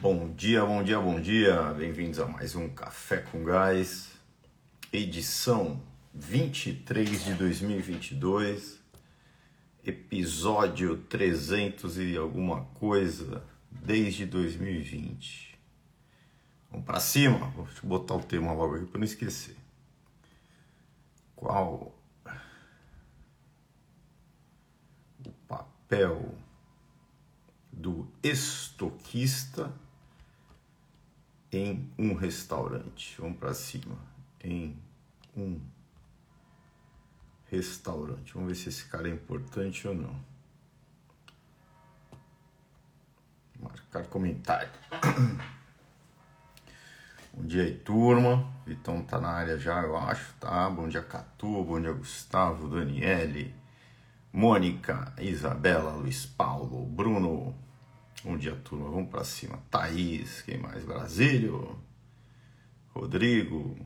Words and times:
Bom 0.00 0.32
dia, 0.32 0.64
bom 0.64 0.80
dia, 0.80 1.00
bom 1.00 1.20
dia. 1.20 1.60
Bem-vindos 1.72 2.20
a 2.20 2.24
mais 2.24 2.54
um 2.54 2.68
Café 2.68 3.16
com 3.16 3.42
Gás, 3.42 4.12
edição 4.92 5.82
23 6.14 7.24
de 7.24 7.34
2022, 7.34 8.78
episódio 9.84 10.98
300 10.98 11.98
e 11.98 12.16
alguma 12.16 12.64
coisa 12.74 13.42
desde 13.72 14.24
2020. 14.24 15.58
Vamos 16.70 16.86
para 16.86 17.00
cima. 17.00 17.48
Vou 17.48 17.66
botar 17.82 18.14
o 18.14 18.22
tema 18.22 18.52
logo 18.52 18.76
aqui 18.76 18.86
para 18.86 18.98
não 19.00 19.04
esquecer. 19.04 19.56
Qual 21.34 21.92
o 25.26 25.30
papel 25.48 26.36
do 27.72 28.06
estoquista 28.22 29.72
em 31.52 31.90
um 31.98 32.14
restaurante. 32.14 33.16
Vamos 33.20 33.38
para 33.38 33.54
cima. 33.54 33.96
Em 34.42 34.76
um 35.36 35.60
restaurante. 37.50 38.32
Vamos 38.34 38.48
ver 38.48 38.54
se 38.54 38.68
esse 38.68 38.84
cara 38.84 39.08
é 39.08 39.12
importante 39.12 39.86
ou 39.88 39.94
não. 39.94 40.14
Marcar 43.60 44.06
comentário. 44.06 44.70
Bom 47.32 47.44
dia 47.44 47.62
aí, 47.62 47.74
turma. 47.74 48.52
Vitão 48.66 49.02
tá 49.02 49.20
na 49.20 49.30
área 49.30 49.58
já, 49.58 49.80
eu 49.82 49.96
acho, 49.96 50.34
tá? 50.34 50.68
Bom 50.68 50.88
dia, 50.88 51.02
Catu. 51.02 51.64
Bom 51.64 51.80
dia, 51.80 51.92
Gustavo, 51.92 52.68
Daniele, 52.68 53.54
Mônica, 54.32 55.12
Isabela, 55.18 55.92
Luiz 55.92 56.26
Paulo, 56.26 56.84
Bruno, 56.84 57.54
Bom 58.24 58.36
dia, 58.36 58.56
turma. 58.56 58.90
Vamos 58.90 59.10
para 59.10 59.22
cima. 59.22 59.62
Thaís, 59.70 60.42
quem 60.42 60.58
mais? 60.58 60.84
Brasílio. 60.84 61.78
Rodrigo. 62.88 63.76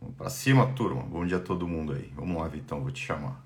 Vamos 0.00 0.16
para 0.16 0.30
cima, 0.30 0.72
turma. 0.74 1.02
Bom 1.02 1.26
dia 1.26 1.38
a 1.38 1.40
todo 1.40 1.66
mundo 1.66 1.92
aí. 1.92 2.12
Vamos 2.14 2.40
lá, 2.40 2.46
Vitão, 2.46 2.82
vou 2.82 2.92
te 2.92 3.04
chamar. 3.04 3.44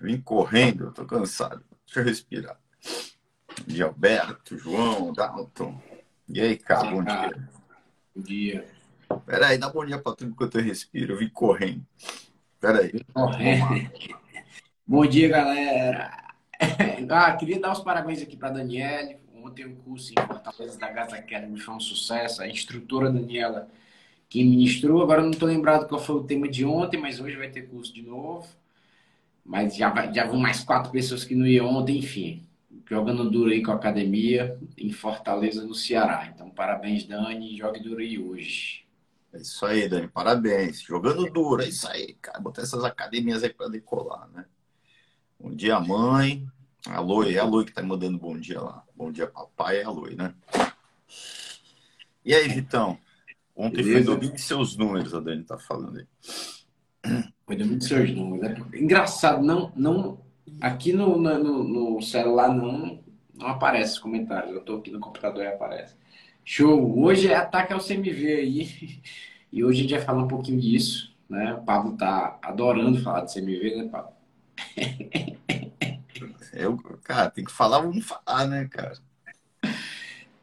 Vim 0.00 0.20
correndo, 0.20 0.92
tô 0.92 1.04
cansado. 1.04 1.62
Deixa 1.84 2.00
eu 2.00 2.04
respirar. 2.04 2.58
Dia, 3.66 3.84
Alberto, 3.84 4.56
João, 4.56 5.12
Dalton. 5.12 5.80
E 6.26 6.40
aí, 6.40 6.56
cara, 6.56 6.90
bom 6.90 7.04
dia. 7.04 7.50
Bom 8.14 8.22
dia. 8.22 8.66
Peraí, 9.26 9.58
dá 9.58 9.68
bom 9.68 9.84
dia 9.84 9.98
pra 9.98 10.14
tudo 10.14 10.30
enquanto 10.30 10.58
eu 10.58 10.64
respiro. 10.64 11.12
Eu 11.14 11.18
vim 11.18 11.28
correndo. 11.28 11.84
Peraí. 12.60 13.04
Correndo. 13.12 14.17
Bom 14.88 15.04
dia, 15.04 15.28
galera. 15.28 16.16
Ah, 17.10 17.36
queria 17.36 17.60
dar 17.60 17.72
os 17.72 17.80
parabéns 17.80 18.22
aqui 18.22 18.38
para 18.38 18.48
a 18.48 18.52
Daniele. 18.52 19.18
Ontem 19.34 19.66
o 19.66 19.76
curso 19.76 20.12
em 20.12 20.26
Fortaleza 20.26 20.78
da 20.78 20.90
Gata 20.90 21.14
Academy 21.14 21.58
foi 21.60 21.74
um 21.74 21.80
sucesso. 21.80 22.40
A 22.40 22.48
instrutora 22.48 23.10
Daniela 23.10 23.68
que 24.30 24.42
ministrou. 24.42 25.02
Agora 25.02 25.22
não 25.22 25.30
estou 25.30 25.46
lembrado 25.46 25.86
qual 25.86 26.00
foi 26.00 26.16
o 26.16 26.24
tema 26.24 26.48
de 26.48 26.64
ontem, 26.64 26.98
mas 26.98 27.20
hoje 27.20 27.36
vai 27.36 27.50
ter 27.50 27.68
curso 27.68 27.92
de 27.92 28.00
novo. 28.00 28.48
Mas 29.44 29.76
já, 29.76 30.10
já 30.10 30.26
vão 30.26 30.38
mais 30.38 30.64
quatro 30.64 30.90
pessoas 30.90 31.22
que 31.22 31.34
não 31.34 31.46
iam 31.46 31.66
ontem, 31.66 31.98
enfim. 31.98 32.46
Jogando 32.88 33.30
duro 33.30 33.50
aí 33.50 33.62
com 33.62 33.72
a 33.72 33.74
academia 33.74 34.58
em 34.76 34.90
Fortaleza, 34.90 35.66
no 35.66 35.74
Ceará. 35.74 36.30
Então, 36.34 36.48
parabéns, 36.48 37.04
Dani. 37.04 37.58
Jogue 37.58 37.80
duro 37.80 38.00
aí 38.00 38.18
hoje. 38.18 38.86
É 39.34 39.38
isso 39.38 39.66
aí, 39.66 39.86
Dani. 39.86 40.08
Parabéns. 40.08 40.80
Jogando 40.80 41.30
duro, 41.30 41.62
é 41.62 41.68
isso 41.68 41.86
aí, 41.86 42.14
cara. 42.22 42.40
Botar 42.40 42.62
essas 42.62 42.84
academias 42.84 43.44
aí 43.44 43.52
para 43.52 43.68
decolar, 43.68 44.28
né? 44.30 44.46
Bom 45.40 45.54
dia, 45.54 45.78
mãe. 45.78 46.44
A 46.84 46.98
Loi, 47.00 47.36
é 47.36 47.38
a 47.38 47.44
Loi 47.44 47.64
que 47.64 47.72
tá 47.72 47.80
mandando 47.80 48.18
bom 48.18 48.36
dia 48.36 48.60
lá. 48.60 48.82
Bom 48.96 49.12
dia, 49.12 49.28
papai, 49.28 49.78
é 49.78 49.84
a 49.84 49.90
Loi, 49.90 50.16
né? 50.16 50.34
E 52.24 52.34
aí, 52.34 52.48
Vitão? 52.48 52.98
Ontem 53.54 53.84
Beleza. 53.84 54.04
foi 54.04 54.14
domínio 54.14 54.34
de 54.34 54.40
seus 54.40 54.76
números, 54.76 55.14
a 55.14 55.20
Dani 55.20 55.44
tá 55.44 55.56
falando 55.56 55.98
aí. 55.98 56.06
Foi 57.46 57.54
domínio 57.54 57.78
de 57.78 57.84
seus 57.84 58.10
números. 58.10 58.50
É 58.72 58.78
engraçado, 58.78 59.40
não, 59.44 59.72
não, 59.76 60.18
aqui 60.60 60.92
no, 60.92 61.16
no, 61.16 61.64
no, 61.64 62.02
celular 62.02 62.52
não, 62.52 62.98
não 63.32 63.46
aparece 63.46 63.92
os 63.92 63.98
comentários. 64.00 64.52
Eu 64.52 64.62
tô 64.62 64.76
aqui 64.76 64.90
no 64.90 64.98
computador 64.98 65.44
e 65.44 65.46
aparece. 65.46 65.94
Show! 66.44 66.98
Hoje 66.98 67.28
é 67.28 67.36
ataque 67.36 67.72
ao 67.72 67.80
CMV 67.80 68.26
aí. 68.26 69.00
E 69.50 69.64
hoje 69.64 69.78
a 69.78 69.82
gente 69.82 69.94
vai 69.94 70.02
falar 70.02 70.24
um 70.24 70.28
pouquinho 70.28 70.60
disso, 70.60 71.16
né? 71.26 71.54
O 71.54 71.62
Pablo 71.62 71.96
tá 71.96 72.38
adorando 72.42 73.00
falar 73.00 73.24
de 73.24 73.32
CMV, 73.32 73.76
né, 73.76 73.88
Pablo? 73.88 74.17
Eu, 76.52 76.76
cara, 77.04 77.30
tem 77.30 77.44
que 77.44 77.52
falar, 77.52 77.80
vamos 77.80 78.04
falar, 78.04 78.46
né, 78.46 78.66
cara? 78.68 78.98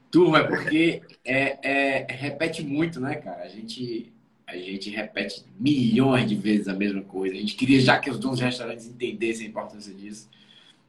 Turma, 0.09 0.39
é 0.39 0.43
porque 0.43 1.01
é, 1.25 1.59
é, 1.61 2.07
repete 2.09 2.63
muito, 2.63 3.01
né, 3.01 3.15
cara? 3.15 3.43
A 3.43 3.49
gente, 3.49 4.13
a 4.47 4.55
gente 4.55 4.89
repete 4.89 5.43
milhões 5.59 6.29
de 6.29 6.35
vezes 6.35 6.69
a 6.69 6.73
mesma 6.73 7.01
coisa. 7.01 7.35
A 7.35 7.37
gente 7.37 7.55
queria 7.55 7.81
já 7.81 7.99
que 7.99 8.09
os 8.09 8.17
donos 8.17 8.39
restaurantes 8.39 8.87
entendessem 8.87 9.47
a 9.47 9.49
importância 9.49 9.93
disso. 9.93 10.29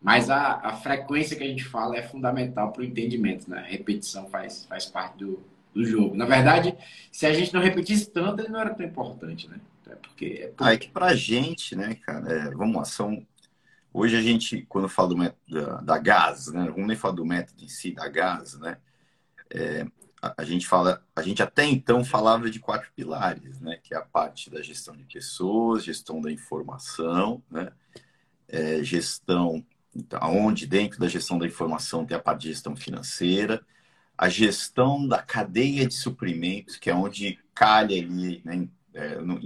Mas 0.00 0.30
a, 0.30 0.60
a 0.62 0.76
frequência 0.76 1.36
que 1.36 1.42
a 1.42 1.48
gente 1.48 1.64
fala 1.64 1.96
é 1.96 2.02
fundamental 2.02 2.70
para 2.70 2.82
o 2.82 2.84
entendimento, 2.84 3.50
né? 3.50 3.58
A 3.58 3.62
repetição 3.62 4.28
faz, 4.28 4.64
faz 4.66 4.86
parte 4.86 5.18
do, 5.18 5.42
do 5.74 5.84
jogo. 5.84 6.14
Na 6.14 6.24
verdade, 6.24 6.76
se 7.10 7.26
a 7.26 7.32
gente 7.32 7.52
não 7.52 7.60
repetisse 7.60 8.10
tanto, 8.10 8.40
ele 8.40 8.48
não 8.48 8.60
era 8.60 8.74
tão 8.74 8.86
importante, 8.86 9.48
né? 9.48 9.58
É 9.88 9.94
porque 9.96 10.24
é, 10.26 10.46
porque... 10.48 10.54
Ah, 10.58 10.72
é 10.72 10.76
que 10.76 10.88
pra 10.88 11.14
gente, 11.14 11.74
né, 11.74 11.96
cara, 11.96 12.32
é, 12.32 12.50
vamos 12.50 12.76
lá, 12.76 12.84
são. 12.84 13.26
Hoje 13.98 14.14
a 14.14 14.20
gente, 14.20 14.60
quando 14.68 14.90
fala 14.90 15.08
do 15.08 15.16
método 15.16 15.40
da, 15.48 15.80
da 15.80 15.98
gás, 15.98 16.48
né? 16.48 16.66
Vamos 16.66 16.86
nem 16.86 16.94
falar 16.94 17.14
do 17.14 17.24
método 17.24 17.64
em 17.64 17.68
si, 17.68 17.92
da 17.92 18.06
gás, 18.06 18.52
né? 18.58 18.76
É, 19.48 19.86
a, 20.20 20.34
a, 20.36 20.44
gente 20.44 20.66
fala, 20.66 21.02
a 21.16 21.22
gente 21.22 21.42
até 21.42 21.64
então 21.64 22.04
falava 22.04 22.50
de 22.50 22.60
quatro 22.60 22.90
pilares, 22.94 23.58
né? 23.58 23.78
Que 23.82 23.94
é 23.94 23.96
a 23.96 24.02
parte 24.02 24.50
da 24.50 24.60
gestão 24.60 24.94
de 24.94 25.04
pessoas, 25.04 25.82
gestão 25.82 26.20
da 26.20 26.30
informação, 26.30 27.42
né? 27.50 27.72
É, 28.46 28.84
gestão, 28.84 29.64
então, 29.94 30.20
onde 30.44 30.66
dentro 30.66 31.00
da 31.00 31.08
gestão 31.08 31.38
da 31.38 31.46
informação 31.46 32.04
tem 32.04 32.14
a 32.14 32.20
parte 32.20 32.42
de 32.42 32.48
gestão 32.48 32.76
financeira, 32.76 33.64
a 34.18 34.28
gestão 34.28 35.08
da 35.08 35.22
cadeia 35.22 35.86
de 35.86 35.94
suprimentos, 35.94 36.76
que 36.76 36.90
é 36.90 36.94
onde 36.94 37.38
calha 37.54 37.96
ali, 37.96 38.42
né, 38.44 38.68
é, 38.92 39.18
no, 39.22 39.40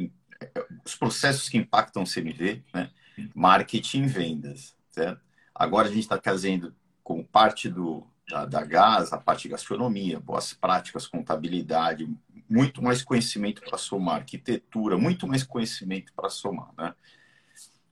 os 0.85 0.97
processos 0.97 1.49
que 1.49 1.57
impactam 1.57 2.03
o 2.03 2.13
CMV, 2.13 2.65
né? 2.75 2.91
Marketing 3.35 4.05
e 4.05 4.07
vendas. 4.07 4.77
Certo? 4.91 5.21
Agora 5.55 5.89
a 5.89 5.91
gente 5.91 6.03
está 6.03 6.19
trazendo 6.19 6.75
como 7.03 7.25
parte 7.25 7.69
do, 7.69 8.07
da, 8.29 8.45
da 8.45 8.65
GAS, 8.65 9.13
a 9.13 9.19
parte 9.19 9.43
de 9.43 9.49
gastronomia, 9.49 10.21
boas 10.21 10.53
práticas, 10.53 11.07
contabilidade, 11.07 12.09
muito 12.49 12.83
mais 12.83 13.03
conhecimento 13.03 13.63
para 13.63 13.79
somar, 13.79 14.17
arquitetura, 14.17 14.97
muito 14.97 15.27
mais 15.27 15.43
conhecimento 15.43 16.13
para 16.15 16.31
somar. 16.31 16.71
Né? 16.77 16.95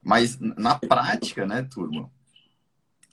Mas 0.01 0.39
na 0.39 0.75
prática, 0.75 1.45
né, 1.45 1.61
turma, 1.63 2.09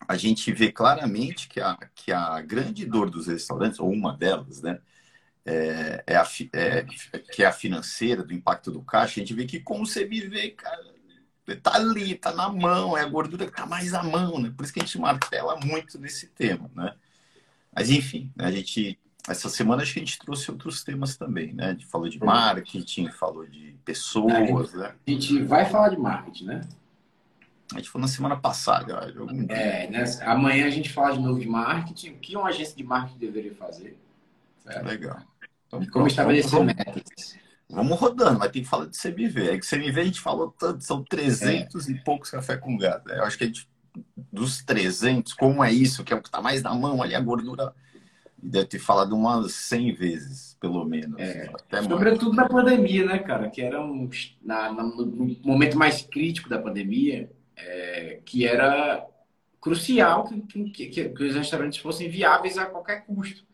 a 0.08 0.16
gente 0.16 0.52
vê 0.52 0.70
claramente 0.70 1.48
que 1.48 1.60
a, 1.60 1.76
que 1.94 2.12
a 2.12 2.40
grande 2.40 2.86
dor 2.86 3.10
dos 3.10 3.26
restaurantes, 3.26 3.80
ou 3.80 3.90
uma 3.90 4.16
delas, 4.16 4.62
né, 4.62 4.80
é, 5.44 6.02
é, 6.06 6.16
a, 6.16 6.26
é, 6.52 6.82
que 7.32 7.42
é 7.42 7.46
a 7.46 7.52
financeira, 7.52 8.22
do 8.24 8.34
impacto 8.34 8.70
do 8.70 8.82
caixa, 8.82 9.20
a 9.20 9.22
gente 9.22 9.34
vê 9.34 9.44
que 9.44 9.60
como 9.60 9.86
você 9.86 10.04
viver, 10.04 10.50
cara, 10.50 10.95
tá 11.54 11.76
ali, 11.76 12.14
tá 12.16 12.32
na 12.32 12.48
mão, 12.48 12.96
é 12.96 13.02
a 13.02 13.08
gordura 13.08 13.46
que 13.46 13.52
tá 13.52 13.66
mais 13.66 13.94
à 13.94 14.02
mão, 14.02 14.40
né? 14.40 14.52
Por 14.56 14.64
isso 14.64 14.72
que 14.72 14.80
a 14.80 14.84
gente 14.84 14.98
martela 14.98 15.58
muito 15.64 15.98
nesse 15.98 16.26
tema, 16.26 16.68
né? 16.74 16.94
Mas 17.72 17.90
enfim, 17.90 18.32
né, 18.34 18.46
a 18.46 18.50
gente 18.50 18.98
essa 19.28 19.48
semana 19.48 19.82
acho 19.82 19.92
que 19.92 19.98
a 19.98 20.04
gente 20.04 20.18
trouxe 20.18 20.50
outros 20.50 20.84
temas 20.84 21.16
também, 21.16 21.52
né? 21.52 21.66
A 21.66 21.70
gente 21.72 21.86
falou 21.86 22.08
de 22.08 22.18
marketing, 22.22 23.10
falou 23.10 23.44
de 23.46 23.76
pessoas, 23.84 24.72
né? 24.72 24.94
A 25.06 25.10
gente 25.10 25.42
vai 25.42 25.64
falar 25.64 25.88
de 25.90 25.96
marketing, 25.96 26.44
né? 26.44 26.60
A 27.72 27.78
gente 27.78 27.90
falou 27.90 28.06
na 28.06 28.12
semana 28.12 28.36
passada, 28.36 29.12
É, 29.48 29.88
né? 29.88 30.04
Amanhã 30.22 30.66
a 30.66 30.70
gente 30.70 30.92
fala 30.92 31.14
de 31.14 31.20
novo 31.20 31.40
de 31.40 31.48
marketing, 31.48 32.10
o 32.10 32.18
que 32.18 32.36
uma 32.36 32.48
agência 32.48 32.76
de 32.76 32.84
marketing 32.84 33.18
deveria 33.18 33.54
fazer. 33.56 33.98
Certo? 34.62 34.86
Legal. 34.86 35.20
Então, 35.66 35.82
e 35.82 35.88
como 35.88 36.06
estabelecer 36.06 36.64
metas. 36.64 37.36
Vamos 37.68 37.98
rodando, 37.98 38.38
mas 38.38 38.52
tem 38.52 38.62
que 38.62 38.68
falar 38.68 38.86
de 38.86 38.96
CMV. 38.96 39.50
É 39.50 39.58
que 39.58 39.68
CMV 39.68 40.00
a 40.00 40.04
gente 40.04 40.20
falou 40.20 40.54
tanto, 40.56 40.84
são 40.84 41.02
300 41.02 41.88
é. 41.88 41.92
e 41.92 42.04
poucos 42.04 42.30
café 42.30 42.56
com 42.56 42.76
gado. 42.76 43.10
Eu 43.10 43.24
acho 43.24 43.36
que 43.36 43.44
a 43.44 43.46
gente, 43.48 43.68
dos 44.32 44.62
300, 44.62 45.34
como 45.34 45.64
é 45.64 45.72
isso, 45.72 46.04
que 46.04 46.12
é 46.12 46.16
o 46.16 46.22
que 46.22 46.28
está 46.28 46.40
mais 46.40 46.62
na 46.62 46.74
mão 46.74 47.02
ali, 47.02 47.14
a 47.14 47.20
gordura 47.20 47.74
deve 48.40 48.66
ter 48.66 48.78
falado 48.78 49.16
umas 49.16 49.52
100 49.52 49.94
vezes, 49.94 50.56
pelo 50.60 50.84
menos. 50.84 51.18
É. 51.18 51.50
Sobretudo 51.82 52.32
na 52.34 52.48
pandemia, 52.48 53.04
né, 53.04 53.18
cara? 53.18 53.50
Que 53.50 53.62
era 53.62 53.82
um, 53.82 54.08
na, 54.42 54.72
no 54.72 55.36
momento 55.42 55.76
mais 55.76 56.02
crítico 56.02 56.48
da 56.48 56.58
pandemia, 56.58 57.30
é, 57.56 58.20
que 58.24 58.46
era 58.46 59.04
crucial 59.60 60.24
que, 60.24 60.40
que, 60.70 60.86
que, 60.86 61.08
que 61.08 61.24
os 61.24 61.34
restaurantes 61.34 61.78
fossem 61.78 62.08
viáveis 62.08 62.56
a 62.56 62.66
qualquer 62.66 63.04
custo. 63.04 63.44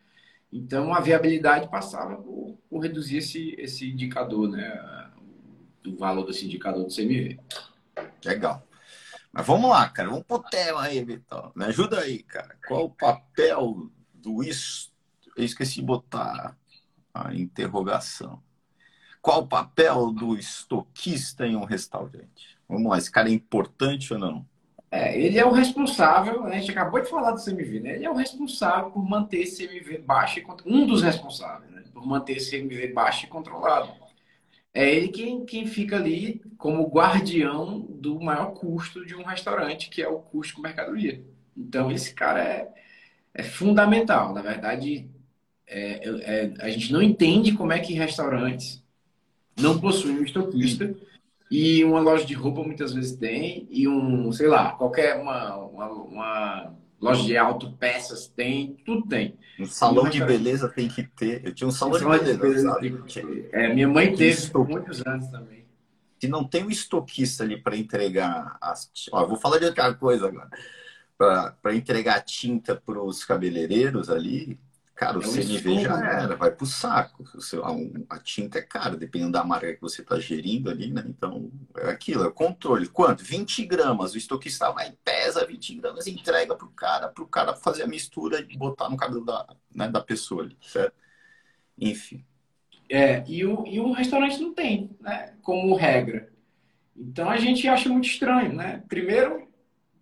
Então, 0.53 0.93
a 0.93 1.01
viabilidade 1.01 1.69
passava 1.69 2.17
por, 2.17 2.59
por 2.69 2.81
reduzir 2.81 3.17
esse, 3.17 3.55
esse 3.59 3.91
indicador, 3.91 4.49
né? 4.49 5.11
O 5.87 5.97
valor 5.97 6.27
desse 6.27 6.45
indicador 6.45 6.85
do 6.85 6.95
CMV. 6.95 7.41
Legal. 8.25 8.67
Mas 9.33 9.47
vamos 9.47 9.71
lá, 9.71 9.89
cara. 9.89 10.11
Vamos 10.11 10.25
pro 10.25 10.43
tema 10.43 10.83
aí, 10.83 11.03
Vitor. 11.03 11.53
Me 11.57 11.65
ajuda 11.65 12.01
aí, 12.01 12.23
cara. 12.23 12.57
Qual 12.69 12.85
o 12.85 12.91
papel 12.91 13.91
do 14.13 14.45
isso? 14.45 14.93
Eu 15.35 15.45
esqueci 15.45 15.77
de 15.77 15.83
botar 15.83 16.57
a 17.15 17.35
interrogação. 17.35 18.43
Qual 19.23 19.43
o 19.43 19.49
papel 19.49 20.13
do 20.13 20.37
estoquista 20.37 21.47
em 21.47 21.57
um 21.57 21.65
restaurante? 21.65 22.59
Vamos 22.69 22.91
lá, 22.91 22.99
esse 22.99 23.11
cara 23.11 23.29
é 23.29 23.33
importante 23.33 24.13
ou 24.13 24.19
não? 24.19 24.47
É, 24.93 25.19
ele 25.19 25.39
é 25.39 25.47
o 25.47 25.51
responsável, 25.51 26.43
né? 26.43 26.57
a 26.57 26.61
gente 26.61 26.71
acabou 26.71 27.01
de 27.01 27.09
falar 27.09 27.31
do 27.31 27.43
CMV, 27.43 27.81
né? 27.81 27.95
Ele 27.95 28.05
é 28.05 28.11
o 28.11 28.15
responsável 28.15 28.91
por 28.91 29.03
manter 29.03 29.39
esse 29.39 29.67
CMV 29.67 29.97
baixo 29.97 30.39
um 30.67 30.87
dos 30.87 31.01
responsáveis, 31.01 31.73
né? 31.73 31.83
Por 31.95 32.07
manter 32.07 32.37
esse 32.37 32.51
CMV 32.51 32.89
baixo 32.89 33.25
e 33.25 33.29
controlado. 33.29 33.91
É 34.75 34.95
ele 34.95 35.09
quem, 35.09 35.47
quem 35.47 35.67
fica 35.67 35.97
ali 35.97 36.43
como 36.59 36.87
guardião 36.89 37.81
do 37.81 38.21
maior 38.21 38.53
custo 38.53 39.07
de 39.07 39.15
um 39.15 39.23
restaurante, 39.23 39.89
que 39.89 40.03
é 40.03 40.09
o 40.09 40.19
custo 40.19 40.57
com 40.57 40.61
mercadoria. 40.61 41.25
Então, 41.57 41.91
esse 41.91 42.13
cara 42.13 42.43
é, 42.43 42.69
é 43.33 43.43
fundamental. 43.43 44.35
Na 44.35 44.43
verdade, 44.43 45.09
é, 45.67 46.07
é, 46.07 46.53
a 46.61 46.69
gente 46.69 46.93
não 46.93 47.01
entende 47.01 47.53
como 47.53 47.73
é 47.73 47.79
que 47.79 47.95
restaurantes 47.95 48.83
não 49.59 49.81
possuem 49.81 50.19
um 50.19 50.25
estoquista 50.25 50.95
e 51.53 51.85
uma 51.85 52.01
loja 52.01 52.25
de 52.25 52.33
roupa 52.33 52.63
muitas 52.63 52.95
vezes 52.95 53.15
tem 53.15 53.69
e 53.71 53.87
um, 53.87 54.33
sei 54.33 54.49
lá, 54.49 54.73
qualquer 54.73 55.21
uma, 55.21 55.55
uma, 55.57 55.87
uma 55.91 56.75
loja 56.99 57.23
de 57.25 57.37
autopeças 57.37 58.27
tem, 58.27 58.75
tudo 58.87 59.07
tem. 59.07 59.39
Um 59.61 59.67
salão 59.67 60.09
de 60.09 60.25
beleza 60.25 60.67
tem 60.71 60.89
que 60.89 61.03
ter. 61.03 61.45
Eu 61.45 61.55
tinha 61.55 61.69
um 61.69 61.71
salão, 61.71 61.99
de, 61.99 62.05
beleza. 62.07 62.79
De 62.81 62.89
beleza 62.89 63.49
é, 63.53 63.75
minha 63.75 63.87
mãe 63.87 64.17
teve 64.17 64.49
por 64.49 64.67
muitos 64.67 65.07
anos 65.07 65.29
também. 65.29 65.67
Se 66.19 66.27
não 66.27 66.43
tem 66.43 66.65
um 66.65 66.71
estoquista 66.71 67.45
ali 67.45 67.61
para 67.61 67.77
entregar 67.77 68.57
as. 68.59 68.91
Ó, 69.13 69.27
vou 69.27 69.37
falar 69.37 69.59
de 69.59 69.67
outra 69.67 69.93
coisa 69.93 70.29
agora. 70.29 70.49
Para 71.19 71.75
entregar 71.75 72.23
tinta 72.23 72.75
para 72.75 73.03
os 73.03 73.27
cabeleireiros 73.27 74.09
ali, 74.09 74.59
Cara, 74.95 75.19
o 75.19 75.23
é 75.23 75.27
CNV 75.27 75.81
já 75.81 75.97
né? 75.97 76.23
era, 76.23 76.37
vai 76.37 76.51
pro 76.51 76.67
saco. 76.67 77.25
A, 78.09 78.19
tinta 78.19 78.59
é 78.59 78.63
cara, 78.63 78.97
dependendo 78.97 79.33
da 79.33 79.43
marca 79.43 79.75
que 79.75 79.81
você 79.81 80.03
está 80.03 80.19
gerindo 80.19 80.71
ali, 80.71 80.93
né? 80.93 81.03
Então, 81.07 81.51
é 81.79 81.91
aquilo, 81.91 82.25
é 82.25 82.29
o 82.29 82.33
controle. 82.33 82.87
Quanto? 82.89 83.25
20 83.25 83.65
gramas. 83.65 84.13
O 84.13 84.19
estoquista 84.19 84.71
vai, 84.71 84.93
pesa 85.05 85.47
20 85.47 85.77
gramas, 85.77 86.07
entrega 86.07 86.55
pro 86.55 86.69
cara, 86.71 87.09
pro 87.09 87.27
cara 87.27 87.55
fazer 87.55 87.85
a 87.85 87.89
mistura 87.89 88.47
e 88.49 88.57
botar 88.57 88.89
no 88.89 88.97
cabelo 88.97 89.25
da, 89.25 89.47
né, 89.75 89.89
da 89.89 90.01
pessoa 90.01 90.43
ali, 90.43 90.57
certo? 90.61 90.95
Enfim. 91.79 92.25
É, 92.89 93.25
e 93.27 93.45
o, 93.45 93.67
e 93.67 93.81
o 93.81 93.93
restaurante 93.93 94.41
não 94.41 94.53
tem, 94.53 94.91
né? 95.01 95.35
Como 95.43 95.75
regra. 95.75 96.31
Então 96.95 97.31
a 97.31 97.39
gente 97.39 97.67
acha 97.67 97.89
muito 97.89 98.07
estranho, 98.07 98.53
né? 98.53 98.85
Primeiro, 98.87 99.49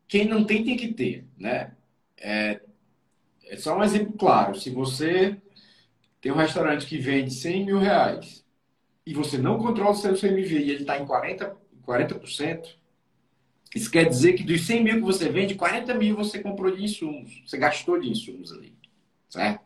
quem 0.08 0.26
não 0.26 0.44
tem 0.44 0.64
tem 0.64 0.76
que 0.76 0.92
ter, 0.92 1.24
né? 1.38 1.72
É, 2.18 2.60
é 3.50 3.56
só 3.56 3.76
um 3.76 3.82
exemplo 3.82 4.12
claro. 4.12 4.58
Se 4.58 4.70
você 4.70 5.36
tem 6.20 6.30
um 6.30 6.36
restaurante 6.36 6.86
que 6.86 6.98
vende 6.98 7.34
100 7.34 7.66
mil 7.66 7.78
reais 7.78 8.44
e 9.04 9.12
você 9.12 9.36
não 9.36 9.58
controla 9.58 9.90
o 9.90 9.94
seu 9.94 10.14
CMV 10.14 10.58
e 10.58 10.70
ele 10.70 10.82
está 10.82 10.96
em 10.98 11.04
40%, 11.04 11.56
40%, 11.84 12.76
isso 13.74 13.90
quer 13.90 14.08
dizer 14.08 14.34
que 14.34 14.44
dos 14.44 14.66
100 14.66 14.84
mil 14.84 14.94
que 14.94 15.00
você 15.00 15.28
vende, 15.28 15.56
40 15.56 15.94
mil 15.94 16.16
você 16.16 16.38
comprou 16.38 16.74
de 16.74 16.84
insumos. 16.84 17.42
Você 17.44 17.58
gastou 17.58 18.00
de 18.00 18.08
insumos 18.08 18.52
ali. 18.52 18.76
Certo? 19.28 19.64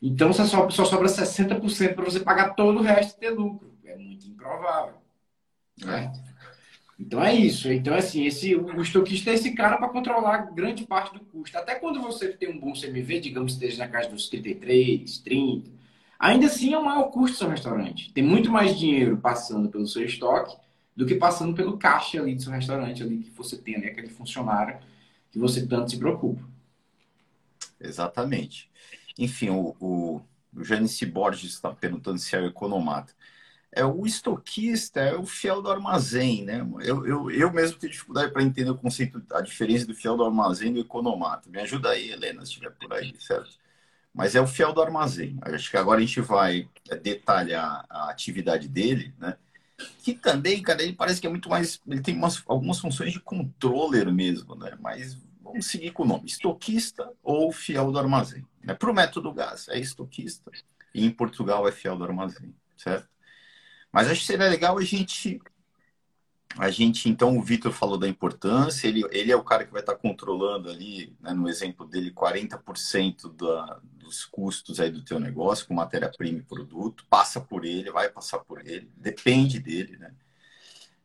Então 0.00 0.32
só 0.32 0.44
sobra, 0.46 0.70
só 0.70 0.84
sobra 0.84 1.08
60% 1.08 1.94
para 1.94 2.04
você 2.04 2.20
pagar 2.20 2.54
todo 2.54 2.78
o 2.78 2.82
resto 2.82 3.16
e 3.16 3.20
ter 3.20 3.30
lucro. 3.30 3.76
É 3.84 3.96
muito 3.96 4.26
improvável. 4.26 4.94
Certo? 5.76 6.27
Então 6.98 7.22
é 7.22 7.32
isso. 7.32 7.70
Então, 7.70 7.94
assim, 7.94 8.26
esse, 8.26 8.56
o 8.56 8.82
estoquista 8.82 9.30
é 9.30 9.34
esse 9.34 9.52
cara 9.52 9.76
para 9.76 9.88
controlar 9.88 10.52
grande 10.52 10.84
parte 10.84 11.14
do 11.14 11.20
custo. 11.20 11.56
Até 11.56 11.76
quando 11.76 12.02
você 12.02 12.28
tem 12.28 12.50
um 12.50 12.58
bom 12.58 12.72
CMV, 12.72 13.20
digamos 13.20 13.52
que 13.52 13.64
esteja 13.64 13.84
na 13.84 13.90
casa 13.90 14.08
dos 14.08 14.28
33, 14.28 15.18
30, 15.18 15.70
ainda 16.18 16.46
assim 16.46 16.74
é 16.74 16.78
um 16.78 16.84
maior 16.84 17.04
custo 17.04 17.36
do 17.36 17.38
seu 17.38 17.48
restaurante. 17.48 18.12
Tem 18.12 18.24
muito 18.24 18.50
mais 18.50 18.76
dinheiro 18.76 19.16
passando 19.16 19.68
pelo 19.68 19.86
seu 19.86 20.04
estoque 20.04 20.56
do 20.96 21.06
que 21.06 21.14
passando 21.14 21.54
pelo 21.54 21.78
caixa 21.78 22.20
ali 22.20 22.34
do 22.34 22.42
seu 22.42 22.52
restaurante 22.52 23.02
ali 23.04 23.18
que 23.18 23.30
você 23.30 23.56
tem 23.56 23.76
ali, 23.76 23.86
aquele 23.86 24.08
funcionário 24.08 24.80
que 25.30 25.38
você 25.38 25.64
tanto 25.64 25.92
se 25.92 25.96
preocupa. 25.96 26.42
Exatamente. 27.80 28.68
Enfim, 29.16 29.50
o, 29.50 29.76
o, 29.78 30.20
o 30.52 30.64
Janice 30.64 31.06
Borges 31.06 31.52
está 31.52 31.70
perguntando 31.70 32.18
se 32.18 32.34
é 32.34 32.40
o 32.40 32.46
economata 32.46 33.12
é 33.72 33.84
o 33.84 34.06
estoquista, 34.06 35.00
é 35.00 35.14
o 35.14 35.26
fiel 35.26 35.60
do 35.60 35.70
armazém, 35.70 36.44
né? 36.44 36.66
Eu, 36.80 37.06
eu, 37.06 37.30
eu 37.30 37.52
mesmo 37.52 37.78
tenho 37.78 37.92
dificuldade 37.92 38.32
para 38.32 38.42
entender 38.42 38.70
o 38.70 38.76
conceito, 38.76 39.22
a 39.32 39.40
diferença 39.40 39.86
do 39.86 39.94
fiel 39.94 40.16
do 40.16 40.24
armazém 40.24 40.70
e 40.70 40.74
do 40.74 40.80
economata. 40.80 41.48
Me 41.50 41.60
ajuda 41.60 41.90
aí, 41.90 42.10
Helena, 42.10 42.40
se 42.40 42.52
estiver 42.52 42.70
por 42.70 42.92
aí, 42.92 43.14
certo? 43.20 43.58
Mas 44.12 44.34
é 44.34 44.40
o 44.40 44.46
fiel 44.46 44.72
do 44.72 44.82
armazém. 44.82 45.38
Acho 45.42 45.70
que 45.70 45.76
agora 45.76 46.00
a 46.00 46.04
gente 46.04 46.20
vai 46.20 46.68
é, 46.88 46.96
detalhar 46.96 47.84
a 47.88 48.10
atividade 48.10 48.68
dele, 48.68 49.14
né? 49.18 49.36
Que 50.02 50.14
também, 50.14 50.60
cara, 50.60 50.82
ele 50.82 50.94
parece 50.94 51.20
que 51.20 51.26
é 51.26 51.30
muito 51.30 51.48
mais. 51.48 51.80
Ele 51.86 52.00
tem 52.00 52.16
umas, 52.16 52.42
algumas 52.48 52.80
funções 52.80 53.12
de 53.12 53.20
controller 53.20 54.10
mesmo, 54.12 54.56
né? 54.56 54.76
Mas 54.80 55.16
vamos 55.40 55.66
seguir 55.66 55.92
com 55.92 56.02
o 56.02 56.06
nome: 56.06 56.26
estoquista 56.26 57.12
ou 57.22 57.52
fiel 57.52 57.92
do 57.92 57.98
armazém. 57.98 58.44
Né? 58.62 58.74
Para 58.74 58.90
o 58.90 58.94
método 58.94 59.32
gás, 59.32 59.68
é 59.68 59.78
estoquista. 59.78 60.50
E 60.94 61.04
em 61.04 61.10
Portugal 61.10 61.68
é 61.68 61.70
fiel 61.70 61.96
do 61.96 62.04
armazém, 62.04 62.52
certo? 62.76 63.08
Mas 63.92 64.08
acho 64.08 64.20
que 64.20 64.26
seria 64.26 64.48
legal 64.48 64.78
a 64.78 64.84
gente. 64.84 65.40
A 66.56 66.70
gente, 66.70 67.08
então, 67.08 67.36
o 67.36 67.42
Vitor 67.42 67.70
falou 67.72 67.98
da 67.98 68.08
importância, 68.08 68.88
ele, 68.88 69.04
ele 69.12 69.30
é 69.30 69.36
o 69.36 69.44
cara 69.44 69.64
que 69.64 69.70
vai 69.70 69.82
estar 69.82 69.94
controlando 69.94 70.70
ali, 70.70 71.14
né, 71.20 71.32
no 71.32 71.48
exemplo 71.48 71.86
dele, 71.86 72.10
40% 72.10 73.32
da, 73.36 73.78
dos 74.08 74.24
custos 74.24 74.80
aí 74.80 74.90
do 74.90 75.04
teu 75.04 75.20
negócio, 75.20 75.66
com 75.66 75.74
matéria-prima 75.74 76.38
e 76.38 76.42
produto, 76.42 77.04
passa 77.08 77.38
por 77.40 77.64
ele, 77.64 77.92
vai 77.92 78.08
passar 78.08 78.38
por 78.38 78.66
ele, 78.66 78.90
depende 78.96 79.60
dele, 79.60 79.98
né? 79.98 80.12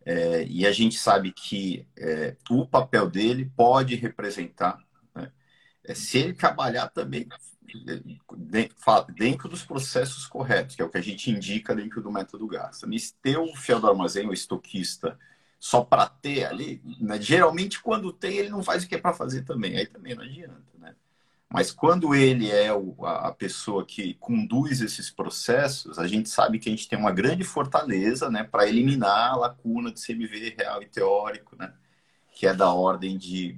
É, 0.06 0.46
e 0.46 0.66
a 0.66 0.72
gente 0.72 0.98
sabe 0.98 1.32
que 1.32 1.86
é, 1.98 2.36
o 2.50 2.66
papel 2.66 3.10
dele 3.10 3.52
pode 3.56 3.96
representar, 3.96 4.78
né, 5.14 5.32
é, 5.84 5.94
se 5.94 6.18
ele 6.18 6.34
trabalhar 6.34 6.88
também 6.88 7.28
dentro 9.10 9.50
dos 9.50 9.64
processos 9.64 10.28
corretos, 10.28 10.76
que 10.76 10.82
é 10.82 10.86
o 10.86 10.90
que 10.90 10.98
a 10.98 11.04
gente 11.04 11.32
indica 11.32 11.76
dentro 11.76 12.02
do 12.02 12.12
método 12.12 12.48
gasta. 12.48 12.88
Mas 12.88 13.12
ter 13.12 13.38
o 13.38 13.56
fiel 13.56 13.80
do 13.80 13.88
armazém, 13.88 14.28
o 14.28 14.34
estoquista, 14.34 15.18
só 15.60 15.82
para 15.82 16.08
ter 16.08 16.46
ali, 16.46 16.82
né? 17.00 17.22
geralmente 17.22 17.82
quando 17.82 18.12
tem, 18.12 18.38
ele 18.38 18.50
não 18.50 18.62
faz 18.62 18.84
o 18.84 18.88
que 18.88 18.96
é 18.96 18.98
para 18.98 19.14
fazer 19.14 19.44
também, 19.44 19.78
aí 19.78 19.88
também 19.88 20.14
não 20.14 20.24
adianta, 20.24 20.62
né? 20.78 20.94
Mas 21.50 21.72
quando 21.72 22.14
ele 22.14 22.50
é 22.52 22.74
o, 22.74 22.96
a 23.06 23.32
pessoa 23.32 23.86
que 23.86 24.16
conduz 24.16 24.82
esses 24.82 25.10
processos, 25.10 26.00
a 26.00 26.08
gente 26.08 26.28
sabe 26.28 26.60
que 26.60 26.68
a 26.68 26.72
gente 26.72 26.90
tem 26.90 27.00
uma 27.00 27.12
grande 27.12 27.44
fortaleza 27.44 28.30
né, 28.30 28.44
para 28.44 28.68
eliminar 28.68 29.34
a 29.34 29.36
lacuna 29.38 29.92
de 29.92 30.06
CMV 30.06 30.56
real 30.58 30.82
e 30.82 30.88
teórico, 30.88 31.56
né, 31.56 31.72
que 32.32 32.48
é 32.48 32.54
da 32.54 32.74
ordem 32.74 33.18
de 33.18 33.58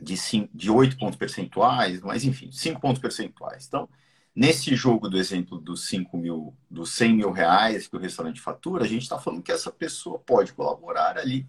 de, 0.00 0.16
de 0.52 0.70
8 0.70 0.96
pontos 0.96 1.16
percentuais, 1.16 2.00
mas 2.00 2.24
enfim, 2.24 2.50
5 2.50 2.80
pontos 2.80 3.00
percentuais. 3.00 3.66
Então, 3.66 3.88
nesse 4.34 4.74
jogo 4.74 5.08
do 5.08 5.18
exemplo 5.18 5.58
dos 5.58 5.86
5 5.88 6.16
mil, 6.16 6.56
dos 6.70 6.90
100 6.92 7.14
mil 7.14 7.30
reais 7.30 7.86
que 7.86 7.96
o 7.96 8.00
restaurante 8.00 8.40
fatura, 8.40 8.84
a 8.84 8.88
gente 8.88 9.02
está 9.02 9.18
falando 9.18 9.42
que 9.42 9.52
essa 9.52 9.70
pessoa 9.70 10.18
pode 10.18 10.52
colaborar 10.52 11.18
ali 11.18 11.46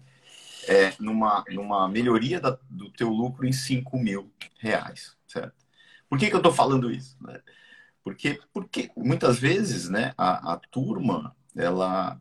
é, 0.68 0.94
numa, 0.98 1.44
numa 1.50 1.88
melhoria 1.88 2.40
da, 2.40 2.58
do 2.68 2.90
teu 2.90 3.08
lucro 3.08 3.46
em 3.46 3.52
5 3.52 3.98
mil 3.98 4.32
reais, 4.58 5.16
certo? 5.26 5.64
Por 6.08 6.18
que, 6.18 6.28
que 6.28 6.34
eu 6.34 6.38
estou 6.38 6.52
falando 6.52 6.90
isso? 6.90 7.16
Né? 7.20 7.40
Porque, 8.02 8.40
porque 8.52 8.90
muitas 8.96 9.38
vezes 9.38 9.88
né, 9.88 10.12
a, 10.16 10.52
a 10.52 10.56
turma 10.58 11.34
ela, 11.56 12.20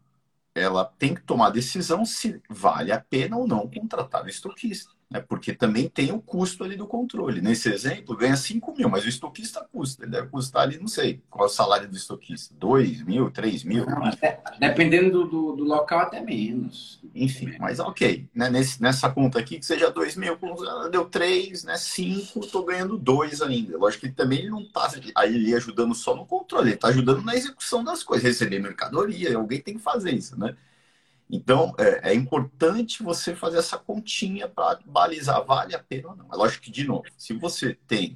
ela 0.56 0.86
tem 0.86 1.13
que 1.13 1.22
tomar 1.22 1.50
decisão 1.50 2.06
se 2.06 2.42
vale 2.50 2.92
a 2.92 3.00
pena 3.00 3.38
ou 3.38 3.48
não 3.48 3.70
contratar 3.70 4.24
o 4.24 4.30
estoquista 4.30 4.92
né? 5.13 5.24
porque 5.25 5.53
também 5.53 5.88
tem 5.88 6.12
o 6.12 6.20
custo 6.20 6.63
ali 6.63 6.75
do 6.75 6.88
controle. 6.88 7.39
Nesse 7.39 7.72
exemplo, 7.72 8.17
ganha 8.17 8.36
5 8.36 8.74
mil, 8.75 8.89
mas 8.89 9.05
o 9.05 9.08
estoquista 9.08 9.63
custa. 9.72 10.03
Ele 10.03 10.12
deve 10.12 10.27
custar 10.27 10.63
ali, 10.63 10.79
não 10.79 10.88
sei, 10.88 11.22
qual 11.29 11.46
é 11.46 11.48
o 11.48 11.53
salário 11.53 11.88
do 11.88 11.96
estoquista? 11.96 12.55
2 12.58 13.03
mil, 13.03 13.29
3 13.29 13.63
mil? 13.63 13.86
Não, 13.86 14.05
até, 14.05 14.41
dependendo 14.60 15.25
do, 15.25 15.55
do, 15.55 15.63
local, 15.63 16.00
até 16.00 16.20
menos. 16.20 17.00
Enfim, 17.13 17.55
mas 17.60 17.79
ok. 17.79 18.27
Né? 18.34 18.50
Nesse, 18.50 18.82
nessa 18.82 19.08
conta 19.08 19.38
aqui, 19.38 19.60
que 19.60 19.65
seja 19.65 19.91
2 19.91 20.15
mil, 20.15 20.36
deu 20.91 21.05
3, 21.05 21.63
né? 21.63 21.77
5, 21.77 22.39
estou 22.39 22.65
ganhando 22.65 22.98
2 22.98 23.43
ainda. 23.43 23.77
Lógico 23.77 24.08
que 24.08 24.12
também 24.12 24.39
ele 24.39 24.50
não 24.50 24.62
está 24.62 24.91
ali 25.13 25.53
ajudando 25.53 25.93
só 25.93 26.15
no 26.15 26.25
controle, 26.25 26.70
ele 26.70 26.75
está 26.75 26.88
ajudando 26.88 27.22
na 27.22 27.36
execução 27.36 27.84
das 27.84 28.01
coisas, 28.03 28.25
receber 28.25 28.60
mercadoria, 28.60 29.38
alguém 29.38 29.62
tem 29.62 29.75
que 29.75 29.84
fazer 29.84 30.12
isso, 30.12 30.39
né? 30.39 30.55
Então, 31.30 31.74
é, 31.80 32.12
é, 32.12 32.13
importante 32.13 33.01
você 33.01 33.36
fazer 33.36 33.58
essa 33.58 33.77
continha 33.77 34.48
para 34.48 34.80
balizar 34.86 35.44
vale 35.46 35.75
a 35.75 35.80
pena 35.80 36.10
ou 36.10 36.15
não. 36.15 36.30
É 36.32 36.36
lógico 36.36 36.63
que, 36.63 36.72
de 36.72 36.86
novo, 36.86 37.03
se 37.18 37.34
você 37.34 37.74
tem 37.88 38.15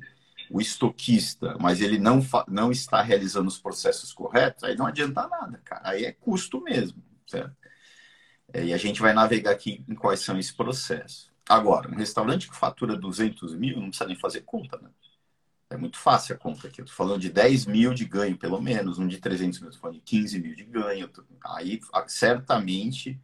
o 0.50 0.62
estoquista, 0.62 1.58
mas 1.60 1.82
ele 1.82 1.98
não, 1.98 2.20
não 2.48 2.72
está 2.72 3.02
realizando 3.02 3.48
os 3.48 3.60
processos 3.60 4.14
corretos, 4.14 4.64
aí 4.64 4.76
não 4.76 4.86
adianta 4.86 5.28
nada, 5.28 5.60
cara. 5.64 5.90
Aí 5.90 6.06
é 6.06 6.12
custo 6.12 6.62
mesmo, 6.62 7.04
certo? 7.26 7.56
É, 8.54 8.66
e 8.66 8.74
a 8.74 8.78
gente 8.78 9.02
vai 9.02 9.14
navegar 9.14 9.52
aqui 9.52 9.84
em 9.88 9.96
quais 9.96 10.22
são 10.22 10.38
esses 10.38 10.52
processos. 10.52 11.32
Agora, 11.50 11.90
um 11.90 11.96
restaurante 11.96 12.50
que 12.50 12.56
fatura 12.56 12.96
200 12.96 13.56
mil 13.56 13.80
não 13.80 13.90
precisa 13.90 14.08
nem 14.08 14.18
fazer 14.18 14.42
conta, 14.42 14.78
né? 14.78 14.90
É 15.70 15.76
muito 15.76 15.98
fácil 15.98 16.36
a 16.36 16.38
conta 16.38 16.68
aqui. 16.68 16.82
Eu 16.82 16.86
tô 16.86 16.94
falando 16.94 17.20
de 17.20 17.30
10 17.30 17.66
mil 17.66 17.94
de 17.94 18.06
ganho, 18.06 18.38
pelo 18.38 18.62
menos, 18.62 19.00
um 19.00 19.08
de 19.08 19.18
300 19.18 19.60
mil, 19.60 19.72
tô 19.72 19.78
falando 19.78 19.98
de 19.98 20.02
15 20.02 20.40
mil 20.40 20.56
de 20.56 20.64
ganho. 20.64 21.08
Tô... 21.10 21.24
Aí, 21.46 21.80
certamente, 22.08 23.20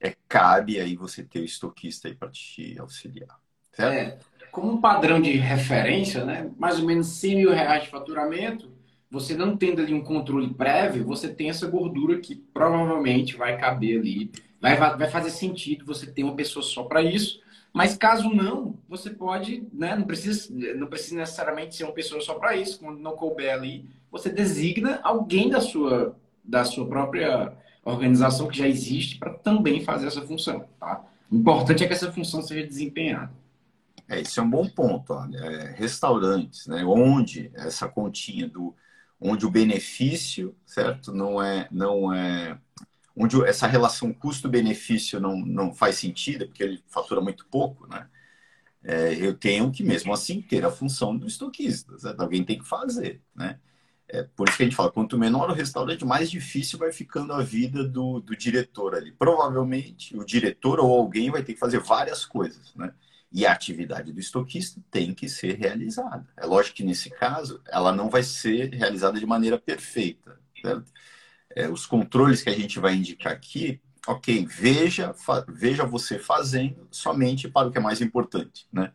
é, 0.00 0.14
cabe 0.28 0.80
aí 0.80 0.96
você 0.96 1.22
ter 1.22 1.40
o 1.40 1.44
estoquista 1.44 2.08
aí 2.08 2.14
para 2.14 2.28
te 2.28 2.76
auxiliar. 2.78 3.38
Certo? 3.72 3.92
É, 3.92 4.18
como 4.50 4.72
um 4.72 4.80
padrão 4.80 5.20
de 5.20 5.32
referência, 5.32 6.24
né? 6.24 6.50
mais 6.58 6.80
ou 6.80 6.86
menos 6.86 7.06
100 7.08 7.36
mil 7.36 7.52
reais 7.52 7.84
de 7.84 7.90
faturamento, 7.90 8.72
você 9.10 9.36
não 9.36 9.56
tendo 9.56 9.80
ali 9.80 9.94
um 9.94 10.02
controle 10.02 10.52
prévio, 10.54 11.04
você 11.04 11.28
tem 11.28 11.50
essa 11.50 11.68
gordura 11.68 12.18
que 12.18 12.34
provavelmente 12.34 13.36
vai 13.36 13.56
caber 13.56 14.00
ali. 14.00 14.30
Vai, 14.60 14.76
vai 14.76 15.08
fazer 15.08 15.30
sentido 15.30 15.84
você 15.84 16.06
ter 16.06 16.24
uma 16.24 16.34
pessoa 16.34 16.62
só 16.62 16.82
para 16.82 17.02
isso. 17.02 17.40
Mas 17.76 17.94
caso 17.94 18.30
não, 18.30 18.78
você 18.88 19.10
pode, 19.10 19.68
né, 19.70 19.94
não 19.94 20.06
precisa, 20.06 20.48
não 20.74 20.86
precisa 20.86 21.16
necessariamente 21.16 21.76
ser 21.76 21.84
uma 21.84 21.92
pessoa 21.92 22.22
só 22.22 22.32
para 22.32 22.56
isso. 22.56 22.80
Quando 22.80 22.98
não 23.00 23.14
couber 23.14 23.52
ali, 23.52 23.86
você 24.10 24.30
designa 24.30 24.98
alguém 25.02 25.50
da 25.50 25.60
sua, 25.60 26.16
da 26.42 26.64
sua 26.64 26.88
própria 26.88 27.52
organização 27.84 28.48
que 28.48 28.56
já 28.56 28.66
existe 28.66 29.18
para 29.18 29.34
também 29.34 29.84
fazer 29.84 30.06
essa 30.06 30.22
função, 30.22 30.66
tá? 30.80 31.04
O 31.30 31.36
importante 31.36 31.84
é 31.84 31.86
que 31.86 31.92
essa 31.92 32.10
função 32.10 32.40
seja 32.40 32.66
desempenhada. 32.66 33.30
É, 34.08 34.22
esse 34.22 34.40
é 34.40 34.42
um 34.42 34.48
bom 34.48 34.66
ponto. 34.66 35.12
É, 35.12 35.74
restaurantes, 35.76 36.66
né, 36.66 36.82
onde 36.82 37.50
essa 37.54 37.86
continha 37.86 38.48
do 38.48 38.74
onde 39.20 39.44
o 39.44 39.50
benefício, 39.50 40.56
certo, 40.64 41.12
não 41.12 41.42
é 41.42 41.68
não 41.70 42.10
é 42.10 42.58
onde 43.16 43.42
essa 43.44 43.66
relação 43.66 44.12
custo-benefício 44.12 45.18
não, 45.18 45.36
não 45.38 45.74
faz 45.74 45.96
sentido, 45.96 46.46
porque 46.46 46.62
ele 46.62 46.84
fatura 46.86 47.20
muito 47.20 47.46
pouco, 47.46 47.86
né? 47.86 48.06
É, 48.84 49.14
eu 49.14 49.34
tenho 49.34 49.72
que, 49.72 49.82
mesmo 49.82 50.12
assim, 50.12 50.40
ter 50.40 50.64
a 50.64 50.70
função 50.70 51.16
do 51.16 51.26
estoquista. 51.26 51.98
Certo? 51.98 52.20
Alguém 52.20 52.44
tem 52.44 52.58
que 52.58 52.68
fazer, 52.68 53.20
né? 53.34 53.58
É 54.08 54.22
por 54.22 54.48
isso 54.48 54.56
que 54.56 54.62
a 54.62 54.66
gente 54.66 54.76
fala, 54.76 54.92
quanto 54.92 55.18
menor 55.18 55.50
o 55.50 55.54
restaurante, 55.54 56.04
mais 56.04 56.30
difícil 56.30 56.78
vai 56.78 56.92
ficando 56.92 57.32
a 57.32 57.42
vida 57.42 57.82
do, 57.82 58.20
do 58.20 58.36
diretor 58.36 58.94
ali. 58.94 59.10
Provavelmente, 59.10 60.16
o 60.16 60.24
diretor 60.24 60.78
ou 60.78 60.96
alguém 60.96 61.30
vai 61.30 61.42
ter 61.42 61.54
que 61.54 61.58
fazer 61.58 61.80
várias 61.80 62.24
coisas, 62.24 62.72
né? 62.76 62.94
E 63.32 63.44
a 63.44 63.52
atividade 63.52 64.12
do 64.12 64.20
estoquista 64.20 64.80
tem 64.90 65.12
que 65.12 65.28
ser 65.28 65.56
realizada. 65.56 66.24
É 66.36 66.46
lógico 66.46 66.76
que, 66.76 66.84
nesse 66.84 67.10
caso, 67.10 67.60
ela 67.66 67.92
não 67.92 68.08
vai 68.08 68.22
ser 68.22 68.72
realizada 68.72 69.18
de 69.18 69.26
maneira 69.26 69.58
perfeita, 69.58 70.38
certo? 70.62 70.92
É, 71.56 71.68
os 71.70 71.86
controles 71.86 72.42
que 72.42 72.50
a 72.50 72.52
gente 72.52 72.78
vai 72.78 72.94
indicar 72.94 73.32
aqui, 73.32 73.80
ok, 74.06 74.46
veja, 74.46 75.14
veja 75.48 75.86
você 75.86 76.18
fazendo 76.18 76.86
somente 76.90 77.48
para 77.48 77.66
o 77.66 77.72
que 77.72 77.78
é 77.78 77.80
mais 77.80 78.02
importante, 78.02 78.68
né? 78.70 78.92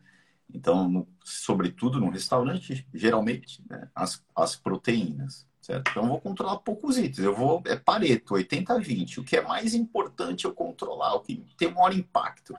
Então, 0.54 0.88
no, 0.88 1.08
sobretudo 1.24 1.98
no 1.98 2.08
restaurante, 2.08 2.86
geralmente, 2.94 3.60
né, 3.68 3.90
as, 3.92 4.24
as 4.36 4.54
proteínas, 4.54 5.44
certo? 5.60 5.90
Então, 5.90 6.04
eu 6.04 6.08
vou 6.10 6.20
controlar 6.20 6.58
poucos 6.58 6.98
itens. 6.98 7.18
Eu 7.18 7.34
vou, 7.34 7.62
é 7.66 7.74
Pareto, 7.74 8.34
80-20. 8.34 9.18
O 9.18 9.24
que 9.24 9.36
é 9.36 9.42
mais 9.42 9.74
importante 9.74 10.44
eu 10.44 10.54
controlar, 10.54 11.14
o 11.14 11.20
que 11.20 11.44
tem 11.56 11.72
maior 11.72 11.92
impacto. 11.92 12.54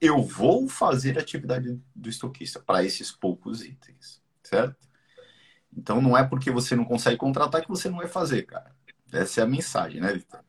Eu 0.00 0.22
vou 0.22 0.68
fazer 0.68 1.18
a 1.18 1.22
atividade 1.22 1.80
do 1.96 2.08
estoquista 2.08 2.60
para 2.60 2.84
esses 2.84 3.10
poucos 3.10 3.64
itens, 3.64 4.22
certo? 4.44 4.76
Então, 5.76 6.00
não 6.00 6.16
é 6.16 6.22
porque 6.22 6.50
você 6.50 6.76
não 6.76 6.84
consegue 6.84 7.16
contratar 7.16 7.62
que 7.62 7.68
você 7.68 7.88
não 7.88 7.98
vai 7.98 8.08
fazer, 8.08 8.42
cara. 8.42 8.77
Essa 9.12 9.40
é 9.40 9.44
a 9.44 9.46
mensagem, 9.46 10.00
né, 10.00 10.12
Vitor? 10.12 10.40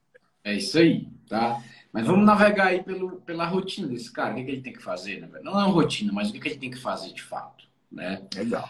É 0.43 0.53
isso 0.53 0.77
aí, 0.77 1.07
tá? 1.27 1.61
Mas 1.91 2.05
vamos 2.05 2.25
navegar 2.25 2.67
aí 2.67 2.83
pelo, 2.83 3.21
pela 3.21 3.45
rotina 3.45 3.87
desse 3.87 4.11
cara. 4.11 4.31
O 4.31 4.35
que, 4.35 4.41
é 4.41 4.45
que 4.45 4.51
ele 4.51 4.61
tem 4.61 4.73
que 4.73 4.81
fazer, 4.81 5.21
né? 5.21 5.27
Não 5.41 5.53
é 5.59 5.65
uma 5.65 5.73
rotina, 5.73 6.13
mas 6.13 6.29
o 6.29 6.31
que, 6.31 6.37
é 6.37 6.41
que 6.41 6.47
ele 6.49 6.59
tem 6.59 6.71
que 6.71 6.77
fazer 6.79 7.13
de 7.13 7.23
fato, 7.23 7.65
né? 7.91 8.27
Legal. 8.35 8.69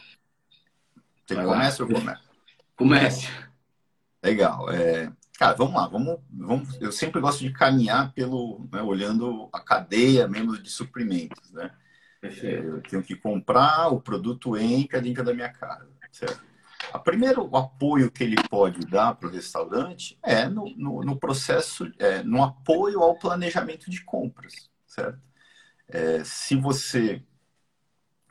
Você 1.26 1.36
Vai 1.36 1.46
começa 1.46 1.84
lá. 1.84 1.90
ou 1.90 1.96
começa? 1.96 2.22
Comece. 2.76 3.28
Legal. 4.24 4.72
É, 4.72 5.12
cara, 5.38 5.54
vamos 5.54 5.74
lá. 5.76 5.88
Vamos, 5.88 6.20
vamos, 6.30 6.82
eu 6.82 6.92
sempre 6.92 7.20
gosto 7.20 7.40
de 7.40 7.52
caminhar 7.52 8.14
pelo, 8.14 8.68
né, 8.72 8.82
olhando 8.82 9.50
a 9.52 9.60
cadeia 9.60 10.28
mesmo 10.28 10.58
de 10.58 10.70
suprimentos, 10.70 11.52
né? 11.52 11.72
Perfeito. 12.22 12.64
Eu 12.64 12.82
tenho 12.82 13.04
que 13.04 13.16
comprar, 13.16 13.90
o 13.90 14.02
produto 14.02 14.58
entra 14.58 15.02
dentro 15.02 15.24
da 15.24 15.34
minha 15.34 15.50
casa, 15.50 15.88
certo? 16.12 16.49
O 16.94 17.00
primeiro 17.00 17.56
apoio 17.56 18.12
que 18.12 18.24
ele 18.24 18.36
pode 18.50 18.80
dar 18.88 19.16
para 19.16 19.28
o 19.28 19.32
restaurante 19.32 20.18
é 20.24 20.48
no, 20.48 20.70
no, 20.76 21.02
no 21.04 21.20
processo, 21.20 21.92
é, 22.00 22.24
no 22.24 22.44
apoio 22.44 23.02
ao 23.02 23.18
planejamento 23.18 23.90
de 23.90 24.04
compras, 24.04 24.70
certo? 24.88 25.20
É, 25.88 26.24
se 26.24 26.56
você, 26.56 27.24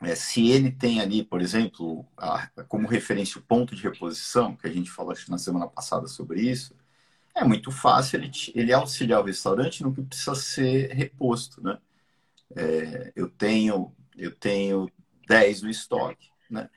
é, 0.01 0.15
se 0.15 0.49
ele 0.49 0.71
tem 0.71 1.01
ali, 1.01 1.23
por 1.23 1.41
exemplo, 1.41 2.05
a, 2.17 2.47
como 2.67 2.87
referência 2.87 3.39
o 3.39 3.43
ponto 3.43 3.75
de 3.75 3.83
reposição, 3.83 4.55
que 4.55 4.67
a 4.67 4.71
gente 4.71 4.89
falou 4.89 5.13
na 5.27 5.37
semana 5.37 5.67
passada 5.67 6.07
sobre 6.07 6.41
isso, 6.41 6.75
é 7.35 7.43
muito 7.43 7.71
fácil 7.71 8.19
ele, 8.19 8.31
ele 8.55 8.73
auxiliar 8.73 9.21
o 9.21 9.25
restaurante 9.25 9.83
no 9.83 9.93
que 9.93 10.01
precisa 10.03 10.35
ser 10.35 10.91
reposto, 10.93 11.61
né? 11.63 11.77
É, 12.55 13.13
eu 13.15 13.29
tenho 13.29 13.93
eu 14.17 14.35
tenho 14.35 14.91
10 15.27 15.61
no 15.61 15.69
estoque, 15.69 16.29
né? 16.49 16.69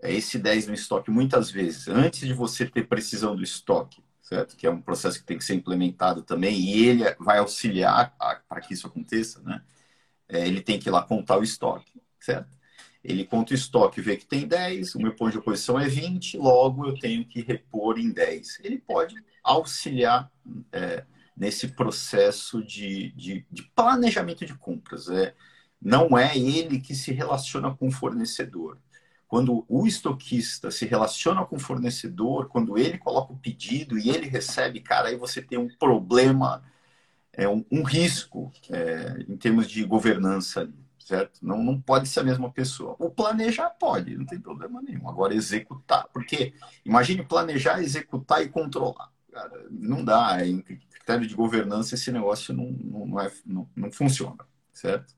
É 0.00 0.12
esse 0.12 0.38
10 0.38 0.68
no 0.68 0.74
estoque, 0.74 1.10
muitas 1.10 1.50
vezes, 1.50 1.88
antes 1.88 2.20
de 2.20 2.32
você 2.32 2.64
ter 2.66 2.86
precisão 2.86 3.34
do 3.34 3.42
estoque, 3.42 4.02
certo? 4.22 4.56
Que 4.56 4.66
é 4.66 4.70
um 4.70 4.80
processo 4.80 5.18
que 5.18 5.26
tem 5.26 5.38
que 5.38 5.44
ser 5.44 5.54
implementado 5.54 6.22
também, 6.22 6.56
e 6.60 6.86
ele 6.86 7.04
vai 7.18 7.38
auxiliar 7.38 8.14
para 8.16 8.60
que 8.60 8.74
isso 8.74 8.86
aconteça, 8.86 9.40
né? 9.42 9.62
É, 10.28 10.46
ele 10.46 10.60
tem 10.60 10.78
que 10.78 10.88
ir 10.88 10.92
lá 10.92 11.02
contar 11.02 11.38
o 11.38 11.42
estoque, 11.42 12.00
certo? 12.20 12.58
Ele 13.02 13.24
conta 13.24 13.52
o 13.52 13.54
estoque, 13.54 14.00
vê 14.00 14.16
que 14.16 14.26
tem 14.26 14.46
10, 14.46 14.94
o 14.94 14.98
meu 15.00 15.14
ponto 15.14 15.32
de 15.32 15.38
oposição 15.38 15.78
é 15.78 15.88
20, 15.88 16.36
logo 16.36 16.86
eu 16.86 16.98
tenho 16.98 17.24
que 17.24 17.40
repor 17.40 17.98
em 17.98 18.10
10. 18.10 18.60
Ele 18.62 18.78
pode 18.78 19.14
auxiliar 19.42 20.30
é, 20.72 21.04
nesse 21.36 21.68
processo 21.68 22.62
de, 22.62 23.12
de, 23.12 23.46
de, 23.50 23.62
planejamento 23.74 24.44
de 24.44 24.54
compras. 24.54 25.08
É, 25.08 25.34
não 25.80 26.18
é 26.18 26.36
ele 26.36 26.80
que 26.80 26.94
se 26.94 27.12
relaciona 27.12 27.74
com 27.74 27.88
o 27.88 27.92
fornecedor. 27.92 28.78
Quando 29.28 29.64
o 29.68 29.86
estoquista 29.86 30.70
se 30.70 30.86
relaciona 30.86 31.44
com 31.44 31.56
o 31.56 31.60
fornecedor, 31.60 32.48
quando 32.48 32.78
ele 32.78 32.98
coloca 32.98 33.32
o 33.32 33.38
pedido 33.38 33.98
e 33.98 34.08
ele 34.08 34.26
recebe, 34.26 34.80
cara, 34.80 35.08
aí 35.08 35.16
você 35.16 35.42
tem 35.42 35.58
um 35.58 35.68
problema, 35.68 36.62
é 37.32 37.48
um, 37.48 37.64
um 37.70 37.82
risco 37.82 38.50
é, 38.70 39.24
em 39.28 39.36
termos 39.36 39.68
de 39.68 39.84
governança 39.84 40.68
certo? 41.08 41.40
Não, 41.42 41.62
não 41.62 41.80
pode 41.80 42.06
ser 42.06 42.20
a 42.20 42.24
mesma 42.24 42.50
pessoa. 42.52 42.94
O 42.98 43.10
planejar 43.10 43.70
pode, 43.70 44.14
não 44.14 44.26
tem 44.26 44.38
problema 44.38 44.82
nenhum. 44.82 45.08
Agora, 45.08 45.34
executar, 45.34 46.06
porque 46.12 46.52
imagine 46.84 47.24
planejar, 47.24 47.80
executar 47.82 48.42
e 48.42 48.48
controlar. 48.50 49.10
Cara, 49.32 49.66
não 49.70 50.04
dá, 50.04 50.46
em 50.46 50.60
critério 50.60 51.26
de 51.26 51.34
governança 51.34 51.94
esse 51.94 52.12
negócio 52.12 52.52
não, 52.52 52.70
não, 52.72 53.06
não, 53.06 53.20
é, 53.20 53.32
não, 53.46 53.68
não 53.74 53.90
funciona, 53.90 54.46
certo? 54.72 55.14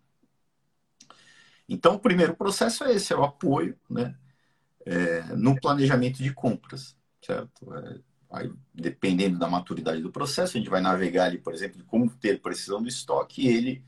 Então, 1.71 1.95
o 1.95 2.01
primeiro 2.01 2.35
processo 2.35 2.83
é 2.83 2.95
esse, 2.95 3.13
é 3.13 3.17
o 3.17 3.23
apoio 3.23 3.79
né, 3.89 4.17
é, 4.85 5.23
no 5.37 5.55
planejamento 5.55 6.21
de 6.21 6.35
compras, 6.35 6.97
certo? 7.25 7.73
É, 7.73 8.01
aí, 8.29 8.53
dependendo 8.75 9.39
da 9.39 9.49
maturidade 9.49 10.03
do 10.03 10.11
processo, 10.11 10.57
a 10.57 10.61
gente 10.61 10.69
vai 10.69 10.81
navegar 10.81 11.27
ali, 11.27 11.39
por 11.39 11.55
exemplo, 11.55 11.79
de 11.79 11.85
como 11.85 12.11
ter 12.11 12.41
precisão 12.41 12.83
do 12.83 12.89
estoque 12.89 13.43
e 13.43 13.49
ele, 13.49 13.85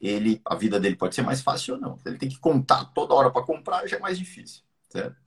ele, 0.00 0.40
a 0.44 0.54
vida 0.54 0.78
dele 0.78 0.94
pode 0.94 1.16
ser 1.16 1.22
mais 1.22 1.42
fácil 1.42 1.74
ou 1.74 1.80
não. 1.80 1.98
Ele 2.06 2.18
tem 2.18 2.28
que 2.28 2.38
contar 2.38 2.84
toda 2.94 3.14
hora 3.14 3.32
para 3.32 3.44
comprar, 3.44 3.84
já 3.88 3.96
é 3.96 4.00
mais 4.00 4.16
difícil, 4.16 4.62
certo? 4.88 5.20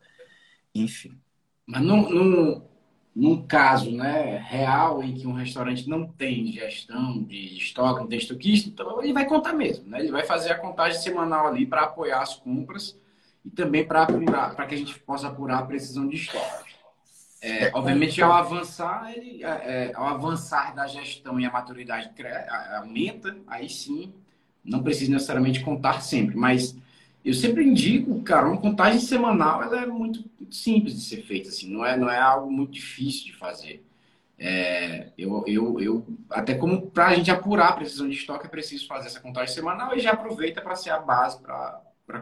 Enfim. 0.73 1.19
Mas 1.65 1.81
não, 1.81 2.09
não, 2.09 2.69
num 3.17 3.41
caso 3.41 3.89
né, 3.89 4.37
real 4.47 5.01
em 5.01 5.15
que 5.15 5.25
um 5.25 5.33
restaurante 5.33 5.89
não 5.89 6.07
tem 6.07 6.51
gestão 6.51 7.23
de 7.23 7.57
estoque, 7.57 8.01
não 8.01 8.07
tem 8.07 8.19
estoquista, 8.19 8.69
então 8.69 9.01
ele 9.01 9.11
vai 9.11 9.25
contar 9.25 9.53
mesmo. 9.53 9.89
Né? 9.89 10.01
Ele 10.01 10.11
vai 10.11 10.23
fazer 10.23 10.51
a 10.51 10.59
contagem 10.59 11.01
semanal 11.01 11.47
ali 11.47 11.65
para 11.65 11.81
apoiar 11.81 12.21
as 12.21 12.35
compras 12.35 12.95
e 13.43 13.49
também 13.49 13.83
para 13.83 14.03
apurar, 14.03 14.55
para 14.55 14.67
que 14.67 14.75
a 14.75 14.77
gente 14.77 14.99
possa 14.99 15.29
apurar 15.29 15.57
a 15.57 15.65
precisão 15.65 16.07
de 16.07 16.15
estoque. 16.15 16.75
É, 17.41 17.63
é 17.65 17.71
obviamente, 17.73 18.21
ao 18.21 18.31
avançar, 18.31 19.11
ele, 19.11 19.43
é, 19.43 19.47
é 19.47 19.91
ao 19.95 20.05
avançar 20.05 20.75
da 20.75 20.85
gestão 20.85 21.39
e 21.39 21.45
a 21.45 21.51
maturidade 21.51 22.11
aumenta, 22.75 23.35
aí 23.47 23.67
sim, 23.67 24.13
não 24.63 24.83
precisa 24.83 25.11
necessariamente 25.11 25.61
contar 25.61 26.01
sempre, 26.01 26.35
mas 26.35 26.77
eu 27.27 27.33
sempre 27.33 27.61
indico, 27.61 28.21
cara, 28.23 28.47
uma 28.47 28.61
contagem 28.61 29.01
semanal 29.01 29.61
ela 29.61 29.81
é 29.81 29.85
muito, 29.85 30.23
muito, 30.39 30.55
simples 30.55 30.95
de 30.95 31.01
ser 31.01 31.23
feita, 31.23 31.49
assim, 31.49 31.69
não 31.69 31.85
é, 31.85 31.97
não 31.97 32.09
é 32.09 32.17
algo 32.17 32.49
muito 32.49 32.71
difícil 32.71 33.25
de 33.25 33.33
fazer. 33.33 33.85
É, 34.39 35.09
eu, 35.17 35.43
eu, 35.45 35.79
eu, 35.81 36.07
até 36.29 36.55
como 36.55 36.89
para 36.89 37.07
a 37.07 37.15
gente 37.15 37.29
apurar 37.29 37.69
a 37.69 37.73
precisão 37.73 38.07
de 38.07 38.15
estoque, 38.15 38.45
é 38.45 38.49
preciso 38.49 38.87
fazer 38.87 39.07
essa 39.07 39.19
contagem 39.19 39.53
semanal 39.53 39.93
e 39.93 39.99
já 39.99 40.11
aproveita 40.11 40.61
para 40.61 40.75
ser 40.77 40.91
a 40.91 40.99
base 40.99 41.41
para 41.41 41.81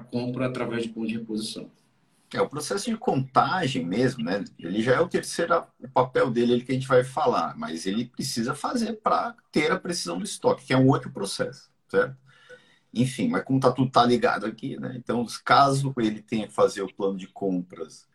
compra 0.10 0.48
através 0.48 0.84
de 0.84 0.90
ponto 0.90 1.08
de 1.08 1.20
reposição. 1.20 1.70
É, 2.34 2.42
o 2.42 2.50
processo 2.50 2.90
de 2.90 2.98
contagem 2.98 3.86
mesmo, 3.86 4.24
né? 4.24 4.44
Ele 4.58 4.82
já 4.82 4.94
é 4.96 5.00
o 5.00 5.08
terceiro 5.08 5.64
o 5.80 5.88
papel 5.88 6.32
dele 6.32 6.54
ele 6.54 6.64
que 6.64 6.72
a 6.72 6.76
gente 6.76 6.88
vai 6.88 7.04
falar, 7.04 7.56
mas 7.56 7.86
ele 7.86 8.06
precisa 8.06 8.56
fazer 8.56 8.94
para 8.94 9.36
ter 9.52 9.72
a 9.72 9.80
precisão 9.80 10.18
do 10.18 10.24
estoque, 10.24 10.66
que 10.66 10.74
é 10.74 10.78
um 10.78 10.88
outro 10.88 11.12
processo, 11.12 11.70
certo? 11.88 12.18
Enfim, 12.96 13.28
mas 13.28 13.44
como 13.44 13.60
tá 13.60 13.72
tudo 13.72 13.92
tá 13.92 14.06
ligado 14.06 14.46
aqui, 14.46 14.80
né? 14.80 14.94
Então, 14.96 15.26
caso 15.44 15.94
ele 15.98 16.22
tenha 16.22 16.48
que 16.48 16.54
fazer 16.54 16.82
o 16.82 16.94
plano 16.94 17.18
de 17.18 17.28
compras 17.28 18.08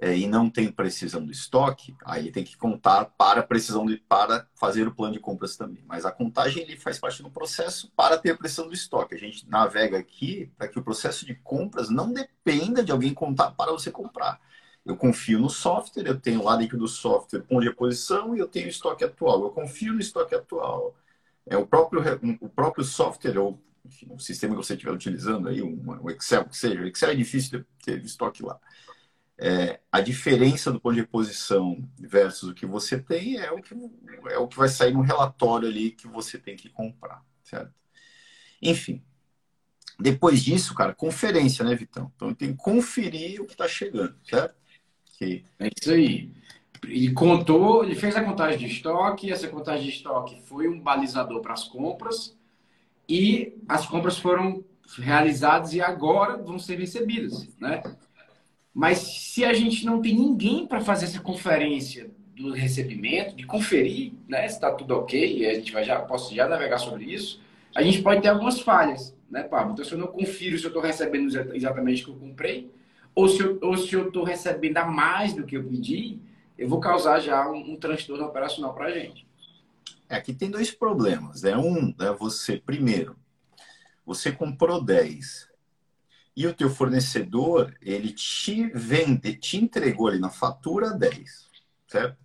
é, 0.00 0.16
e 0.16 0.26
não 0.26 0.50
tem 0.50 0.72
precisão 0.72 1.24
do 1.24 1.30
estoque, 1.30 1.96
aí 2.04 2.24
ele 2.24 2.32
tem 2.32 2.42
que 2.42 2.56
contar 2.56 3.04
para 3.04 3.44
precisão 3.44 3.86
de 3.86 3.96
para 3.96 4.48
fazer 4.56 4.88
o 4.88 4.94
plano 4.94 5.12
de 5.14 5.20
compras 5.20 5.56
também. 5.56 5.84
Mas 5.86 6.04
a 6.04 6.10
contagem 6.10 6.64
ele 6.64 6.76
faz 6.76 6.98
parte 6.98 7.22
do 7.22 7.30
processo 7.30 7.92
para 7.96 8.18
ter 8.18 8.32
a 8.32 8.36
precisão 8.36 8.66
do 8.66 8.74
estoque. 8.74 9.14
A 9.14 9.18
gente 9.18 9.48
navega 9.48 9.96
aqui 9.96 10.50
para 10.58 10.66
que 10.66 10.78
o 10.78 10.82
processo 10.82 11.24
de 11.24 11.36
compras 11.36 11.88
não 11.88 12.12
dependa 12.12 12.82
de 12.82 12.90
alguém 12.90 13.14
contar 13.14 13.52
para 13.52 13.70
você 13.70 13.90
comprar. 13.90 14.40
Eu 14.84 14.96
confio 14.96 15.38
no 15.38 15.48
software, 15.48 16.06
eu 16.06 16.20
tenho 16.20 16.42
lá 16.42 16.56
dentro 16.56 16.76
do 16.76 16.88
software 16.88 17.40
ponto 17.42 17.62
de 17.62 17.68
reposição 17.68 18.36
e 18.36 18.40
eu 18.40 18.48
tenho 18.48 18.68
estoque 18.68 19.04
atual. 19.04 19.42
Eu 19.44 19.50
confio 19.50 19.94
no 19.94 20.00
estoque 20.00 20.34
atual. 20.34 20.94
É 21.46 21.56
o 21.56 21.66
próprio, 21.66 22.02
o 22.40 22.48
próprio 22.48 22.84
software, 22.84 23.38
ou 23.38 23.58
enfim, 23.84 24.06
o 24.10 24.18
sistema 24.18 24.54
que 24.54 24.64
você 24.64 24.74
estiver 24.74 24.92
utilizando 24.92 25.48
aí, 25.48 25.62
um, 25.62 26.10
Excel, 26.10 26.46
que 26.46 26.56
seja. 26.56 26.80
O 26.80 26.86
Excel 26.86 27.10
é 27.10 27.14
difícil 27.14 27.60
de 27.60 27.66
ter 27.84 28.04
estoque 28.04 28.42
lá 28.42 28.58
é, 29.38 29.80
a 29.90 30.00
diferença 30.00 30.70
do 30.70 30.80
ponto 30.80 30.94
de 30.94 31.00
reposição 31.00 31.82
versus 31.98 32.50
o 32.50 32.54
que 32.54 32.66
você 32.66 32.98
tem 32.98 33.36
é 33.36 33.50
o 33.50 33.60
que, 33.60 33.74
é 34.30 34.38
o 34.38 34.46
que 34.46 34.56
vai 34.56 34.68
sair 34.68 34.92
no 34.92 35.00
relatório 35.00 35.68
ali 35.68 35.90
que 35.90 36.06
você 36.06 36.38
tem 36.38 36.56
que 36.56 36.68
comprar, 36.68 37.22
certo? 37.42 37.72
Enfim. 38.62 39.02
Depois 39.98 40.42
disso, 40.42 40.74
cara, 40.74 40.94
conferência, 40.94 41.64
né, 41.64 41.74
Vitão? 41.74 42.10
Então 42.14 42.34
tem 42.34 42.52
que 42.52 42.58
conferir 42.58 43.40
o 43.40 43.46
que 43.46 43.52
está 43.52 43.68
chegando, 43.68 44.16
certo? 44.24 44.54
Que... 45.18 45.44
É 45.58 45.68
isso 45.68 45.90
aí. 45.90 46.32
Ele 46.84 47.12
contou, 47.12 47.84
ele 47.84 47.94
fez 47.94 48.14
a 48.14 48.22
contagem 48.22 48.58
de 48.58 48.66
estoque, 48.66 49.32
essa 49.32 49.48
contagem 49.48 49.84
de 49.84 49.96
estoque 49.96 50.42
foi 50.42 50.68
um 50.68 50.80
balizador 50.80 51.40
para 51.40 51.54
as 51.54 51.64
compras 51.64 52.36
e 53.08 53.54
as 53.68 53.86
compras 53.86 54.18
foram 54.18 54.64
realizadas 54.98 55.72
e 55.74 55.80
agora 55.80 56.36
vão 56.36 56.58
ser 56.58 56.78
recebidas, 56.78 57.48
né? 57.58 57.82
Mas 58.72 58.98
se 58.98 59.44
a 59.44 59.52
gente 59.52 59.86
não 59.86 60.02
tem 60.02 60.14
ninguém 60.14 60.66
para 60.66 60.80
fazer 60.80 61.04
essa 61.04 61.20
conferência 61.20 62.10
do 62.34 62.52
recebimento, 62.52 63.36
de 63.36 63.46
conferir 63.46 64.12
né, 64.28 64.48
se 64.48 64.54
está 64.54 64.72
tudo 64.72 64.96
ok, 64.96 65.46
a 65.48 65.54
gente 65.54 65.72
vai 65.72 65.84
já, 65.84 66.00
posso 66.00 66.34
já 66.34 66.48
navegar 66.48 66.78
sobre 66.78 67.04
isso, 67.04 67.40
a 67.74 67.82
gente 67.82 68.02
pode 68.02 68.20
ter 68.20 68.28
algumas 68.28 68.60
falhas, 68.60 69.16
né, 69.30 69.44
Pablo? 69.44 69.72
Então, 69.72 69.84
se 69.84 69.92
eu 69.92 69.98
não 69.98 70.08
confiro 70.08 70.58
se 70.58 70.64
eu 70.64 70.68
estou 70.68 70.82
recebendo 70.82 71.28
exatamente 71.54 72.02
o 72.02 72.06
que 72.06 72.10
eu 72.10 72.16
comprei, 72.16 72.70
ou 73.14 73.28
se 73.28 73.94
eu 73.94 74.08
estou 74.08 74.24
recebendo 74.24 74.78
a 74.78 74.84
mais 74.84 75.32
do 75.32 75.44
que 75.44 75.56
eu 75.56 75.62
pedi, 75.62 76.18
eu 76.58 76.68
vou 76.68 76.80
causar 76.80 77.20
já 77.20 77.48
um, 77.48 77.72
um 77.72 77.76
transtorno 77.76 78.24
operacional 78.24 78.74
para 78.74 78.86
a 78.86 78.90
gente. 78.90 79.24
É, 80.08 80.16
aqui 80.16 80.34
tem 80.34 80.50
dois 80.50 80.70
problemas. 80.70 81.42
Né? 81.42 81.56
Um, 81.56 81.94
é 82.00 82.12
você, 82.12 82.58
primeiro, 82.58 83.16
você 84.04 84.30
comprou 84.30 84.82
10, 84.82 85.48
e 86.36 86.46
o 86.46 86.54
teu 86.54 86.68
fornecedor, 86.68 87.74
ele 87.80 88.12
te 88.12 88.66
vende, 88.74 89.36
te 89.36 89.56
entregou 89.56 90.08
ali 90.08 90.18
na 90.18 90.30
fatura 90.30 90.90
10, 90.90 91.48
certo? 91.86 92.18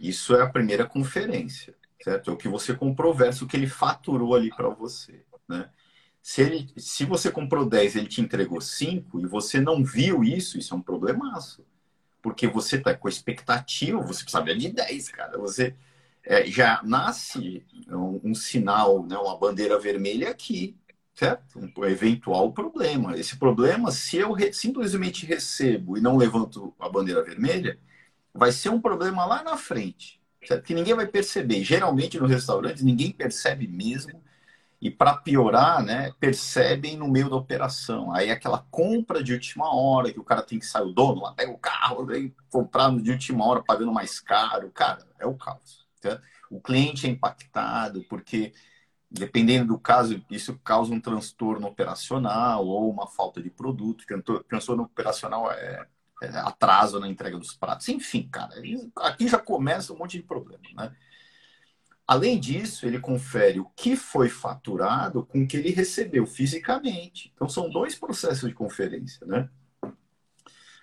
Isso 0.00 0.34
é 0.34 0.42
a 0.42 0.48
primeira 0.48 0.86
conferência, 0.86 1.74
certo? 2.02 2.30
É 2.30 2.32
o 2.34 2.36
que 2.36 2.48
você 2.48 2.74
comprou 2.74 3.14
versus 3.14 3.42
o 3.42 3.46
que 3.46 3.56
ele 3.56 3.66
faturou 3.66 4.34
ali 4.34 4.48
para 4.48 4.70
você, 4.70 5.22
né? 5.46 5.68
Se, 6.22 6.40
ele, 6.40 6.72
se 6.76 7.04
você 7.04 7.32
comprou 7.32 7.68
10 7.68 7.96
ele 7.96 8.06
te 8.06 8.20
entregou 8.20 8.60
5 8.60 9.20
e 9.20 9.26
você 9.26 9.60
não 9.60 9.84
viu 9.84 10.22
isso, 10.22 10.56
isso 10.56 10.72
é 10.72 10.76
um 10.76 10.82
problemaço. 10.82 11.66
Porque 12.22 12.46
você 12.46 12.78
tá 12.78 12.94
com 12.94 13.08
expectativa, 13.08 14.00
você 14.00 14.22
precisa 14.22 14.54
de 14.54 14.68
10, 14.68 15.08
cara. 15.08 15.36
Você 15.38 15.74
é, 16.24 16.46
já 16.46 16.80
nasce 16.84 17.64
um, 17.88 18.20
um 18.30 18.34
sinal, 18.34 19.06
né, 19.06 19.16
uma 19.16 19.38
bandeira 19.38 19.78
vermelha 19.78 20.30
aqui 20.30 20.76
certo? 21.14 21.58
Um 21.58 21.84
eventual 21.84 22.52
problema. 22.52 23.16
Esse 23.16 23.36
problema, 23.36 23.90
se 23.90 24.16
eu 24.16 24.32
re 24.32 24.52
simplesmente 24.52 25.26
recebo 25.26 25.96
e 25.96 26.00
não 26.00 26.16
levanto 26.16 26.74
a 26.78 26.88
bandeira 26.88 27.22
vermelha, 27.22 27.78
vai 28.34 28.52
ser 28.52 28.70
um 28.70 28.80
problema 28.80 29.24
lá 29.26 29.42
na 29.42 29.56
frente, 29.56 30.20
certo? 30.46 30.64
Que 30.64 30.74
ninguém 30.74 30.94
vai 30.94 31.06
perceber. 31.06 31.62
Geralmente 31.64 32.18
no 32.18 32.26
restaurante 32.26 32.84
ninguém 32.84 33.12
percebe 33.12 33.68
mesmo. 33.68 34.22
E 34.80 34.90
para 34.90 35.16
piorar, 35.16 35.82
né, 35.82 36.12
percebem 36.20 36.96
no 36.96 37.08
meio 37.08 37.30
da 37.30 37.36
operação. 37.36 38.12
Aí 38.14 38.30
aquela 38.30 38.66
compra 38.70 39.22
de 39.22 39.32
última 39.32 39.74
hora, 39.74 40.12
que 40.12 40.20
o 40.20 40.24
cara 40.24 40.42
tem 40.42 40.58
que 40.58 40.66
sair, 40.66 40.84
o 40.84 40.92
dono 40.92 41.22
lá 41.22 41.32
pega 41.34 41.52
o 41.52 41.58
carro, 41.58 42.06
vem 42.06 42.34
comprar 42.50 42.90
de 43.00 43.10
última 43.12 43.46
hora, 43.46 43.62
pagando 43.62 43.92
mais 43.92 44.20
caro. 44.20 44.70
Cara, 44.72 45.06
é 45.20 45.26
o 45.26 45.34
caos. 45.34 45.81
Certo? 46.02 46.22
O 46.50 46.60
cliente 46.60 47.06
é 47.06 47.10
impactado 47.10 48.04
porque 48.08 48.52
dependendo 49.12 49.74
do 49.74 49.78
caso, 49.78 50.24
isso 50.30 50.58
causa 50.64 50.92
um 50.92 51.00
transtorno 51.00 51.66
operacional 51.66 52.66
ou 52.66 52.90
uma 52.90 53.06
falta 53.06 53.42
de 53.42 53.50
produto. 53.50 54.04
Transtorno 54.48 54.84
operacional 54.84 55.52
é, 55.52 55.86
é 56.22 56.28
atraso 56.38 56.98
na 56.98 57.08
entrega 57.08 57.38
dos 57.38 57.54
pratos. 57.54 57.88
Enfim, 57.88 58.28
cara, 58.30 58.54
aqui 58.96 59.28
já 59.28 59.38
começa 59.38 59.92
um 59.92 59.98
monte 59.98 60.16
de 60.16 60.22
problema, 60.22 60.62
né? 60.74 60.96
Além 62.06 62.38
disso, 62.38 62.84
ele 62.84 62.98
confere 62.98 63.60
o 63.60 63.70
que 63.76 63.94
foi 63.96 64.28
faturado 64.28 65.24
com 65.24 65.42
o 65.42 65.46
que 65.46 65.56
ele 65.56 65.70
recebeu 65.70 66.26
fisicamente. 66.26 67.32
Então, 67.34 67.48
são 67.48 67.70
dois 67.70 67.94
processos 67.94 68.48
de 68.48 68.54
conferência, 68.54 69.24
né? 69.26 69.48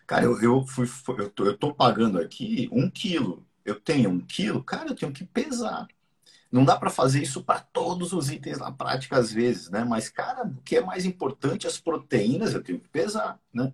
Cara, 0.07 0.25
eu, 0.25 0.41
eu, 0.41 0.65
fui, 0.65 0.87
eu, 1.19 1.29
tô, 1.29 1.45
eu 1.45 1.57
tô 1.57 1.73
pagando 1.73 2.19
aqui 2.19 2.69
um 2.71 2.89
quilo. 2.89 3.45
Eu 3.65 3.79
tenho 3.79 4.09
um 4.09 4.19
quilo, 4.19 4.63
cara, 4.63 4.89
eu 4.89 4.95
tenho 4.95 5.11
que 5.11 5.25
pesar. 5.25 5.87
Não 6.51 6.65
dá 6.65 6.75
para 6.75 6.89
fazer 6.89 7.21
isso 7.21 7.43
para 7.43 7.59
todos 7.59 8.11
os 8.11 8.29
itens 8.31 8.57
na 8.57 8.71
prática 8.71 9.17
às 9.17 9.31
vezes, 9.31 9.69
né? 9.69 9.83
Mas, 9.83 10.09
cara, 10.09 10.45
o 10.45 10.61
que 10.63 10.77
é 10.77 10.81
mais 10.81 11.05
importante, 11.05 11.67
as 11.67 11.79
proteínas 11.79 12.53
eu 12.53 12.63
tenho 12.63 12.79
que 12.79 12.87
pesar, 12.87 13.39
né? 13.53 13.71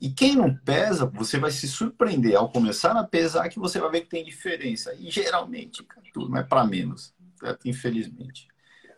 E 0.00 0.08
quem 0.10 0.36
não 0.36 0.54
pesa, 0.54 1.06
você 1.06 1.38
vai 1.38 1.50
se 1.50 1.66
surpreender 1.66 2.36
ao 2.36 2.50
começar 2.52 2.92
a 2.92 3.02
pesar 3.02 3.48
que 3.48 3.58
você 3.58 3.80
vai 3.80 3.90
ver 3.90 4.02
que 4.02 4.10
tem 4.10 4.24
diferença. 4.24 4.94
E 4.94 5.10
geralmente, 5.10 5.82
cara, 5.82 6.06
tudo 6.12 6.36
é 6.36 6.42
para 6.44 6.64
menos, 6.64 7.12
certo? 7.38 7.68
infelizmente. 7.68 8.46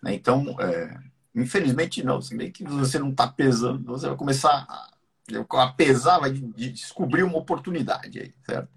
Né? 0.03 0.14
Então, 0.14 0.55
é... 0.61 0.99
infelizmente 1.35 2.03
não, 2.03 2.20
se 2.20 2.37
bem 2.37 2.53
que 2.53 2.64
você 2.64 2.99
não 2.99 3.11
está 3.11 3.27
pesando, 3.27 3.85
você 3.85 4.09
vai 4.09 4.16
começar 4.16 4.66
a, 4.68 4.90
a 5.62 5.73
pesar, 5.73 6.18
vai 6.18 6.33
descobrir 6.33 7.23
uma 7.23 7.38
oportunidade 7.38 8.20
aí, 8.20 8.35
certo? 8.44 8.68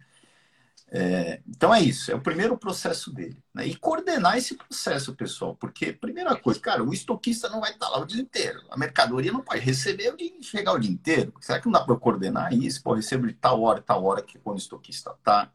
É, 0.96 1.42
então 1.48 1.74
é 1.74 1.82
isso, 1.82 2.12
é 2.12 2.16
o 2.16 2.22
primeiro 2.22 2.56
processo 2.56 3.12
dele. 3.12 3.36
Né? 3.52 3.66
E 3.66 3.76
coordenar 3.76 4.38
esse 4.38 4.56
processo, 4.56 5.16
pessoal, 5.16 5.56
porque, 5.56 5.92
primeira 5.92 6.36
coisa, 6.36 6.60
cara, 6.60 6.84
o 6.84 6.94
estoquista 6.94 7.50
não 7.50 7.60
vai 7.62 7.72
estar 7.72 7.90
lá 7.90 8.00
o 8.00 8.06
dia 8.06 8.22
inteiro. 8.22 8.62
A 8.70 8.78
mercadoria 8.78 9.32
não 9.32 9.42
pode 9.42 9.60
receber 9.60 10.14
o 10.14 10.18
dia, 10.18 10.32
chegar 10.44 10.72
o 10.74 10.78
dia 10.78 10.92
inteiro. 10.92 11.34
Será 11.42 11.60
que 11.60 11.66
não 11.66 11.72
dá 11.74 11.82
para 11.84 11.96
coordenar 11.96 12.54
isso? 12.54 12.84
Pô, 12.84 12.94
recebo 12.94 13.26
de 13.26 13.34
tal 13.34 13.64
hora, 13.64 13.82
tal 13.82 14.06
hora 14.06 14.22
que 14.22 14.38
quando 14.38 14.58
o 14.58 14.62
estoquista 14.62 15.16
está. 15.18 15.52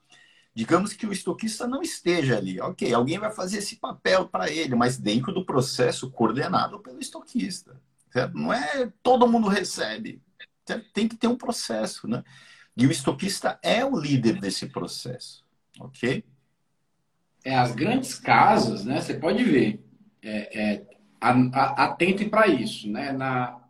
Digamos 0.52 0.92
que 0.92 1.06
o 1.06 1.12
estoquista 1.12 1.68
não 1.68 1.82
esteja 1.82 2.36
ali. 2.36 2.60
Ok, 2.60 2.92
alguém 2.92 3.16
vai 3.20 3.30
fazer 3.30 3.58
esse 3.58 3.76
papel 3.76 4.26
para 4.28 4.50
ele, 4.50 4.74
mas 4.74 4.98
dentro 4.98 5.32
do 5.32 5.46
processo 5.46 6.10
coordenado 6.10 6.80
pelo 6.80 6.98
estoquista. 6.98 7.80
Certo? 8.12 8.36
Não 8.36 8.52
é 8.52 8.92
todo 9.04 9.28
mundo 9.28 9.46
recebe. 9.46 10.20
Certo? 10.66 10.90
Tem 10.92 11.06
que 11.06 11.16
ter 11.16 11.28
um 11.28 11.36
processo, 11.36 12.08
né? 12.08 12.24
E 12.78 12.86
o 12.86 12.92
estoquista 12.92 13.58
é 13.60 13.84
o 13.84 13.98
líder 13.98 14.38
desse 14.38 14.68
processo, 14.68 15.44
ok? 15.80 16.24
É, 17.44 17.56
as 17.56 17.74
grandes 17.74 18.14
casas, 18.14 18.84
né? 18.84 19.00
Você 19.00 19.14
pode 19.14 19.42
ver, 19.42 19.84
é, 20.22 20.60
é, 20.60 20.86
para 22.30 22.46
isso, 22.46 22.88
né? 22.88 23.10
Na, 23.10 23.60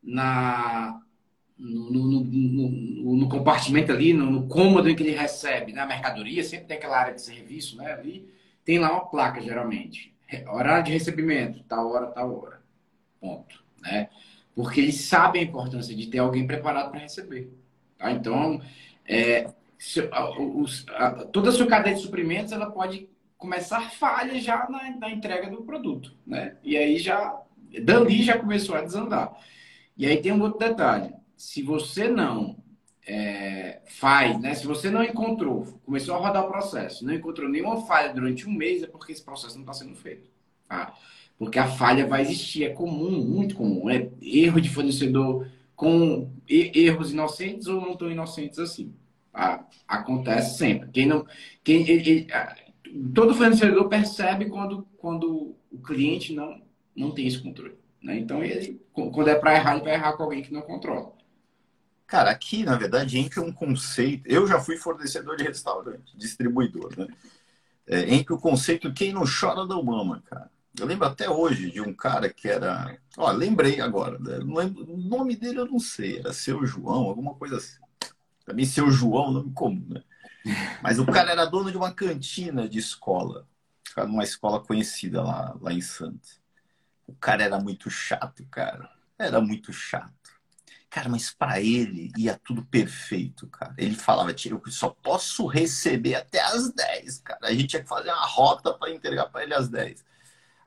na, 0.00 1.00
no, 1.58 1.90
no, 1.90 2.24
no, 2.24 3.16
no 3.16 3.28
compartimento 3.28 3.90
ali, 3.90 4.12
no, 4.12 4.46
cômodo 4.46 4.88
em 4.88 4.94
que 4.94 5.02
ele 5.02 5.16
recebe, 5.16 5.72
na 5.72 5.84
mercadoria, 5.84 6.44
sempre 6.44 6.66
tem 6.66 6.76
aquela 6.76 6.98
área 6.98 7.14
de 7.14 7.22
serviço, 7.22 7.76
né? 7.76 7.92
Ali 7.92 8.32
tem 8.64 8.78
lá 8.78 8.92
uma 8.92 9.06
placa, 9.06 9.40
geralmente. 9.40 10.14
Horário 10.46 10.84
de 10.84 10.92
recebimento, 10.92 11.64
tal 11.64 11.90
hora, 11.90 12.06
tal 12.06 12.40
hora. 12.40 12.62
Ponto. 13.20 13.64
Né? 13.80 14.10
Porque 14.54 14.80
eles 14.80 15.00
sabem 15.00 15.42
a 15.42 15.44
importância 15.44 15.96
de 15.96 16.06
ter 16.06 16.18
alguém 16.18 16.46
preparado 16.46 16.90
para 16.92 17.00
receber. 17.00 17.50
Tá? 17.98 18.12
Então, 18.12 18.60
é, 19.06 19.50
se, 19.78 20.08
a, 20.10 20.30
os, 20.40 20.86
a, 20.90 21.10
toda 21.26 21.50
a 21.50 21.52
sua 21.52 21.66
cadeia 21.66 21.96
de 21.96 22.02
suprimentos 22.02 22.52
ela 22.52 22.70
pode 22.70 23.08
começar 23.36 23.90
falha 23.90 24.40
já 24.40 24.68
na, 24.68 24.96
na, 24.96 25.10
entrega 25.10 25.48
do 25.48 25.62
produto, 25.62 26.14
né? 26.26 26.56
E 26.62 26.76
aí 26.76 26.98
já, 26.98 27.40
dali 27.82 28.22
já 28.22 28.38
começou 28.38 28.74
a 28.74 28.82
desandar. 28.82 29.32
E 29.96 30.06
aí 30.06 30.20
tem 30.20 30.32
um 30.32 30.42
outro 30.42 30.58
detalhe. 30.58 31.12
Se 31.36 31.62
você 31.62 32.08
não 32.08 32.56
é, 33.06 33.80
faz, 33.86 34.38
né? 34.40 34.54
Se 34.54 34.66
você 34.66 34.90
não 34.90 35.02
encontrou, 35.02 35.80
começou 35.84 36.16
a 36.16 36.18
rodar 36.18 36.44
o 36.44 36.50
processo, 36.50 37.06
não 37.06 37.14
encontrou 37.14 37.48
nenhuma 37.48 37.86
falha 37.86 38.12
durante 38.12 38.48
um 38.48 38.52
mês, 38.52 38.82
é 38.82 38.86
porque 38.86 39.12
esse 39.12 39.22
processo 39.22 39.54
não 39.54 39.62
está 39.62 39.72
sendo 39.72 39.94
feito. 39.94 40.28
Tá? 40.68 40.94
Porque 41.38 41.58
a 41.58 41.68
falha 41.68 42.06
vai 42.06 42.22
existir, 42.22 42.64
é 42.64 42.70
comum, 42.70 43.24
muito 43.24 43.54
comum. 43.54 43.88
É 43.88 44.08
erro 44.20 44.60
de 44.60 44.68
fornecedor, 44.68 45.48
com 45.78 46.34
erros 46.48 47.12
inocentes 47.12 47.68
ou 47.68 47.80
não 47.80 47.96
tão 47.96 48.10
inocentes 48.10 48.58
assim. 48.58 48.92
Acontece 49.86 50.58
sempre. 50.58 50.88
Quem 50.90 51.06
não, 51.06 51.24
quem, 51.62 51.88
ele, 51.88 52.10
ele, 52.10 53.12
todo 53.14 53.32
fornecedor 53.32 53.88
percebe 53.88 54.46
quando, 54.46 54.82
quando 54.96 55.54
o 55.70 55.78
cliente 55.78 56.34
não, 56.34 56.60
não 56.96 57.12
tem 57.12 57.28
esse 57.28 57.40
controle. 57.40 57.78
Né? 58.02 58.18
Então, 58.18 58.42
ele, 58.42 58.82
quando 58.92 59.28
é 59.28 59.36
para 59.36 59.54
errar, 59.54 59.76
ele 59.76 59.84
vai 59.84 59.94
errar 59.94 60.14
com 60.14 60.24
alguém 60.24 60.42
que 60.42 60.52
não 60.52 60.62
controla. 60.62 61.12
Cara, 62.08 62.32
aqui, 62.32 62.64
na 62.64 62.76
verdade, 62.76 63.16
entra 63.16 63.40
um 63.40 63.52
conceito. 63.52 64.26
Eu 64.26 64.48
já 64.48 64.58
fui 64.58 64.76
fornecedor 64.76 65.36
de 65.36 65.44
restaurante, 65.44 66.18
distribuidor, 66.18 66.92
né? 66.98 67.06
É, 67.86 68.12
entra 68.12 68.34
o 68.34 68.40
conceito 68.40 68.92
quem 68.92 69.12
não 69.12 69.22
chora 69.24 69.64
não 69.64 69.82
mama, 69.84 70.24
cara. 70.26 70.50
Eu 70.78 70.86
lembro 70.86 71.06
até 71.06 71.28
hoje 71.28 71.70
de 71.70 71.80
um 71.80 71.92
cara 71.92 72.28
que 72.28 72.48
era. 72.48 72.96
Ó, 73.16 73.30
lembrei 73.30 73.80
agora. 73.80 74.18
Né? 74.18 74.38
Lembro... 74.38 74.92
O 74.92 74.96
nome 74.96 75.34
dele 75.34 75.58
eu 75.58 75.66
não 75.66 75.80
sei, 75.80 76.18
era 76.18 76.32
seu 76.32 76.64
João, 76.64 77.04
alguma 77.04 77.34
coisa 77.34 77.56
assim. 77.56 77.78
Também 78.44 78.64
seu 78.64 78.90
João, 78.90 79.32
nome 79.32 79.52
comum, 79.52 79.84
né? 79.88 80.02
Mas 80.82 80.98
o 80.98 81.06
cara 81.06 81.32
era 81.32 81.44
dono 81.44 81.70
de 81.70 81.76
uma 81.76 81.92
cantina 81.92 82.68
de 82.68 82.78
escola, 82.78 83.46
numa 83.96 84.24
escola 84.24 84.60
conhecida 84.60 85.22
lá, 85.22 85.56
lá 85.60 85.72
em 85.72 85.80
Santos. 85.80 86.40
O 87.06 87.14
cara 87.14 87.42
era 87.42 87.58
muito 87.58 87.90
chato, 87.90 88.46
cara. 88.50 88.88
Era 89.18 89.40
muito 89.40 89.72
chato. 89.72 90.12
Cara, 90.90 91.08
mas 91.08 91.30
para 91.30 91.60
ele 91.60 92.10
ia 92.16 92.40
tudo 92.42 92.64
perfeito, 92.64 93.46
cara. 93.48 93.74
Ele 93.76 93.94
falava, 93.94 94.30
eu 94.30 94.62
só 94.68 94.88
posso 94.88 95.46
receber 95.46 96.14
até 96.14 96.40
as 96.40 96.72
10, 96.72 97.18
cara. 97.18 97.46
A 97.46 97.52
gente 97.52 97.66
tinha 97.66 97.82
que 97.82 97.88
fazer 97.88 98.10
uma 98.10 98.26
rota 98.26 98.72
para 98.72 98.90
entregar 98.90 99.26
para 99.26 99.42
ele 99.42 99.52
às 99.52 99.68
10. 99.68 100.02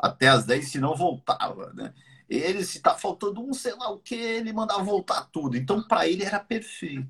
Até 0.01 0.27
às 0.29 0.45
10, 0.45 0.67
se 0.67 0.79
não 0.79 0.95
voltava, 0.95 1.71
né? 1.73 1.93
Ele, 2.27 2.63
se 2.63 2.79
tá 2.81 2.95
faltando 2.95 3.41
um, 3.45 3.53
sei 3.53 3.73
lá 3.75 3.91
o 3.91 3.99
que, 3.99 4.15
ele 4.15 4.53
mandava 4.53 4.81
voltar 4.83 5.25
tudo. 5.31 5.57
Então, 5.57 5.83
para 5.83 6.07
ele 6.07 6.23
era 6.23 6.39
perfeito, 6.39 7.09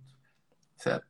certo? 0.75 1.05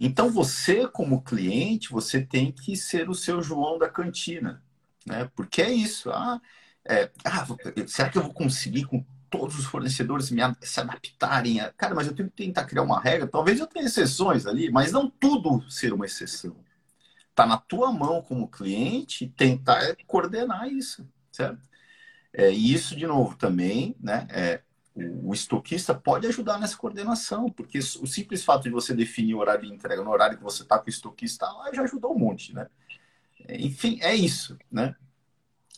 Então, 0.00 0.30
você, 0.30 0.86
como 0.88 1.22
cliente, 1.22 1.90
você 1.90 2.20
tem 2.20 2.50
que 2.50 2.76
ser 2.76 3.08
o 3.08 3.14
seu 3.14 3.40
João 3.40 3.78
da 3.78 3.88
cantina, 3.88 4.62
né? 5.06 5.30
Porque 5.34 5.62
é 5.62 5.70
isso. 5.70 6.10
Ah, 6.10 6.40
é, 6.84 7.10
ah, 7.24 7.46
será 7.86 8.10
que 8.10 8.18
eu 8.18 8.22
vou 8.24 8.34
conseguir 8.34 8.84
com 8.84 9.04
todos 9.30 9.58
os 9.58 9.64
fornecedores 9.64 10.30
me, 10.30 10.42
se 10.60 10.80
adaptarem? 10.80 11.60
A... 11.60 11.72
Cara, 11.72 11.94
mas 11.94 12.08
eu 12.08 12.14
tenho 12.14 12.28
que 12.28 12.36
tentar 12.36 12.64
criar 12.64 12.82
uma 12.82 13.00
regra. 13.00 13.28
Talvez 13.28 13.60
eu 13.60 13.66
tenha 13.66 13.86
exceções 13.86 14.44
ali, 14.44 14.70
mas 14.70 14.92
não 14.92 15.08
tudo 15.08 15.70
ser 15.70 15.92
uma 15.92 16.04
exceção. 16.06 16.56
Está 17.30 17.46
na 17.46 17.56
tua 17.56 17.92
mão 17.92 18.20
como 18.22 18.48
cliente 18.48 19.28
tentar 19.36 19.96
coordenar 20.06 20.68
isso, 20.68 21.08
certo? 21.32 21.60
É, 22.32 22.50
e 22.50 22.72
isso, 22.72 22.96
de 22.96 23.06
novo, 23.06 23.36
também, 23.36 23.96
né? 24.00 24.26
É, 24.30 24.60
o, 24.94 25.32
estoquista 25.32 25.94
pode 25.94 26.26
ajudar 26.26 26.58
nessa 26.58 26.76
coordenação, 26.76 27.50
porque 27.50 27.78
o 27.78 28.06
simples 28.06 28.44
fato 28.44 28.64
de 28.64 28.70
você 28.70 28.94
definir 28.94 29.34
o 29.34 29.38
horário 29.38 29.66
de 29.66 29.74
entrega 29.74 30.02
no 30.02 30.10
horário 30.10 30.36
que 30.36 30.44
você 30.44 30.62
está 30.62 30.78
com 30.78 30.86
o 30.86 30.90
estoquista 30.90 31.46
lá 31.46 31.72
já 31.72 31.82
ajudou 31.82 32.14
um 32.14 32.18
monte, 32.18 32.54
né? 32.54 32.68
Enfim, 33.48 33.98
é 34.02 34.14
isso, 34.14 34.56
né? 34.70 34.94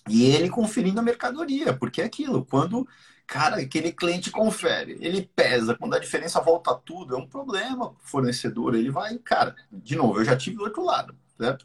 E 0.08 0.24
ele 0.24 0.50
conferindo 0.50 1.00
a 1.00 1.02
mercadoria, 1.02 1.74
porque 1.74 2.02
é 2.02 2.04
aquilo, 2.04 2.44
quando, 2.44 2.86
cara, 3.26 3.56
aquele 3.56 3.90
cliente 3.90 4.30
confere, 4.30 4.98
ele 5.00 5.30
pesa, 5.34 5.74
quando 5.74 5.94
a 5.94 5.98
diferença 5.98 6.40
volta 6.40 6.74
tudo, 6.74 7.14
é 7.14 7.18
um 7.18 7.26
problema 7.26 7.86
o 7.86 7.96
fornecedor, 8.00 8.74
ele 8.74 8.90
vai, 8.90 9.16
cara, 9.18 9.56
de 9.72 9.96
novo, 9.96 10.20
eu 10.20 10.24
já 10.24 10.36
tive 10.36 10.56
do 10.56 10.64
outro 10.64 10.84
lado, 10.84 11.16
certo? 11.38 11.64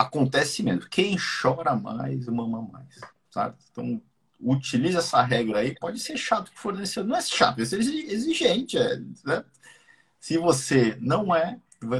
Acontece 0.00 0.62
mesmo, 0.62 0.88
quem 0.88 1.14
chora 1.18 1.76
mais, 1.76 2.26
mama 2.26 2.62
mais, 2.62 2.98
sabe? 3.30 3.54
Então, 3.70 4.00
utiliza 4.40 5.00
essa 5.00 5.20
regra 5.20 5.58
aí, 5.58 5.74
pode 5.78 5.98
ser 5.98 6.16
chato 6.16 6.50
que 6.50 6.58
fornecedor, 6.58 7.06
não 7.06 7.16
é 7.16 7.20
chato, 7.20 7.58
é 7.58 7.62
exigente, 7.62 8.78
é, 8.78 8.96
né? 9.26 9.44
Se 10.18 10.38
você 10.38 10.96
não 11.00 11.34
é, 11.34 11.58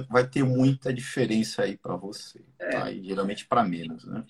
vai, 0.08 0.26
ter 0.26 0.42
muita 0.44 0.94
diferença 0.94 1.62
aí 1.62 1.76
para 1.76 1.94
você, 1.94 2.40
tá? 2.58 2.90
E 2.90 3.04
geralmente 3.04 3.46
para 3.46 3.64
menos, 3.64 4.04
né? 4.06 4.24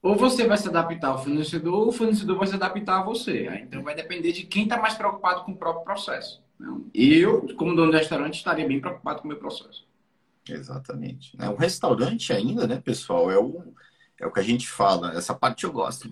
Ou 0.00 0.14
você 0.14 0.46
vai 0.46 0.56
se 0.56 0.68
adaptar 0.68 1.08
ao 1.08 1.22
fornecedor, 1.24 1.74
ou 1.74 1.88
o 1.88 1.92
fornecedor 1.92 2.38
vai 2.38 2.46
se 2.46 2.54
adaptar 2.54 3.00
a 3.00 3.02
você. 3.02 3.48
Então 3.60 3.82
vai 3.82 3.96
depender 3.96 4.30
de 4.30 4.44
quem 4.44 4.62
está 4.62 4.80
mais 4.80 4.94
preocupado 4.94 5.42
com 5.42 5.50
o 5.50 5.56
próprio 5.56 5.82
processo. 5.82 6.40
Né? 6.60 6.68
Eu, 6.94 7.52
como 7.56 7.74
dono 7.74 7.90
do 7.90 7.96
restaurante, 7.96 8.34
estaria 8.34 8.68
bem 8.68 8.80
preocupado 8.80 9.20
com 9.20 9.24
o 9.24 9.28
meu 9.28 9.38
processo. 9.38 9.85
Exatamente. 10.52 11.36
O 11.36 11.56
restaurante 11.56 12.32
ainda, 12.32 12.66
né, 12.66 12.80
pessoal, 12.80 13.30
é 13.30 13.38
o, 13.38 13.74
é 14.20 14.26
o 14.26 14.32
que 14.32 14.40
a 14.40 14.42
gente 14.42 14.68
fala. 14.68 15.12
Essa 15.12 15.34
parte 15.34 15.64
eu 15.64 15.72
gosto, 15.72 16.08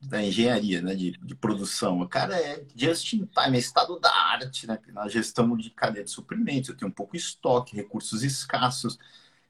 da 0.00 0.22
engenharia, 0.22 0.80
né, 0.82 0.94
de, 0.94 1.12
de 1.12 1.34
produção. 1.34 2.00
O 2.00 2.08
cara 2.08 2.36
é 2.36 2.64
just 2.76 3.12
in 3.12 3.26
time, 3.26 3.56
é 3.56 3.58
estado 3.58 3.98
da 4.00 4.12
arte, 4.12 4.66
né, 4.66 4.78
na 4.88 5.08
gestão 5.08 5.56
de 5.56 5.70
cadeia 5.70 6.04
de 6.04 6.10
suprimentos. 6.10 6.68
Eu 6.70 6.76
tenho 6.76 6.90
um 6.90 6.94
pouco 6.94 7.16
estoque, 7.16 7.76
recursos 7.76 8.22
escassos 8.22 8.98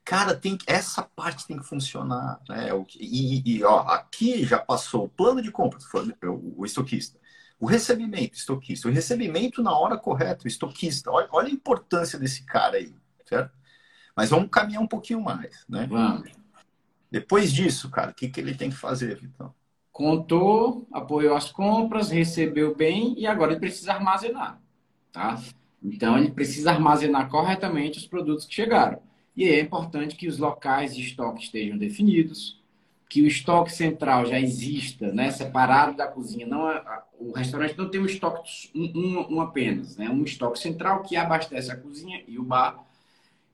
cara, 0.08 0.34
tem 0.34 0.56
essa 0.66 1.02
parte 1.02 1.46
tem 1.46 1.58
que 1.58 1.66
funcionar. 1.66 2.40
Né? 2.48 2.70
E, 2.98 3.58
e 3.58 3.62
ó, 3.64 3.80
aqui 3.80 4.42
já 4.42 4.58
passou 4.58 5.04
o 5.04 5.08
plano 5.08 5.42
de 5.42 5.50
compra, 5.50 5.78
o, 6.24 6.62
o 6.62 6.64
estoquista. 6.64 7.18
O 7.60 7.66
recebimento, 7.66 8.34
estoquista. 8.34 8.88
O 8.88 8.90
recebimento 8.90 9.62
na 9.62 9.76
hora 9.76 9.98
correta, 9.98 10.44
o 10.44 10.48
estoquista. 10.48 11.10
Olha, 11.10 11.28
olha 11.30 11.48
a 11.48 11.50
importância 11.52 12.18
desse 12.18 12.42
cara 12.44 12.78
aí, 12.78 12.94
certo? 13.26 13.52
Mas 14.18 14.30
vamos 14.30 14.50
caminhar 14.50 14.82
um 14.82 14.86
pouquinho 14.88 15.22
mais, 15.22 15.64
né? 15.68 15.86
Vamos. 15.88 16.28
Depois 17.08 17.52
disso, 17.52 17.88
cara, 17.88 18.10
o 18.10 18.14
que, 18.14 18.28
que 18.28 18.40
ele 18.40 18.52
tem 18.52 18.68
que 18.68 18.74
fazer, 18.74 19.14
Vitão? 19.14 19.54
Contou, 19.92 20.88
apoiou 20.92 21.36
as 21.36 21.52
compras, 21.52 22.10
recebeu 22.10 22.74
bem 22.74 23.14
e 23.16 23.28
agora 23.28 23.52
ele 23.52 23.60
precisa 23.60 23.92
armazenar, 23.92 24.60
tá? 25.12 25.40
Então 25.80 26.18
ele 26.18 26.32
precisa 26.32 26.72
armazenar 26.72 27.28
corretamente 27.28 27.96
os 27.96 28.08
produtos 28.08 28.44
que 28.44 28.52
chegaram. 28.52 28.98
E 29.36 29.44
é 29.48 29.60
importante 29.60 30.16
que 30.16 30.26
os 30.26 30.36
locais 30.36 30.96
de 30.96 31.02
estoque 31.02 31.44
estejam 31.44 31.78
definidos, 31.78 32.60
que 33.08 33.22
o 33.22 33.26
estoque 33.28 33.72
central 33.72 34.26
já 34.26 34.40
exista, 34.40 35.12
né, 35.12 35.30
separado 35.30 35.96
da 35.96 36.08
cozinha. 36.08 36.44
Não 36.44 36.68
é, 36.68 36.82
o 37.20 37.30
restaurante 37.30 37.78
não 37.78 37.88
tem 37.88 38.00
um 38.00 38.06
estoque 38.06 38.68
um, 38.74 39.36
um, 39.36 39.40
apenas, 39.40 39.96
né, 39.96 40.10
um 40.10 40.24
estoque 40.24 40.58
central 40.58 41.04
que 41.04 41.16
abastece 41.16 41.70
a 41.70 41.76
cozinha 41.76 42.20
e 42.26 42.36
o 42.36 42.42
bar. 42.42 42.84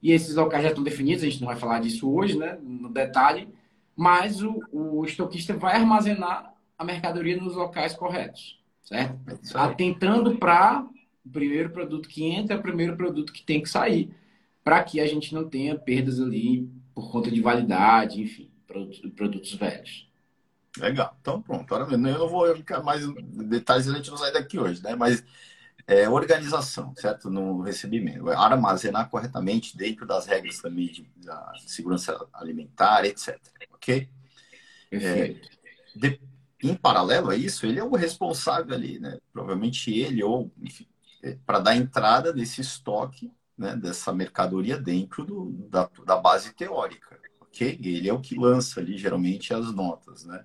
E 0.04 0.12
esses 0.12 0.34
locais 0.34 0.62
já 0.62 0.68
estão 0.68 0.84
definidos. 0.84 1.24
A 1.24 1.26
gente 1.26 1.40
não 1.40 1.48
vai 1.48 1.56
falar 1.56 1.80
disso 1.80 2.12
hoje, 2.12 2.36
né, 2.36 2.58
no 2.62 2.90
detalhe. 2.90 3.48
Mas 3.96 4.42
o, 4.42 4.62
o 4.70 5.02
estoquista 5.06 5.56
vai 5.56 5.76
armazenar 5.76 6.52
a 6.78 6.84
mercadoria 6.84 7.38
nos 7.38 7.54
locais 7.54 7.94
corretos, 7.94 8.60
certo? 8.82 9.18
Atentando 9.54 10.36
para 10.36 10.86
o 11.24 11.30
primeiro 11.30 11.70
produto 11.70 12.06
que 12.06 12.22
entra, 12.22 12.54
é 12.54 12.58
o 12.58 12.62
primeiro 12.62 12.96
produto 12.98 13.32
que 13.32 13.42
tem 13.42 13.62
que 13.62 13.68
sair 13.68 14.14
para 14.62 14.82
que 14.82 15.00
a 15.00 15.06
gente 15.06 15.32
não 15.32 15.48
tenha 15.48 15.74
perdas 15.74 16.20
ali 16.20 16.68
por 16.94 17.10
conta 17.10 17.30
de 17.30 17.40
validade, 17.40 18.20
enfim, 18.20 18.50
produtos, 18.66 19.10
produtos 19.12 19.54
velhos. 19.54 20.06
Legal. 20.78 21.16
Então, 21.20 21.40
pronto. 21.40 21.72
Eu 21.74 21.98
não 21.98 22.28
vou 22.28 22.54
ficar 22.56 22.82
mais 22.82 23.06
detalhes, 23.48 23.88
a 23.88 23.94
gente 23.94 24.10
não 24.10 24.18
sai 24.18 24.32
daqui 24.32 24.58
hoje, 24.58 24.82
né? 24.82 24.94
Mas 24.94 25.24
é, 25.86 26.08
organização, 26.08 26.94
certo? 26.96 27.30
No 27.30 27.60
recebimento. 27.60 28.28
Armazenar 28.30 29.08
corretamente 29.10 29.76
dentro 29.76 30.06
das 30.06 30.26
regras 30.26 30.58
também 30.58 30.86
de, 30.86 31.10
da 31.16 31.52
segurança 31.66 32.18
alimentar, 32.32 33.04
etc. 33.04 33.38
Ok? 33.72 34.08
É, 34.90 35.34
de, 35.94 36.20
em 36.62 36.74
paralelo 36.74 37.30
a 37.30 37.36
isso, 37.36 37.66
ele 37.66 37.78
é 37.78 37.84
o 37.84 37.94
responsável 37.94 38.74
ali, 38.74 38.98
né? 38.98 39.18
Provavelmente 39.32 39.92
ele 39.92 40.22
ou, 40.22 40.50
enfim, 40.60 40.86
é, 41.22 41.36
para 41.44 41.58
dar 41.58 41.76
entrada 41.76 42.32
desse 42.32 42.60
estoque 42.60 43.32
né, 43.56 43.76
dessa 43.76 44.12
mercadoria 44.12 44.76
dentro 44.78 45.24
do, 45.24 45.52
da, 45.68 45.88
da 46.04 46.16
base 46.16 46.52
teórica, 46.54 47.18
ok? 47.40 47.78
Ele 47.82 48.08
é 48.08 48.12
o 48.12 48.20
que 48.20 48.38
lança 48.38 48.80
ali, 48.80 48.96
geralmente, 48.98 49.52
as 49.52 49.72
notas, 49.72 50.24
né? 50.24 50.44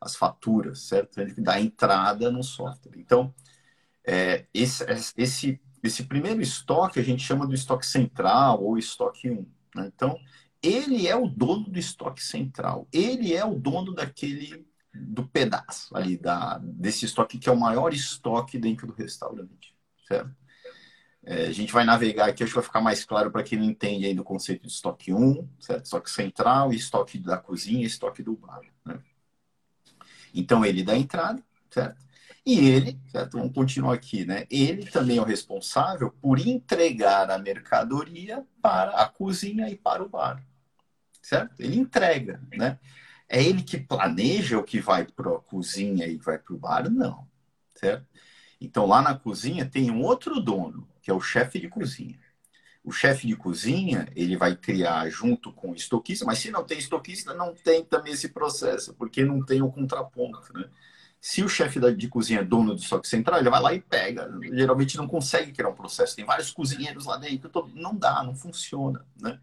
As 0.00 0.14
faturas, 0.14 0.80
certo? 0.80 1.20
Ele 1.20 1.34
dá 1.34 1.60
entrada 1.60 2.30
no 2.30 2.42
software. 2.42 2.98
Então, 2.98 3.34
é, 4.06 4.46
esse, 4.54 4.84
esse, 5.16 5.60
esse 5.82 6.04
primeiro 6.04 6.40
estoque 6.40 7.00
a 7.00 7.02
gente 7.02 7.24
chama 7.24 7.46
do 7.46 7.54
estoque 7.54 7.84
central 7.84 8.62
ou 8.62 8.78
estoque 8.78 9.28
1. 9.28 9.46
Né? 9.74 9.90
Então, 9.94 10.16
ele 10.62 11.08
é 11.08 11.16
o 11.16 11.26
dono 11.26 11.68
do 11.68 11.78
estoque 11.78 12.22
central. 12.22 12.86
Ele 12.92 13.34
é 13.34 13.44
o 13.44 13.54
dono 13.54 13.92
daquele 13.92 14.64
do 14.94 15.28
pedaço 15.28 15.94
ali 15.94 16.16
da 16.16 16.58
desse 16.58 17.04
estoque 17.04 17.36
que 17.36 17.50
é 17.50 17.52
o 17.52 17.60
maior 17.60 17.92
estoque 17.92 18.56
dentro 18.58 18.86
do 18.86 18.94
restaurante, 18.94 19.76
certo? 20.08 20.34
É, 21.22 21.46
a 21.46 21.52
gente 21.52 21.72
vai 21.72 21.84
navegar 21.84 22.28
aqui, 22.28 22.42
acho 22.42 22.52
que 22.52 22.58
vai 22.58 22.64
ficar 22.64 22.80
mais 22.80 23.04
claro 23.04 23.30
para 23.30 23.42
quem 23.42 23.58
não 23.58 23.66
entende 23.66 24.06
ainda 24.06 24.22
o 24.22 24.24
conceito 24.24 24.62
de 24.62 24.68
estoque 24.68 25.12
1, 25.12 25.48
certo? 25.58 25.84
estoque 25.84 26.10
central, 26.10 26.72
estoque 26.72 27.18
da 27.18 27.36
cozinha 27.36 27.84
estoque 27.84 28.22
do 28.22 28.36
bar. 28.36 28.62
Né? 28.84 28.98
Então, 30.32 30.64
ele 30.64 30.84
dá 30.84 30.96
entrada, 30.96 31.42
certo? 31.68 32.05
E 32.46 32.68
ele, 32.68 33.00
certo? 33.08 33.38
Vamos 33.38 33.52
continuar 33.52 33.94
aqui, 33.94 34.24
né? 34.24 34.46
Ele 34.48 34.86
também 34.88 35.18
é 35.18 35.20
o 35.20 35.24
responsável 35.24 36.12
por 36.22 36.38
entregar 36.38 37.28
a 37.28 37.38
mercadoria 37.38 38.46
para 38.62 38.92
a 38.92 39.08
cozinha 39.08 39.68
e 39.68 39.76
para 39.76 40.04
o 40.04 40.08
bar, 40.08 40.40
certo? 41.20 41.60
Ele 41.60 41.76
entrega, 41.76 42.40
né? 42.56 42.78
É 43.28 43.42
ele 43.42 43.64
que 43.64 43.78
planeja 43.78 44.58
o 44.58 44.62
que 44.64 44.80
vai 44.80 45.04
para 45.06 45.36
a 45.36 45.40
cozinha 45.40 46.06
e 46.06 46.16
vai 46.18 46.38
para 46.38 46.54
o 46.54 46.58
bar? 46.58 46.88
Não, 46.88 47.26
certo? 47.74 48.06
Então, 48.60 48.86
lá 48.86 49.02
na 49.02 49.18
cozinha 49.18 49.66
tem 49.66 49.90
um 49.90 50.02
outro 50.02 50.40
dono, 50.40 50.88
que 51.02 51.10
é 51.10 51.14
o 51.14 51.20
chefe 51.20 51.58
de 51.60 51.68
cozinha. 51.68 52.20
O 52.84 52.92
chefe 52.92 53.26
de 53.26 53.34
cozinha, 53.34 54.08
ele 54.14 54.36
vai 54.36 54.54
criar 54.54 55.08
junto 55.10 55.52
com 55.52 55.72
o 55.72 55.74
estoquista, 55.74 56.24
mas 56.24 56.38
se 56.38 56.52
não 56.52 56.64
tem 56.64 56.78
estoquista, 56.78 57.34
não 57.34 57.52
tem 57.52 57.84
também 57.84 58.12
esse 58.12 58.28
processo, 58.28 58.94
porque 58.94 59.24
não 59.24 59.44
tem 59.44 59.60
o 59.62 59.72
contraponto, 59.72 60.52
né? 60.54 60.70
Se 61.28 61.42
o 61.42 61.48
chefe 61.48 61.80
de 61.96 62.06
cozinha 62.06 62.38
é 62.38 62.44
dono 62.44 62.72
do 62.72 62.80
estoque 62.80 63.08
central, 63.08 63.40
ele 63.40 63.50
vai 63.50 63.60
lá 63.60 63.74
e 63.74 63.80
pega. 63.80 64.32
Geralmente 64.52 64.96
não 64.96 65.08
consegue 65.08 65.50
criar 65.50 65.70
um 65.70 65.74
processo. 65.74 66.14
Tem 66.14 66.24
vários 66.24 66.52
cozinheiros 66.52 67.04
lá 67.04 67.16
dentro, 67.16 67.50
não 67.74 67.96
dá, 67.96 68.22
não 68.22 68.32
funciona. 68.32 69.04
Né? 69.20 69.36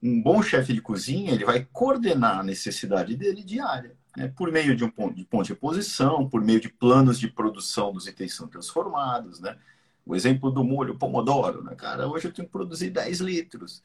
Um 0.00 0.22
bom 0.22 0.40
chefe 0.40 0.72
de 0.72 0.80
cozinha, 0.80 1.32
ele 1.32 1.44
vai 1.44 1.66
coordenar 1.72 2.38
a 2.38 2.42
necessidade 2.44 3.16
dele 3.16 3.42
diária, 3.42 3.96
né? 4.16 4.28
por 4.28 4.52
meio 4.52 4.76
de 4.76 4.84
um 4.84 4.88
ponto 4.88 5.16
de, 5.16 5.24
ponto 5.24 5.44
de 5.44 5.56
posição, 5.56 6.28
por 6.28 6.40
meio 6.40 6.60
de 6.60 6.68
planos 6.68 7.18
de 7.18 7.26
produção 7.26 7.92
dos 7.92 8.06
itens 8.06 8.36
são 8.36 8.46
transformados. 8.46 9.40
Né? 9.40 9.58
O 10.06 10.14
exemplo 10.14 10.52
do 10.52 10.62
molho 10.62 10.96
pomodoro, 10.96 11.64
né? 11.64 11.74
cara, 11.74 12.06
hoje 12.06 12.28
eu 12.28 12.32
tenho 12.32 12.46
que 12.46 12.52
produzir 12.52 12.90
10 12.90 13.18
litros. 13.18 13.82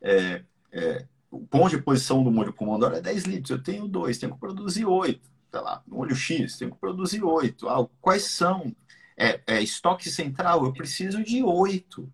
É, 0.00 0.44
é, 0.70 1.04
o 1.32 1.40
ponto 1.40 1.70
de 1.70 1.82
posição 1.82 2.22
do 2.22 2.30
molho 2.30 2.52
pomodoro 2.52 2.94
é 2.94 3.00
10 3.00 3.24
litros, 3.24 3.50
eu 3.50 3.60
tenho 3.60 3.88
dois, 3.88 4.18
tenho 4.18 4.34
que 4.34 4.38
produzir 4.38 4.84
8 4.84 5.34
sei 5.56 5.64
lá, 5.64 5.82
molho 5.86 6.14
X, 6.14 6.58
tenho 6.58 6.70
que 6.70 6.78
produzir 6.78 7.24
oito. 7.24 7.68
Ah, 7.68 7.86
quais 8.00 8.24
são? 8.24 8.74
É, 9.16 9.40
é, 9.46 9.62
estoque 9.62 10.10
central, 10.10 10.64
eu 10.66 10.72
preciso 10.72 11.24
de 11.24 11.42
oito. 11.42 12.12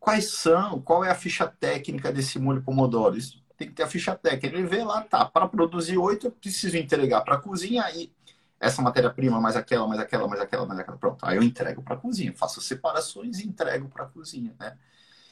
Quais 0.00 0.30
são? 0.30 0.80
Qual 0.80 1.04
é 1.04 1.10
a 1.10 1.14
ficha 1.14 1.46
técnica 1.46 2.10
desse 2.10 2.38
molho 2.38 2.62
pomodoro? 2.62 3.18
Isso 3.18 3.44
tem 3.58 3.68
que 3.68 3.74
ter 3.74 3.82
a 3.82 3.88
ficha 3.88 4.14
técnica. 4.14 4.56
Ele 4.56 4.66
vê 4.66 4.82
lá, 4.82 5.02
tá, 5.02 5.26
para 5.26 5.46
produzir 5.46 5.98
oito, 5.98 6.28
eu 6.28 6.30
preciso 6.30 6.78
entregar 6.78 7.20
para 7.20 7.34
a 7.34 7.38
cozinha 7.38 7.84
e 7.94 8.10
essa 8.58 8.80
matéria-prima, 8.80 9.40
mais 9.40 9.54
aquela, 9.54 9.86
mais 9.86 10.00
aquela, 10.00 10.26
mais 10.26 10.40
aquela, 10.40 10.64
mais 10.64 10.80
aquela. 10.80 10.96
Pronto, 10.96 11.26
aí 11.26 11.36
eu 11.36 11.42
entrego 11.42 11.82
para 11.82 11.94
a 11.96 11.98
cozinha, 11.98 12.32
faço 12.34 12.60
separações 12.62 13.40
e 13.40 13.46
entrego 13.46 13.88
para 13.88 14.04
a 14.04 14.08
cozinha, 14.08 14.54
né? 14.58 14.76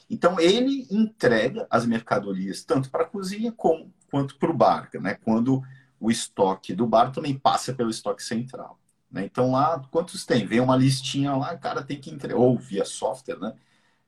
Então, 0.09 0.39
ele 0.39 0.87
entrega 0.91 1.67
as 1.69 1.85
mercadorias 1.85 2.63
tanto 2.63 2.89
para 2.89 3.03
a 3.03 3.07
cozinha 3.07 3.51
como, 3.51 3.91
quanto 4.09 4.37
para 4.37 4.51
o 4.51 4.53
bar, 4.53 4.89
né? 5.01 5.15
Quando 5.15 5.61
o 5.99 6.11
estoque 6.11 6.73
do 6.73 6.85
bar 6.85 7.11
também 7.11 7.37
passa 7.37 7.73
pelo 7.73 7.89
estoque 7.89 8.23
central. 8.23 8.79
Né? 9.11 9.25
Então 9.25 9.51
lá, 9.51 9.79
quantos 9.91 10.25
tem? 10.25 10.45
Vem 10.45 10.59
uma 10.59 10.75
listinha 10.75 11.35
lá, 11.35 11.57
cara 11.57 11.83
tem 11.83 11.99
que 11.99 12.09
entregar, 12.11 12.39
ou 12.39 12.57
via 12.57 12.85
software, 12.85 13.39
né? 13.39 13.53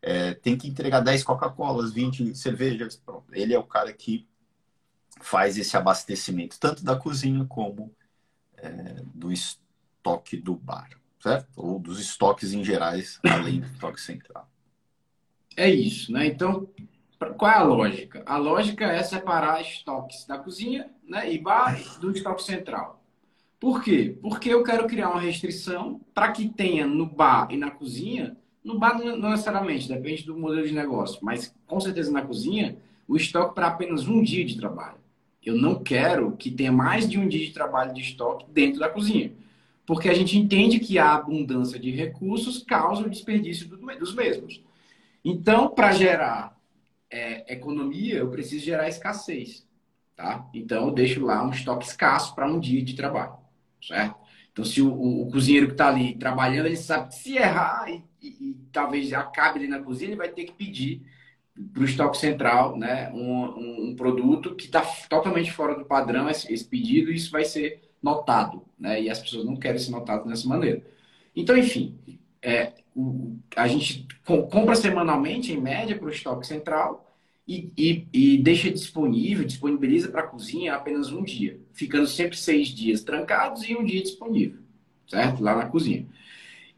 É, 0.01 0.33
tem 0.33 0.57
que 0.57 0.67
entregar 0.67 1.01
10 1.01 1.23
Coca-Colas, 1.23 1.91
20 1.91 2.33
cervejas. 2.35 2.95
Pronto. 2.95 3.25
Ele 3.33 3.53
é 3.53 3.59
o 3.59 3.63
cara 3.63 3.91
que 3.91 4.27
faz 5.21 5.57
esse 5.57 5.75
abastecimento, 5.75 6.57
tanto 6.59 6.83
da 6.83 6.95
cozinha 6.95 7.43
como 7.45 7.93
é, 8.57 9.01
do 9.13 9.31
estoque 9.31 10.37
do 10.37 10.55
bar, 10.55 10.89
certo? 11.21 11.47
Ou 11.57 11.79
dos 11.79 11.99
estoques 11.99 12.53
em 12.53 12.63
gerais, 12.63 13.19
além 13.23 13.59
do 13.59 13.67
estoque 13.67 13.99
central. 13.99 14.49
É 15.57 15.69
isso, 15.69 16.11
né? 16.13 16.25
Então, 16.25 16.69
qual 17.37 17.51
é 17.51 17.55
a 17.55 17.63
lógica? 17.63 18.23
A 18.25 18.37
lógica 18.37 18.85
é 18.85 19.03
separar 19.03 19.61
estoques 19.61 20.25
da 20.25 20.37
cozinha 20.37 20.89
né, 21.07 21.31
e 21.31 21.37
bar 21.37 21.77
do 21.99 22.11
estoque 22.11 22.43
central. 22.43 23.03
Por 23.59 23.83
quê? 23.83 24.17
Porque 24.21 24.49
eu 24.49 24.63
quero 24.63 24.87
criar 24.87 25.09
uma 25.09 25.19
restrição 25.19 25.99
para 26.13 26.31
que 26.31 26.47
tenha 26.47 26.87
no 26.87 27.05
bar 27.05 27.47
e 27.51 27.57
na 27.57 27.69
cozinha, 27.69 28.37
no 28.63 28.79
bar 28.79 28.97
não 28.97 29.31
necessariamente, 29.31 29.89
depende 29.89 30.23
do 30.23 30.37
modelo 30.37 30.65
de 30.65 30.73
negócio, 30.73 31.19
mas 31.21 31.53
com 31.67 31.79
certeza 31.79 32.09
na 32.09 32.21
cozinha, 32.21 32.77
o 33.05 33.17
estoque 33.17 33.53
para 33.53 33.67
apenas 33.67 34.07
um 34.07 34.23
dia 34.23 34.45
de 34.45 34.55
trabalho. 34.55 34.97
Eu 35.45 35.55
não 35.55 35.83
quero 35.83 36.37
que 36.37 36.49
tenha 36.49 36.71
mais 36.71 37.09
de 37.09 37.17
um 37.19 37.27
dia 37.27 37.45
de 37.45 37.51
trabalho 37.51 37.93
de 37.93 38.01
estoque 38.01 38.45
dentro 38.49 38.79
da 38.79 38.87
cozinha. 38.87 39.33
Porque 39.85 40.07
a 40.07 40.13
gente 40.13 40.37
entende 40.37 40.79
que 40.79 40.99
a 40.99 41.15
abundância 41.15 41.79
de 41.79 41.89
recursos 41.91 42.63
causa 42.63 43.05
o 43.05 43.09
desperdício 43.09 43.67
dos 43.67 44.13
mesmos. 44.13 44.61
Então, 45.25 45.69
para 45.69 45.91
gerar 45.91 46.58
é, 47.11 47.53
economia, 47.53 48.17
eu 48.17 48.29
preciso 48.29 48.63
gerar 48.63 48.87
escassez. 48.87 49.67
Tá? 50.15 50.47
Então, 50.53 50.87
eu 50.87 50.93
deixo 50.93 51.25
lá 51.25 51.45
um 51.45 51.49
estoque 51.51 51.85
escasso 51.85 52.35
para 52.35 52.47
um 52.47 52.59
dia 52.59 52.83
de 52.83 52.93
trabalho. 52.93 53.37
Certo? 53.81 54.15
Então, 54.51 54.65
se 54.65 54.81
o, 54.81 54.91
o, 54.91 55.23
o 55.23 55.31
cozinheiro 55.31 55.67
que 55.67 55.73
está 55.73 55.87
ali 55.87 56.15
trabalhando, 56.15 56.65
ele 56.65 56.75
sabe 56.75 57.07
que 57.07 57.15
se 57.15 57.37
errar 57.37 57.89
e, 57.89 58.03
e, 58.21 58.27
e, 58.27 58.57
talvez 58.71 59.13
acabe 59.13 59.59
ali 59.59 59.67
na 59.67 59.79
cozinha, 59.79 60.09
ele 60.09 60.17
vai 60.17 60.29
ter 60.29 60.43
que 60.43 60.51
pedir 60.51 61.01
para 61.73 61.81
o 61.81 61.85
estoque 61.85 62.17
central 62.17 62.77
né, 62.77 63.09
um, 63.11 63.43
um, 63.43 63.89
um 63.89 63.95
produto 63.95 64.55
que 64.55 64.65
está 64.65 64.81
totalmente 65.09 65.51
fora 65.51 65.75
do 65.75 65.85
padrão, 65.85 66.29
esse, 66.29 66.51
esse 66.53 66.65
pedido, 66.65 67.11
e 67.11 67.15
isso 67.15 67.31
vai 67.31 67.45
ser 67.45 67.81
notado. 68.01 68.65
Né? 68.77 69.03
E 69.03 69.09
as 69.09 69.19
pessoas 69.19 69.45
não 69.45 69.55
querem 69.55 69.79
ser 69.79 69.91
notadas 69.91 70.27
dessa 70.27 70.47
maneira. 70.47 70.81
Então, 71.35 71.57
enfim, 71.57 71.97
é, 72.41 72.73
a 73.55 73.67
gente 73.67 74.07
compra 74.25 74.75
semanalmente, 74.75 75.51
em 75.51 75.59
média, 75.59 75.97
para 75.97 76.07
o 76.07 76.11
estoque 76.11 76.47
central 76.47 77.13
e, 77.47 77.71
e, 77.77 78.07
e 78.13 78.37
deixa 78.37 78.69
disponível, 78.69 79.45
disponibiliza 79.45 80.09
para 80.09 80.21
a 80.21 80.27
cozinha 80.27 80.75
apenas 80.75 81.11
um 81.11 81.23
dia, 81.23 81.59
ficando 81.73 82.07
sempre 82.07 82.37
seis 82.37 82.67
dias 82.69 83.03
trancados 83.03 83.67
e 83.67 83.75
um 83.75 83.83
dia 83.83 84.01
disponível, 84.01 84.59
certo? 85.07 85.41
Lá 85.41 85.55
na 85.55 85.65
cozinha. 85.65 86.05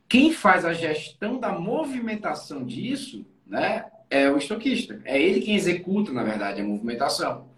Quem 0.08 0.32
faz 0.32 0.65
a 0.65 0.74
gestão 0.74 1.39
da 1.39 1.58
movimentação 1.58 2.65
disso, 2.65 3.26
né, 3.45 3.86
é 4.10 4.30
o 4.30 4.38
estoquista. 4.38 5.02
É 5.06 5.21
ele 5.21 5.41
quem 5.41 5.56
executa, 5.56 6.12
na 6.12 6.24
verdade, 6.24 6.62
a 6.62 6.63
movimentação. 6.65 7.51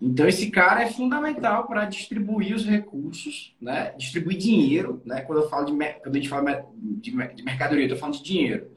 Então, 0.00 0.28
esse 0.28 0.50
cara 0.50 0.82
é 0.82 0.90
fundamental 0.90 1.66
para 1.66 1.86
distribuir 1.86 2.54
os 2.54 2.66
recursos, 2.66 3.54
né? 3.60 3.94
distribuir 3.96 4.36
dinheiro. 4.36 5.00
Né? 5.04 5.22
Quando, 5.22 5.42
eu 5.42 5.48
falo 5.48 5.66
de, 5.66 5.72
quando 5.72 6.16
a 6.16 6.18
gente 6.18 6.28
fala 6.28 6.66
de, 6.74 7.10
de 7.10 7.42
mercadoria, 7.42 7.84
estou 7.84 7.98
falando 7.98 8.18
de 8.18 8.22
dinheiro. 8.22 8.70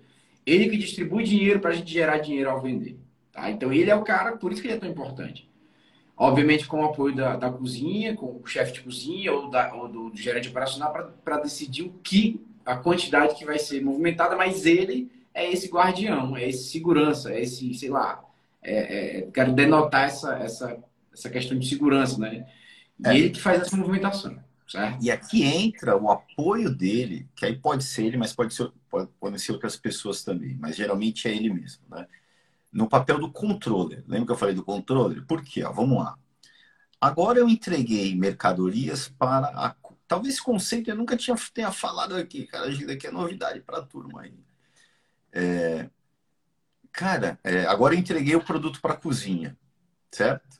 Ele 0.45 0.69
que 0.69 0.77
distribui 0.77 1.23
dinheiro 1.23 1.59
para 1.59 1.71
a 1.71 1.73
gente 1.73 1.91
gerar 1.91 2.19
dinheiro 2.19 2.49
ao 2.49 2.61
vender. 2.61 2.97
Tá? 3.33 3.51
Então, 3.51 3.71
ele 3.71 3.89
é 3.89 3.95
o 3.95 4.03
cara, 4.03 4.37
por 4.37 4.51
isso 4.51 4.61
que 4.61 4.67
ele 4.67 4.75
é 4.75 4.79
tão 4.79 4.89
importante. 4.89 5.49
Obviamente, 6.15 6.67
com 6.67 6.81
o 6.81 6.85
apoio 6.85 7.15
da, 7.15 7.35
da 7.35 7.49
cozinha, 7.49 8.15
com 8.15 8.41
o 8.41 8.45
chefe 8.45 8.73
de 8.73 8.81
cozinha 8.81 9.31
ou, 9.31 9.49
da, 9.49 9.73
ou 9.73 9.87
do, 9.87 10.09
do, 10.09 10.17
gerente 10.17 10.49
operacional 10.49 10.91
para 11.23 11.39
decidir 11.39 11.83
o 11.83 11.93
que, 12.03 12.45
a 12.65 12.75
quantidade 12.75 13.35
que 13.35 13.45
vai 13.45 13.57
ser 13.57 13.81
movimentada, 13.81 14.35
mas 14.35 14.65
ele 14.65 15.09
é 15.33 15.49
esse 15.49 15.69
guardião, 15.69 16.35
é 16.35 16.47
esse 16.47 16.69
segurança, 16.69 17.31
é 17.33 17.41
esse, 17.41 17.73
sei 17.73 17.89
lá, 17.89 18.21
é, 18.61 19.19
é, 19.19 19.21
quero 19.33 19.53
denotar 19.53 20.05
essa, 20.05 20.37
essa 20.39 20.77
essa 21.19 21.29
questão 21.29 21.57
de 21.57 21.67
segurança, 21.67 22.17
né? 22.17 22.47
E 22.99 23.07
é. 23.07 23.17
ele 23.17 23.29
que 23.29 23.41
faz 23.41 23.61
essa 23.61 23.75
movimentação. 23.75 24.39
Certo? 24.69 25.03
E 25.03 25.09
aqui 25.09 25.43
entra 25.43 25.97
o 25.97 26.11
apoio 26.11 26.69
dele, 26.69 27.27
que 27.35 27.43
aí 27.43 27.57
pode 27.57 27.83
ser 27.83 28.05
ele, 28.05 28.17
mas 28.17 28.33
pode 28.33 28.53
ser, 28.53 28.71
pode, 28.87 29.09
podem 29.19 29.39
ser 29.39 29.51
outras 29.51 29.75
pessoas 29.75 30.23
também, 30.23 30.55
mas 30.59 30.75
geralmente 30.75 31.27
é 31.27 31.35
ele 31.35 31.51
mesmo, 31.51 31.81
né? 31.89 32.05
No 32.71 32.87
papel 32.87 33.17
do 33.17 33.31
controller. 33.31 34.03
Lembra 34.07 34.27
que 34.27 34.31
eu 34.31 34.37
falei 34.37 34.53
do 34.53 34.63
controller? 34.63 35.25
Por 35.25 35.43
quê? 35.43 35.63
Ó, 35.63 35.71
vamos 35.71 35.97
lá. 35.97 36.15
Agora 37.01 37.39
eu 37.39 37.49
entreguei 37.49 38.15
mercadorias 38.15 39.09
para 39.09 39.47
a. 39.47 39.75
Talvez 40.07 40.35
esse 40.35 40.43
conceito 40.43 40.91
eu 40.91 40.95
nunca 40.95 41.17
tinha, 41.17 41.35
tenha 41.51 41.71
falado 41.71 42.15
aqui, 42.15 42.45
cara. 42.45 42.69
Isso 42.69 42.85
daqui 42.85 43.07
é 43.07 43.11
novidade 43.11 43.61
para 43.61 43.79
a 43.79 43.83
turma 43.83 44.21
aí. 44.21 44.33
É... 45.31 45.89
Cara, 46.91 47.39
é... 47.43 47.65
agora 47.65 47.95
eu 47.95 47.99
entreguei 47.99 48.35
o 48.35 48.43
produto 48.43 48.79
para 48.81 48.93
a 48.93 48.97
cozinha, 48.97 49.57
certo? 50.11 50.58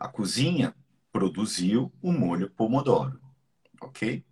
A 0.00 0.08
cozinha 0.08 0.74
produziu 1.12 1.92
o 2.02 2.10
molho 2.10 2.50
pomodoro, 2.50 3.20
ok? 3.80 4.24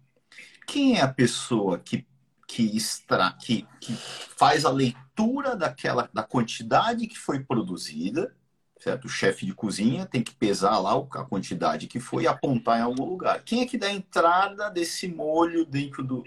Quem 0.66 0.96
é 0.96 1.02
a 1.02 1.12
pessoa 1.12 1.78
que 1.78 2.08
que, 2.48 2.74
extra, 2.74 3.30
que, 3.32 3.66
que 3.78 3.92
faz 3.94 4.64
a 4.64 4.70
leitura 4.70 5.54
daquela 5.54 6.08
da 6.14 6.22
quantidade 6.22 7.06
que 7.06 7.18
foi 7.18 7.40
produzida, 7.40 8.34
certo? 8.80 9.04
O 9.04 9.10
chefe 9.10 9.44
de 9.44 9.54
cozinha 9.54 10.06
tem 10.06 10.22
que 10.22 10.34
pesar 10.34 10.78
lá 10.78 10.96
a 10.96 11.24
quantidade 11.24 11.86
que 11.86 12.00
foi 12.00 12.22
e 12.22 12.26
apontar 12.26 12.78
em 12.78 12.82
algum 12.82 13.04
lugar. 13.04 13.42
Quem 13.44 13.60
é 13.60 13.66
que 13.66 13.76
dá 13.76 13.88
a 13.88 13.92
entrada 13.92 14.70
desse 14.70 15.06
molho 15.06 15.66
dentro 15.66 16.02
do, 16.02 16.24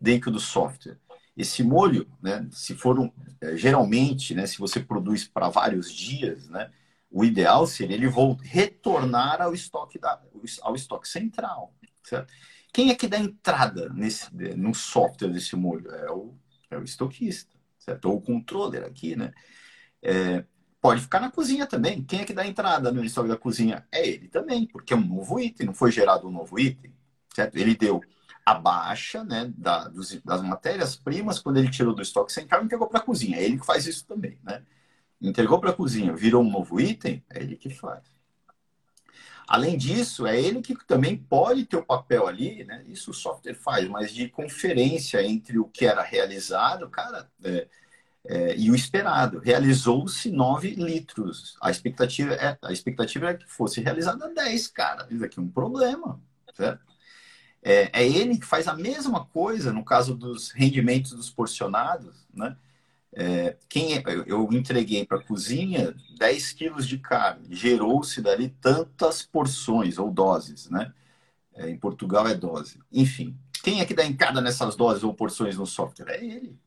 dentro 0.00 0.32
do 0.32 0.40
software? 0.40 0.98
Esse 1.36 1.62
molho, 1.62 2.10
né, 2.20 2.46
se 2.50 2.74
for 2.74 2.98
um, 2.98 3.10
é, 3.40 3.56
geralmente, 3.56 4.34
né, 4.34 4.46
se 4.46 4.58
você 4.58 4.80
produz 4.80 5.26
para 5.26 5.48
vários 5.48 5.90
dias, 5.90 6.48
né, 6.48 6.70
o 7.12 7.24
ideal 7.24 7.66
seria 7.66 7.96
ele 7.96 8.08
retornar 8.42 9.42
ao 9.42 9.52
estoque, 9.52 9.98
da, 9.98 10.20
ao 10.62 10.74
estoque 10.74 11.06
central. 11.06 11.74
Certo? 12.02 12.32
Quem 12.72 12.90
é 12.90 12.94
que 12.94 13.06
dá 13.06 13.18
entrada 13.18 13.90
nesse, 13.90 14.32
no 14.56 14.74
software 14.74 15.28
desse 15.28 15.54
molho? 15.54 15.90
É 15.90 16.10
o, 16.10 16.34
é 16.70 16.78
o 16.78 16.82
estoquista, 16.82 17.54
certo? 17.78 18.06
Ou 18.06 18.16
o 18.16 18.20
controller 18.20 18.84
aqui, 18.84 19.14
né? 19.14 19.32
É, 20.00 20.44
pode 20.80 21.02
ficar 21.02 21.20
na 21.20 21.30
cozinha 21.30 21.66
também. 21.66 22.02
Quem 22.02 22.20
é 22.22 22.24
que 22.24 22.32
dá 22.32 22.46
entrada 22.46 22.90
no 22.90 23.04
estoque 23.04 23.28
da 23.28 23.36
cozinha? 23.36 23.86
É 23.92 24.08
ele 24.08 24.28
também, 24.28 24.66
porque 24.66 24.94
é 24.94 24.96
um 24.96 25.06
novo 25.06 25.38
item, 25.38 25.66
não 25.66 25.74
foi 25.74 25.92
gerado 25.92 26.26
um 26.26 26.32
novo 26.32 26.58
item, 26.58 26.94
certo? 27.34 27.56
Ele 27.56 27.76
deu 27.76 28.00
a 28.44 28.54
baixa 28.54 29.22
né, 29.22 29.52
da, 29.56 29.86
dos, 29.86 30.20
das 30.22 30.42
matérias-primas 30.42 31.38
quando 31.38 31.58
ele 31.58 31.70
tirou 31.70 31.94
do 31.94 32.02
estoque 32.02 32.32
central 32.32 32.62
e 32.62 32.64
entregou 32.64 32.88
para 32.88 33.00
a 33.00 33.04
cozinha. 33.04 33.36
É 33.36 33.44
ele 33.44 33.58
que 33.58 33.66
faz 33.66 33.86
isso 33.86 34.06
também, 34.06 34.38
né? 34.42 34.64
Entregou 35.22 35.58
para 35.60 35.70
a 35.70 35.74
cozinha, 35.74 36.12
virou 36.12 36.42
um 36.42 36.50
novo 36.50 36.80
item, 36.80 37.22
é 37.30 37.42
ele 37.42 37.56
que 37.56 37.70
faz. 37.70 38.02
Além 39.46 39.76
disso, 39.76 40.26
é 40.26 40.40
ele 40.40 40.62
que 40.62 40.74
também 40.86 41.16
pode 41.16 41.66
ter 41.66 41.76
o 41.76 41.84
papel 41.84 42.26
ali, 42.26 42.64
né? 42.64 42.84
Isso 42.86 43.10
o 43.10 43.14
software 43.14 43.54
faz, 43.54 43.88
mas 43.88 44.12
de 44.12 44.28
conferência 44.28 45.22
entre 45.22 45.58
o 45.58 45.66
que 45.66 45.84
era 45.84 46.02
realizado, 46.02 46.88
cara, 46.88 47.28
é, 47.44 47.68
é, 48.24 48.56
e 48.56 48.70
o 48.70 48.74
esperado. 48.74 49.40
Realizou-se 49.40 50.30
9 50.30 50.70
litros. 50.76 51.56
A 51.60 51.70
expectativa, 51.70 52.34
é, 52.34 52.56
a 52.62 52.72
expectativa 52.72 53.30
é 53.30 53.34
que 53.34 53.46
fosse 53.46 53.80
realizada 53.80 54.32
10, 54.32 54.68
cara. 54.68 55.06
Isso 55.10 55.24
aqui 55.24 55.38
é 55.38 55.42
um 55.42 55.48
problema, 55.48 56.20
certo? 56.54 56.80
É, 57.62 57.90
é, 57.92 58.08
ele 58.08 58.38
que 58.38 58.46
faz 58.46 58.66
a 58.66 58.74
mesma 58.74 59.24
coisa 59.26 59.72
no 59.72 59.84
caso 59.84 60.16
dos 60.16 60.50
rendimentos 60.50 61.12
dos 61.12 61.30
porcionados, 61.30 62.26
né? 62.34 62.56
É, 63.14 63.56
quem 63.68 63.96
é, 63.96 64.02
eu 64.26 64.48
entreguei 64.52 65.04
para 65.04 65.18
a 65.18 65.22
cozinha 65.22 65.94
10 66.18 66.52
quilos 66.52 66.88
de 66.88 66.98
carne, 66.98 67.54
gerou-se 67.54 68.20
dali 68.22 68.48
tantas 68.48 69.22
porções 69.22 69.98
ou 69.98 70.10
doses, 70.10 70.70
né? 70.70 70.92
É, 71.54 71.68
em 71.68 71.76
Portugal 71.76 72.26
é 72.26 72.34
dose. 72.34 72.80
Enfim, 72.90 73.36
quem 73.62 73.80
é 73.80 73.84
que 73.84 73.94
dá 73.94 74.04
entrada 74.04 74.40
nessas 74.40 74.74
doses 74.74 75.04
ou 75.04 75.12
porções 75.12 75.56
no 75.56 75.66
software? 75.66 76.10
É 76.10 76.24
ele. 76.24 76.58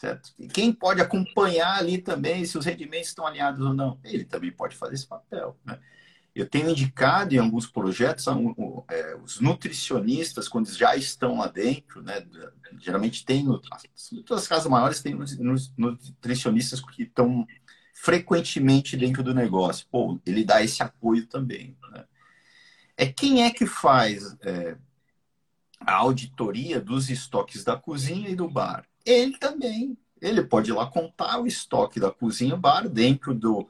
Certo? 0.00 0.32
E 0.38 0.48
quem 0.48 0.72
pode 0.72 1.00
acompanhar 1.00 1.78
ali 1.78 1.98
também 1.98 2.44
se 2.44 2.58
os 2.58 2.64
rendimentos 2.64 3.08
estão 3.08 3.26
alinhados 3.26 3.64
ou 3.64 3.74
não? 3.74 3.98
Ele 4.02 4.24
também 4.24 4.50
pode 4.50 4.76
fazer 4.76 4.94
esse 4.94 5.06
papel. 5.06 5.56
Né? 5.64 5.78
Eu 6.34 6.48
tenho 6.48 6.70
indicado 6.70 7.34
em 7.34 7.38
alguns 7.38 7.66
projetos 7.66 8.26
é, 8.88 9.16
os 9.16 9.38
nutricionistas, 9.38 10.48
quando 10.48 10.72
já 10.72 10.96
estão 10.96 11.38
lá 11.38 11.46
dentro, 11.46 12.02
né, 12.02 12.26
geralmente 12.78 13.24
tem, 13.24 13.44
todas 14.24 14.44
as 14.44 14.48
casas 14.48 14.66
maiores 14.66 15.02
têm 15.02 15.14
nutricionistas 15.76 16.80
que 16.80 17.02
estão 17.02 17.46
frequentemente 17.92 18.96
dentro 18.96 19.22
do 19.22 19.34
negócio. 19.34 19.86
Pô, 19.90 20.18
ele 20.24 20.42
dá 20.42 20.62
esse 20.62 20.82
apoio 20.82 21.26
também. 21.26 21.76
Né? 21.90 22.04
É 22.96 23.06
quem 23.06 23.44
é 23.44 23.50
que 23.50 23.66
faz 23.66 24.34
é, 24.40 24.76
a 25.80 25.94
auditoria 25.94 26.80
dos 26.80 27.10
estoques 27.10 27.62
da 27.62 27.76
cozinha 27.76 28.30
e 28.30 28.34
do 28.34 28.48
bar? 28.48 28.86
Ele 29.04 29.36
também. 29.36 29.96
Ele 30.20 30.42
pode 30.42 30.70
ir 30.70 30.74
lá 30.74 30.86
contar 30.86 31.40
o 31.40 31.46
estoque 31.46 32.00
da 32.00 32.10
cozinha 32.10 32.54
e 32.54 32.58
bar 32.58 32.88
dentro 32.88 33.34
do, 33.34 33.68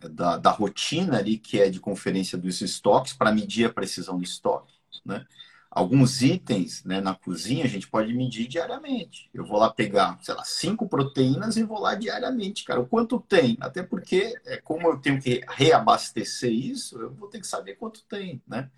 da, 0.00 0.36
da, 0.36 0.50
rotina 0.50 1.18
ali, 1.18 1.38
que 1.38 1.60
é 1.60 1.70
de 1.70 1.80
conferência 1.80 2.36
dos 2.36 2.60
estoques, 2.60 3.12
para 3.12 3.32
medir 3.32 3.66
a 3.66 3.72
precisão 3.72 4.18
do 4.18 4.24
estoque. 4.24 4.74
Né? 5.04 5.24
Alguns 5.70 6.22
itens 6.22 6.84
né, 6.84 7.00
na 7.00 7.16
cozinha 7.16 7.64
a 7.64 7.68
gente 7.68 7.88
pode 7.88 8.12
medir 8.14 8.46
diariamente. 8.46 9.28
Eu 9.34 9.44
vou 9.44 9.58
lá 9.58 9.72
pegar, 9.72 10.18
sei 10.22 10.34
lá, 10.34 10.44
cinco 10.44 10.88
proteínas 10.88 11.56
e 11.56 11.64
vou 11.64 11.80
lá 11.80 11.96
diariamente, 11.96 12.64
cara. 12.64 12.80
O 12.80 12.86
quanto 12.86 13.18
tem? 13.18 13.56
Até 13.60 13.82
porque, 13.82 14.34
é, 14.44 14.58
como 14.58 14.86
eu 14.86 14.98
tenho 14.98 15.20
que 15.20 15.40
reabastecer 15.48 16.52
isso, 16.52 17.00
eu 17.00 17.12
vou 17.12 17.28
ter 17.28 17.40
que 17.40 17.46
saber 17.46 17.74
quanto 17.74 18.04
tem, 18.04 18.40
né? 18.46 18.70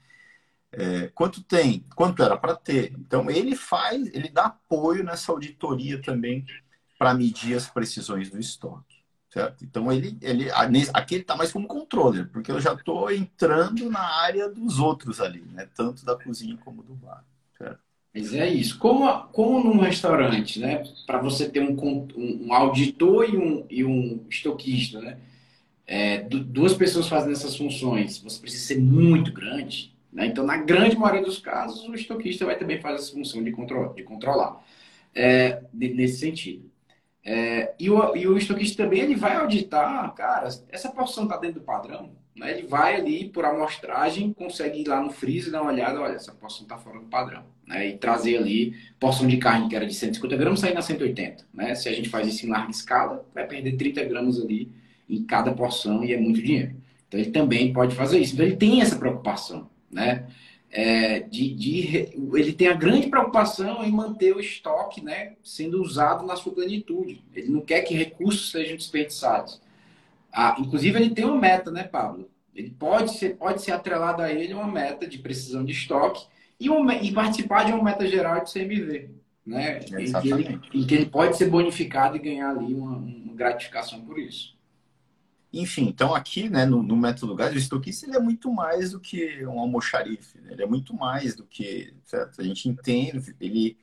É, 0.72 1.08
quanto 1.08 1.42
tem? 1.42 1.84
Quanto 1.94 2.22
era 2.22 2.36
para 2.36 2.56
ter? 2.56 2.92
Então, 2.98 3.30
ele 3.30 3.54
faz, 3.54 4.06
ele 4.14 4.30
dá 4.30 4.46
apoio 4.46 5.04
nessa 5.04 5.32
auditoria 5.32 6.00
também 6.00 6.44
para 6.98 7.14
medir 7.14 7.56
as 7.56 7.68
precisões 7.68 8.30
do 8.30 8.38
estoque. 8.38 8.95
Certo? 9.36 9.62
Então, 9.62 9.92
ele, 9.92 10.16
ele, 10.22 10.50
aqui 10.94 11.16
ele 11.16 11.20
está 11.20 11.36
mais 11.36 11.52
como 11.52 11.68
controller, 11.68 12.26
porque 12.32 12.50
eu 12.50 12.58
já 12.58 12.72
estou 12.72 13.12
entrando 13.12 13.90
na 13.90 14.00
área 14.00 14.48
dos 14.48 14.78
outros 14.78 15.20
ali, 15.20 15.44
né? 15.52 15.68
tanto 15.74 16.06
da 16.06 16.16
cozinha 16.16 16.56
como 16.64 16.82
do 16.82 16.94
bar. 16.94 17.22
Certo? 17.58 17.78
Mas 18.14 18.32
é 18.32 18.48
isso. 18.48 18.78
Como, 18.78 19.06
como 19.32 19.62
num 19.62 19.78
restaurante, 19.78 20.58
né? 20.58 20.82
para 21.06 21.20
você 21.20 21.46
ter 21.50 21.60
um, 21.60 21.76
um, 22.16 22.54
auditor 22.54 23.28
e 23.28 23.36
um, 23.36 23.66
e 23.68 23.84
um 23.84 24.24
estoquista, 24.30 25.02
né? 25.02 25.18
É, 25.86 26.18
duas 26.22 26.72
pessoas 26.72 27.06
fazendo 27.06 27.32
essas 27.32 27.56
funções, 27.56 28.18
você 28.18 28.40
precisa 28.40 28.64
ser 28.64 28.80
muito 28.80 29.32
grande. 29.32 29.94
Né? 30.10 30.26
Então, 30.28 30.46
na 30.46 30.56
grande 30.56 30.96
maioria 30.96 31.22
dos 31.22 31.38
casos, 31.38 31.86
o 31.86 31.94
estoquista 31.94 32.46
vai 32.46 32.56
também 32.56 32.80
fazer 32.80 32.96
essa 32.96 33.12
função 33.12 33.44
de, 33.44 33.52
control, 33.52 33.92
de 33.92 34.02
controlar, 34.02 34.64
é, 35.14 35.62
nesse 35.74 36.20
sentido. 36.20 36.70
É, 37.28 37.74
e, 37.76 37.90
o, 37.90 38.16
e 38.16 38.24
o 38.28 38.38
estoquista 38.38 38.84
também 38.84 39.00
ele 39.00 39.16
vai 39.16 39.34
auditar, 39.34 40.14
cara, 40.14 40.48
essa 40.68 40.88
porção 40.90 41.24
está 41.24 41.36
dentro 41.36 41.58
do 41.58 41.66
padrão. 41.66 42.12
Né? 42.36 42.56
Ele 42.56 42.68
vai 42.68 42.94
ali 42.94 43.28
por 43.28 43.44
amostragem, 43.44 44.32
consegue 44.32 44.82
ir 44.82 44.86
lá 44.86 45.02
no 45.02 45.10
freezer 45.10 45.50
dar 45.50 45.62
uma 45.62 45.72
olhada, 45.72 46.00
olha, 46.00 46.14
essa 46.14 46.30
porção 46.32 46.62
está 46.62 46.78
fora 46.78 47.00
do 47.00 47.06
padrão. 47.06 47.42
Né? 47.66 47.88
E 47.88 47.98
trazer 47.98 48.36
ali 48.36 48.76
porção 49.00 49.26
de 49.26 49.38
carne 49.38 49.68
que 49.68 49.74
era 49.74 49.84
de 49.84 49.92
150 49.92 50.36
gramas, 50.36 50.60
sair 50.60 50.72
na 50.72 50.82
180. 50.82 51.44
Né? 51.52 51.74
Se 51.74 51.88
a 51.88 51.92
gente 51.92 52.08
faz 52.08 52.28
isso 52.28 52.46
em 52.46 52.48
larga 52.48 52.70
escala, 52.70 53.26
vai 53.34 53.44
perder 53.44 53.76
30 53.76 54.04
gramas 54.04 54.40
ali 54.40 54.70
em 55.10 55.24
cada 55.24 55.50
porção 55.50 56.04
e 56.04 56.12
é 56.12 56.20
muito 56.20 56.40
dinheiro. 56.40 56.76
Então 57.08 57.18
ele 57.18 57.30
também 57.32 57.72
pode 57.72 57.96
fazer 57.96 58.20
isso. 58.20 58.34
Então 58.34 58.46
ele 58.46 58.56
tem 58.56 58.80
essa 58.80 58.96
preocupação, 58.96 59.68
né? 59.90 60.26
É, 60.70 61.20
de, 61.20 61.54
de, 61.54 62.12
ele 62.34 62.52
tem 62.52 62.68
a 62.68 62.74
grande 62.74 63.08
preocupação 63.08 63.84
em 63.84 63.90
manter 63.90 64.34
o 64.34 64.40
estoque 64.40 65.02
né, 65.02 65.34
sendo 65.42 65.80
usado 65.80 66.26
na 66.26 66.36
sua 66.36 66.52
plenitude. 66.52 67.24
Ele 67.34 67.48
não 67.48 67.60
quer 67.60 67.82
que 67.82 67.94
recursos 67.94 68.50
sejam 68.50 68.76
desperdiçados. 68.76 69.60
Ah, 70.32 70.56
inclusive, 70.58 70.98
ele 70.98 71.10
tem 71.10 71.24
uma 71.24 71.38
meta, 71.38 71.70
né, 71.70 71.84
Pablo? 71.84 72.28
Ele 72.54 72.70
pode 72.70 73.12
ser, 73.16 73.36
pode 73.36 73.62
ser 73.62 73.72
atrelado 73.72 74.22
a 74.22 74.32
ele 74.32 74.54
uma 74.54 74.66
meta 74.66 75.06
de 75.06 75.18
precisão 75.18 75.64
de 75.64 75.72
estoque 75.72 76.26
e, 76.58 76.68
uma, 76.68 76.94
e 76.94 77.12
participar 77.12 77.64
de 77.64 77.72
uma 77.72 77.82
meta 77.82 78.06
geral 78.06 78.42
de 78.42 78.52
CMV. 78.52 79.10
Né? 79.46 79.78
Em 79.78 80.12
que, 80.12 80.32
ele, 80.32 80.60
em 80.74 80.86
que 80.86 80.94
ele 80.94 81.06
pode 81.06 81.36
ser 81.36 81.48
bonificado 81.48 82.16
e 82.16 82.20
ganhar 82.20 82.50
ali 82.50 82.74
uma, 82.74 82.96
uma 82.96 83.34
gratificação 83.34 84.00
por 84.00 84.18
isso. 84.18 84.55
Enfim, 85.60 85.88
então 85.88 86.14
aqui, 86.14 86.50
né, 86.50 86.66
no, 86.66 86.82
no 86.82 86.94
método 86.94 87.34
GAS, 87.34 87.54
o 87.54 87.56
estoquista 87.56 88.06
ele 88.06 88.16
é 88.16 88.20
muito 88.20 88.52
mais 88.52 88.92
do 88.92 89.00
que 89.00 89.44
um 89.46 89.58
almoxarife, 89.58 90.38
né? 90.40 90.52
ele 90.52 90.62
é 90.62 90.66
muito 90.66 90.94
mais 90.94 91.34
do 91.34 91.46
que, 91.46 91.94
certo? 92.04 92.42
A 92.42 92.44
gente 92.44 92.68
entende, 92.68 93.34
ele, 93.40 93.78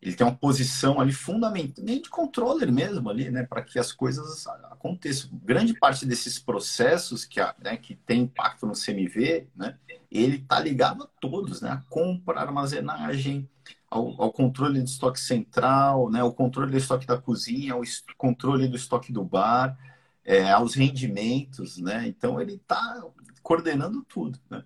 ele 0.00 0.14
tem 0.14 0.26
uma 0.26 0.34
posição 0.34 0.98
ali 0.98 1.12
fundamental, 1.12 1.84
de 1.84 2.08
controller 2.08 2.72
mesmo 2.72 3.10
ali, 3.10 3.30
né, 3.30 3.44
para 3.44 3.60
que 3.60 3.78
as 3.78 3.92
coisas 3.92 4.46
aconteçam. 4.70 5.30
Grande 5.44 5.74
parte 5.74 6.06
desses 6.06 6.38
processos 6.38 7.26
que, 7.26 7.38
né, 7.62 7.76
que 7.76 7.94
tem 7.94 8.22
impacto 8.22 8.66
no 8.66 8.72
CMV, 8.72 9.46
né, 9.54 9.76
ele 10.10 10.36
está 10.36 10.58
ligado 10.58 11.04
a 11.04 11.08
todos, 11.20 11.60
né, 11.60 11.68
a 11.68 11.82
compra, 11.90 12.40
a 12.40 12.42
armazenagem, 12.42 13.46
ao, 13.90 14.22
ao, 14.22 14.32
controle 14.32 14.80
do 14.80 14.86
estoque 14.86 15.20
central, 15.20 16.08
né, 16.08 16.22
o 16.22 16.32
controle 16.32 16.70
do 16.70 16.78
estoque 16.78 17.06
da 17.06 17.18
cozinha, 17.18 17.76
o 17.76 17.82
controle 18.16 18.68
do 18.68 18.76
estoque 18.76 19.12
do 19.12 19.22
bar, 19.22 19.76
é, 20.30 20.48
aos 20.52 20.76
rendimentos, 20.76 21.78
né? 21.78 22.06
Então 22.06 22.40
ele 22.40 22.54
está 22.54 23.02
coordenando 23.42 24.04
tudo, 24.04 24.38
né? 24.48 24.62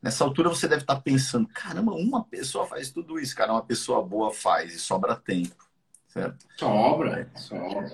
Nessa 0.00 0.24
altura 0.24 0.48
você 0.48 0.66
deve 0.66 0.82
estar 0.82 0.94
tá 0.94 1.00
pensando, 1.02 1.46
caramba, 1.48 1.92
uma 1.92 2.24
pessoa 2.24 2.66
faz 2.66 2.90
tudo 2.90 3.20
isso, 3.20 3.36
cara, 3.36 3.52
uma 3.52 3.62
pessoa 3.62 4.02
boa 4.02 4.32
faz 4.32 4.74
e 4.74 4.78
sobra 4.78 5.14
tempo, 5.14 5.68
certo? 6.08 6.46
Sobra, 6.58 7.20
é. 7.20 7.38
sobra. 7.38 7.92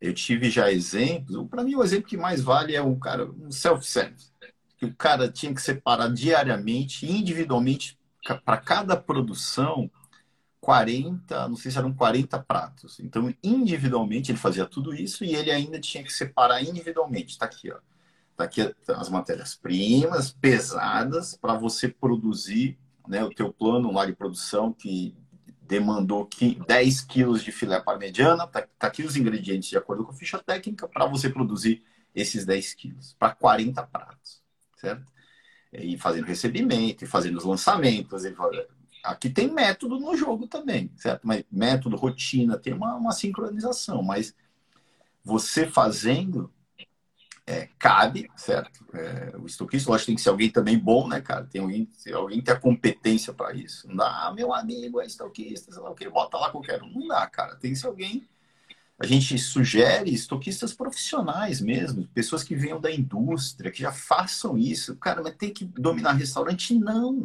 Eu 0.00 0.12
tive 0.12 0.50
já 0.50 0.72
exemplos, 0.72 1.46
para 1.48 1.62
mim 1.62 1.76
o 1.76 1.84
exemplo 1.84 2.08
que 2.08 2.16
mais 2.16 2.42
vale 2.42 2.74
é 2.74 2.82
um 2.82 2.98
cara, 2.98 3.30
um 3.30 3.52
self-service, 3.52 4.32
que 4.76 4.86
o 4.86 4.94
cara 4.94 5.30
tinha 5.30 5.54
que 5.54 5.62
separar 5.62 6.12
diariamente, 6.12 7.06
individualmente, 7.06 7.96
para 8.44 8.56
cada 8.56 8.96
produção, 8.96 9.88
40, 10.60 11.48
não 11.48 11.56
sei 11.56 11.70
se 11.70 11.78
eram 11.78 11.92
40 11.92 12.38
pratos. 12.40 13.00
Então, 13.00 13.34
individualmente, 13.42 14.30
ele 14.30 14.38
fazia 14.38 14.66
tudo 14.66 14.94
isso 14.94 15.24
e 15.24 15.34
ele 15.34 15.50
ainda 15.50 15.80
tinha 15.80 16.04
que 16.04 16.12
separar 16.12 16.62
individualmente. 16.62 17.32
Está 17.32 17.46
aqui, 17.46 17.72
ó. 17.72 17.78
Está 18.32 18.44
aqui 18.44 18.74
as 18.88 19.08
matérias-primas 19.08 20.30
pesadas 20.32 21.36
para 21.36 21.54
você 21.54 21.88
produzir 21.88 22.78
né, 23.08 23.24
o 23.24 23.30
teu 23.30 23.52
plano 23.52 23.92
lá 23.92 24.06
de 24.06 24.12
produção 24.12 24.72
que 24.72 25.14
demandou 25.62 26.28
10 26.66 27.00
quilos 27.02 27.42
de 27.42 27.52
filé 27.52 27.80
parmegiana. 27.80 28.44
Está 28.44 28.62
tá 28.78 28.86
aqui 28.86 29.02
os 29.02 29.16
ingredientes 29.16 29.68
de 29.68 29.76
acordo 29.76 30.04
com 30.04 30.10
a 30.10 30.14
ficha 30.14 30.38
técnica 30.38 30.88
para 30.88 31.06
você 31.06 31.28
produzir 31.28 31.82
esses 32.14 32.44
10 32.44 32.74
quilos 32.74 33.14
para 33.18 33.34
40 33.34 33.82
pratos, 33.84 34.42
certo? 34.76 35.10
E 35.72 35.96
fazendo 35.96 36.24
recebimento, 36.24 37.04
e 37.04 37.06
fazendo 37.06 37.38
os 37.38 37.44
lançamentos, 37.44 38.24
e 38.24 38.34
Aqui 39.02 39.30
tem 39.30 39.52
método 39.52 39.98
no 39.98 40.16
jogo 40.16 40.46
também, 40.46 40.90
certo? 40.96 41.26
Mas 41.26 41.44
método, 41.50 41.96
rotina, 41.96 42.58
tem 42.58 42.72
uma, 42.72 42.96
uma 42.96 43.12
sincronização, 43.12 44.02
mas 44.02 44.34
você 45.24 45.66
fazendo 45.66 46.52
é, 47.46 47.68
cabe, 47.78 48.30
certo? 48.36 48.86
É, 48.94 49.36
o 49.36 49.44
estoquista, 49.44 49.90
lógico, 49.90 50.06
tem 50.06 50.14
que 50.14 50.20
ser 50.20 50.28
alguém 50.28 50.50
também 50.50 50.78
bom, 50.78 51.08
né, 51.08 51.20
cara? 51.20 51.44
Tem 51.46 51.60
alguém, 51.60 51.88
alguém 52.14 52.40
ter 52.40 52.52
a 52.52 52.60
competência 52.60 53.32
para 53.32 53.52
isso. 53.54 53.88
Não 53.88 53.96
dá, 53.96 54.26
ah, 54.26 54.32
meu 54.32 54.54
amigo 54.54 55.00
é 55.00 55.06
estoquista, 55.06 55.72
sei 55.72 55.82
lá 55.82 55.90
o 55.90 55.94
que, 55.94 56.08
bota 56.08 56.38
lá 56.38 56.50
qualquer 56.50 56.80
um. 56.82 56.90
Não 56.92 57.08
dá, 57.08 57.26
cara. 57.26 57.56
Tem 57.56 57.72
que 57.72 57.78
ser 57.78 57.88
alguém. 57.88 58.28
A 59.00 59.06
gente 59.06 59.36
sugere 59.38 60.12
estoquistas 60.12 60.72
profissionais 60.72 61.60
mesmo, 61.60 62.06
pessoas 62.08 62.44
que 62.44 62.54
venham 62.54 62.80
da 62.80 62.92
indústria, 62.92 63.70
que 63.72 63.80
já 63.80 63.90
façam 63.90 64.56
isso. 64.56 64.94
Cara, 64.96 65.22
mas 65.22 65.34
tem 65.36 65.52
que 65.52 65.64
dominar 65.64 66.12
restaurante? 66.12 66.74
Não. 66.74 67.24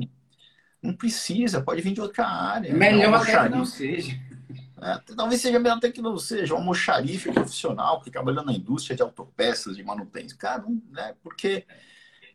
Não 0.86 0.94
precisa, 0.94 1.62
pode 1.62 1.82
vir 1.82 1.94
de 1.94 2.02
outra 2.02 2.28
área. 2.28 2.74
Melhor 2.74 3.14
é 3.14 3.34
até 3.34 3.50
que 3.50 3.56
não 3.56 3.66
seja. 3.66 4.20
É, 4.82 5.00
talvez 5.16 5.42
seja 5.42 5.58
melhor 5.58 5.78
até 5.78 5.90
que 5.90 6.02
não 6.02 6.18
seja 6.18 6.54
um 6.54 6.58
almoxarife 6.58 7.32
profissional 7.32 8.02
que 8.02 8.12
trabalha 8.12 8.44
na 8.44 8.54
indústria 8.54 8.96
de 8.96 9.02
autopeças, 9.02 9.76
de 9.76 9.84
manutenção. 9.84 10.38
Cara, 10.38 10.62
não, 10.62 10.82
né, 10.92 11.16
porque 11.24 11.66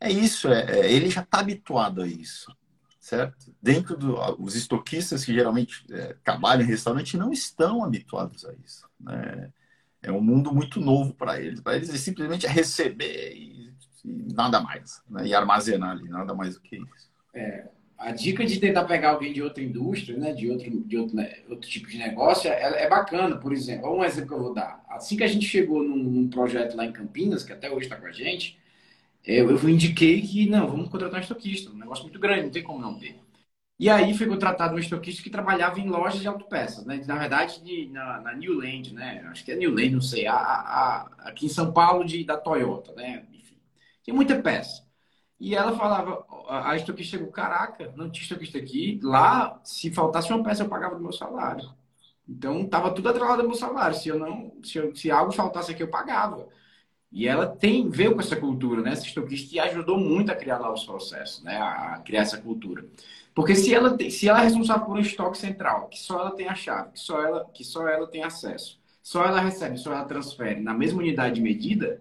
é 0.00 0.10
isso, 0.10 0.48
é, 0.48 0.80
é 0.80 0.92
ele 0.92 1.10
já 1.10 1.20
está 1.20 1.40
habituado 1.40 2.02
a 2.02 2.06
isso, 2.06 2.54
certo? 2.98 3.54
Dentro 3.62 3.96
dos 3.96 4.56
estoquistas 4.56 5.24
que 5.24 5.34
geralmente 5.34 5.84
é, 5.92 6.16
trabalham 6.24 6.64
em 6.64 6.68
restaurante 6.68 7.16
não 7.16 7.30
estão 7.30 7.84
habituados 7.84 8.44
a 8.46 8.54
isso. 8.64 8.88
Né? 8.98 9.52
É 10.02 10.10
um 10.10 10.22
mundo 10.22 10.52
muito 10.52 10.80
novo 10.80 11.12
para 11.12 11.40
eles. 11.40 11.60
Para 11.60 11.76
eles 11.76 11.90
é 11.90 11.98
simplesmente 11.98 12.46
receber 12.46 13.34
e, 13.34 13.72
e 14.02 14.32
nada 14.32 14.60
mais, 14.60 15.02
né? 15.08 15.26
e 15.26 15.34
armazenar 15.34 15.90
ali, 15.90 16.08
nada 16.08 16.34
mais 16.34 16.54
do 16.54 16.62
que 16.62 16.76
isso. 16.76 17.10
É, 17.34 17.68
a 18.00 18.12
dica 18.12 18.46
de 18.46 18.58
tentar 18.58 18.84
pegar 18.84 19.10
alguém 19.10 19.32
de 19.32 19.42
outra 19.42 19.62
indústria, 19.62 20.16
né, 20.18 20.32
de 20.32 20.50
outro, 20.50 20.70
de 20.84 20.96
outro, 20.98 21.16
né, 21.16 21.40
outro 21.50 21.68
tipo 21.68 21.88
de 21.88 21.98
negócio, 21.98 22.50
é, 22.50 22.84
é, 22.84 22.88
bacana. 22.88 23.36
Por 23.36 23.52
exemplo, 23.52 23.94
um 23.94 24.04
exemplo 24.04 24.28
que 24.28 24.34
eu 24.34 24.42
vou 24.42 24.54
dar. 24.54 24.82
Assim 24.88 25.16
que 25.18 25.24
a 25.24 25.28
gente 25.28 25.46
chegou 25.46 25.82
num, 25.84 25.96
num 25.96 26.28
projeto 26.30 26.76
lá 26.76 26.86
em 26.86 26.92
Campinas, 26.92 27.44
que 27.44 27.52
até 27.52 27.70
hoje 27.70 27.84
está 27.86 27.96
com 27.96 28.06
a 28.06 28.12
gente, 28.12 28.58
eu, 29.24 29.50
eu 29.50 29.68
indiquei 29.68 30.22
que, 30.22 30.48
não, 30.48 30.68
vamos 30.68 30.88
contratar 30.90 31.20
um 31.20 31.22
estoquista. 31.22 31.70
Um 31.70 31.78
negócio 31.78 32.04
muito 32.04 32.18
grande, 32.20 32.44
não 32.44 32.50
tem 32.50 32.62
como 32.62 32.80
não 32.80 32.98
ter. 32.98 33.16
E 33.78 33.88
aí 33.88 34.14
foi 34.16 34.26
contratado 34.26 34.74
um 34.74 34.78
estoquista 34.78 35.22
que 35.22 35.30
trabalhava 35.30 35.80
em 35.80 35.88
lojas 35.88 36.20
de 36.20 36.28
autopeças, 36.28 36.84
né? 36.86 37.02
Na 37.06 37.16
verdade, 37.18 37.62
de, 37.64 37.88
na, 37.88 38.20
na 38.20 38.34
Newland, 38.34 38.92
né? 38.94 39.22
Acho 39.30 39.44
que 39.44 39.52
é 39.52 39.56
Newland, 39.56 39.90
não 39.90 40.00
sei. 40.02 40.26
A, 40.26 40.36
a, 40.36 41.02
aqui 41.28 41.46
em 41.46 41.48
São 41.48 41.72
Paulo, 41.72 42.04
de, 42.04 42.24
da 42.24 42.36
Toyota, 42.36 42.92
né? 42.94 43.26
Enfim. 43.32 43.56
Tem 44.04 44.14
muita 44.14 44.40
peça. 44.42 44.84
E 45.40 45.54
ela 45.54 45.76
falava, 45.76 46.24
a 46.48 46.76
estoquista 46.76 47.16
chegou, 47.16 47.32
caraca, 47.32 47.92
não 47.96 48.10
tinha 48.10 48.22
estoquista 48.22 48.58
aqui. 48.58 49.00
Lá, 49.02 49.58
se 49.64 49.90
faltasse 49.90 50.30
uma 50.32 50.44
peça, 50.44 50.62
eu 50.62 50.68
pagava 50.68 50.96
do 50.96 51.02
meu 51.02 51.12
salário. 51.12 51.70
Então, 52.28 52.66
tava 52.68 52.92
tudo 52.92 53.08
atrelado 53.08 53.42
ao 53.42 53.48
meu 53.48 53.56
salário. 53.56 53.96
Se 53.96 54.08
eu 54.10 54.18
não, 54.18 54.52
se, 54.62 54.78
eu, 54.78 54.94
se 54.94 55.10
algo 55.10 55.32
faltasse 55.32 55.72
aqui, 55.72 55.82
eu 55.82 55.88
pagava. 55.90 56.46
E 57.12 57.26
ela 57.26 57.46
tem 57.46 57.88
veio 57.90 58.14
com 58.14 58.20
essa 58.20 58.36
cultura, 58.36 58.82
né? 58.82 58.92
Essa 58.92 59.06
estoquista 59.06 59.56
e 59.56 59.58
ajudou 59.60 59.98
muito 59.98 60.30
a 60.30 60.36
criar 60.36 60.58
lá 60.58 60.72
os 60.72 60.84
processos, 60.84 61.42
né? 61.42 61.56
A 61.58 62.00
criar 62.04 62.22
essa 62.22 62.38
cultura. 62.38 62.86
Porque 63.34 63.54
se 63.56 63.74
ela, 63.74 63.96
se 64.10 64.28
ela 64.28 64.40
é 64.40 64.44
responsável 64.44 64.86
por 64.86 64.96
um 64.96 65.00
estoque 65.00 65.38
central, 65.38 65.88
que 65.88 65.98
só 65.98 66.20
ela 66.20 66.32
tem 66.36 66.48
a 66.48 66.54
chave, 66.54 66.92
que 66.92 67.00
só 67.00 67.20
ela, 67.22 67.44
que 67.52 67.64
só 67.64 67.88
ela 67.88 68.06
tem 68.06 68.22
acesso, 68.22 68.78
só 69.02 69.24
ela 69.24 69.40
recebe, 69.40 69.78
só 69.78 69.92
ela 69.92 70.04
transfere 70.04 70.60
na 70.60 70.74
mesma 70.74 71.00
unidade 71.00 71.36
de 71.36 71.40
medida, 71.40 72.00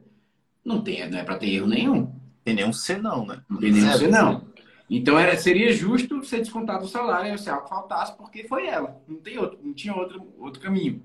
não, 0.63 0.83
tem, 0.83 1.09
não 1.09 1.17
é 1.19 1.23
para 1.23 1.37
ter 1.37 1.49
erro 1.53 1.67
nenhum. 1.67 2.18
Tem 2.43 2.53
nenhum 2.53 2.73
senão, 2.73 3.25
né? 3.25 3.41
Não 3.49 3.59
tem 3.59 3.71
nenhum 3.71 3.93
senão. 3.93 4.49
Então 4.89 5.19
era, 5.19 5.37
seria 5.37 5.71
justo 5.71 6.23
ser 6.23 6.37
descontado 6.37 6.85
o 6.85 6.87
salário 6.87 7.37
se 7.37 7.49
algo 7.49 7.67
faltasse, 7.67 8.15
porque 8.17 8.45
foi 8.45 8.67
ela. 8.67 8.99
Não 9.07 9.17
tem 9.17 9.37
outro, 9.37 9.59
não 9.63 9.73
tinha 9.73 9.93
outro, 9.93 10.27
outro 10.39 10.59
caminho. 10.59 11.01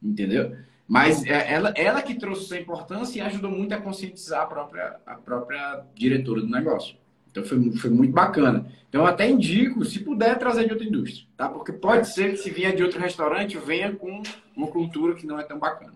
Entendeu? 0.00 0.56
Mas 0.86 1.24
é, 1.24 1.52
ela, 1.52 1.72
ela 1.76 2.02
que 2.02 2.14
trouxe 2.14 2.44
essa 2.44 2.58
importância 2.58 3.18
e 3.18 3.22
ajudou 3.22 3.50
muito 3.50 3.74
a 3.74 3.80
conscientizar 3.80 4.42
a 4.42 4.46
própria, 4.46 4.96
a 5.04 5.14
própria 5.14 5.82
diretora 5.94 6.42
do 6.42 6.48
negócio. 6.48 6.96
Então 7.30 7.44
foi, 7.44 7.72
foi 7.72 7.90
muito 7.90 8.12
bacana. 8.12 8.70
Então 8.88 9.00
eu 9.00 9.06
até 9.08 9.28
indico, 9.28 9.84
se 9.84 9.98
puder, 9.98 10.38
trazer 10.38 10.66
de 10.66 10.72
outra 10.72 10.86
indústria, 10.86 11.26
tá? 11.36 11.48
Porque 11.48 11.72
pode 11.72 12.08
ser 12.08 12.32
que 12.32 12.36
se 12.36 12.50
vier 12.50 12.76
de 12.76 12.84
outro 12.84 13.00
restaurante, 13.00 13.58
venha 13.58 13.92
com 13.92 14.22
uma 14.54 14.68
cultura 14.68 15.16
que 15.16 15.26
não 15.26 15.40
é 15.40 15.42
tão 15.42 15.58
bacana. 15.58 15.94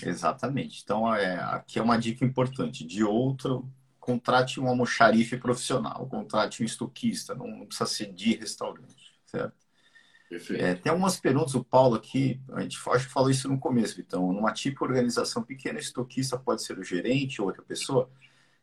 Exatamente. 0.00 0.80
Então 0.84 1.12
é, 1.12 1.34
aqui 1.36 1.78
é 1.78 1.82
uma 1.82 1.98
dica 1.98 2.24
importante. 2.24 2.84
De 2.84 3.02
outro, 3.02 3.68
contrate 4.10 4.60
um 4.60 4.68
almoxarife 4.68 5.36
profissional, 5.36 6.06
contrate 6.06 6.62
um 6.62 6.66
estoquista, 6.66 7.34
não 7.34 7.66
precisa 7.66 7.86
ser 7.86 8.12
de 8.12 8.34
restaurante, 8.34 9.18
certo? 9.26 9.54
É, 10.56 10.74
tem 10.74 10.90
algumas 10.90 11.18
perguntas, 11.18 11.54
o 11.54 11.64
Paulo 11.64 11.96
aqui, 11.96 12.40
a 12.52 12.60
gente 12.60 12.78
acho 12.90 13.06
que 13.06 13.12
falou 13.12 13.30
isso 13.30 13.48
no 13.48 13.58
começo, 13.58 14.00
então, 14.00 14.32
numa 14.32 14.52
tipo 14.52 14.84
organização 14.84 15.42
pequena, 15.42 15.78
estoquista 15.78 16.38
pode 16.38 16.62
ser 16.62 16.78
o 16.78 16.84
gerente 16.84 17.40
ou 17.40 17.48
outra 17.48 17.62
pessoa. 17.62 18.08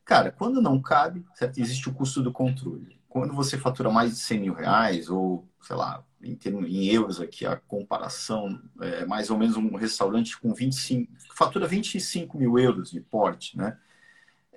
Cara, 0.06 0.32
quando 0.32 0.62
não 0.62 0.82
cabe, 0.82 1.26
certo? 1.36 1.60
existe 1.60 1.90
o 1.90 1.94
custo 1.94 2.22
do 2.22 2.32
controle. 2.32 2.98
Quando 3.10 3.34
você 3.34 3.58
fatura 3.58 3.90
mais 3.90 4.12
de 4.12 4.20
100 4.20 4.40
mil 4.40 4.54
reais, 4.54 5.10
ou, 5.10 5.46
sei 5.62 5.76
lá, 5.76 6.06
em, 6.22 6.36
termos, 6.36 6.70
em 6.70 6.86
euros 6.86 7.20
aqui, 7.20 7.46
a 7.46 7.58
comparação 7.58 8.62
é 8.80 9.06
mais 9.06 9.30
ou 9.30 9.38
menos 9.38 9.58
um 9.58 9.76
restaurante 9.76 10.40
com 10.40 10.54
25, 10.54 11.12
fatura 11.36 11.68
25 11.68 12.38
mil 12.38 12.58
euros 12.58 12.92
de 12.92 13.02
porte, 13.02 13.58
né? 13.58 13.78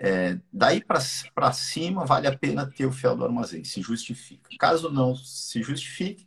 É, 0.02 0.38
daí 0.50 0.82
para 0.82 1.52
cima, 1.52 2.06
vale 2.06 2.26
a 2.26 2.36
pena 2.36 2.66
ter 2.66 2.86
o 2.86 2.92
fiel 2.92 3.14
do 3.14 3.22
armazém, 3.24 3.62
se 3.64 3.82
justifica. 3.82 4.48
Caso 4.58 4.90
não 4.90 5.14
se 5.14 5.62
justifique, 5.62 6.26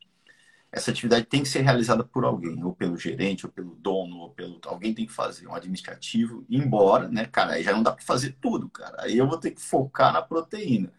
essa 0.71 0.91
atividade 0.91 1.26
tem 1.26 1.43
que 1.43 1.49
ser 1.49 1.61
realizada 1.61 2.03
por 2.03 2.26
alguém, 2.26 2.63
ou 2.63 2.76
pelo 2.76 2.97
gerente, 2.97 3.45
ou 3.45 3.51
pelo 3.51 3.76
dono, 3.76 4.17
ou 4.19 4.32
pelo. 4.32 4.59
Alguém 4.65 4.93
tem 4.93 5.05
que 5.05 5.13
fazer, 5.13 5.47
um 5.47 5.55
administrativo, 5.55 6.45
embora, 6.49 7.07
né, 7.09 7.26
cara, 7.26 7.53
aí 7.53 7.63
já 7.63 7.74
não 7.74 7.84
dá 7.84 7.91
para 7.91 8.05
fazer 8.05 8.38
tudo, 8.41 8.69
cara. 8.69 8.95
Aí 9.03 9.17
eu 9.17 9.28
vou 9.28 9.39
ter 9.39 9.51
que 9.51 9.61
focar 9.61 10.13
na 10.13 10.21
proteína. 10.21 10.91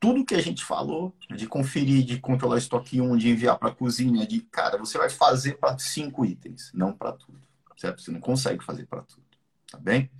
Tudo 0.00 0.24
que 0.24 0.34
a 0.34 0.42
gente 0.42 0.64
falou, 0.64 1.14
de 1.36 1.46
conferir, 1.46 2.04
de 2.04 2.20
controlar 2.20 2.58
estoque 2.58 3.00
1, 3.00 3.16
de 3.16 3.30
enviar 3.30 3.58
para 3.58 3.70
a 3.70 3.74
cozinha, 3.74 4.26
de, 4.26 4.40
cara, 4.42 4.78
você 4.78 4.98
vai 4.98 5.10
fazer 5.10 5.58
para 5.58 5.78
cinco 5.78 6.24
itens, 6.24 6.70
não 6.74 6.92
para 6.92 7.12
tudo, 7.12 7.40
certo? 7.76 8.02
Você 8.02 8.10
não 8.10 8.20
consegue 8.20 8.64
fazer 8.64 8.86
para 8.86 9.02
tudo, 9.02 9.24
tá 9.70 9.78
bem? 9.78 10.10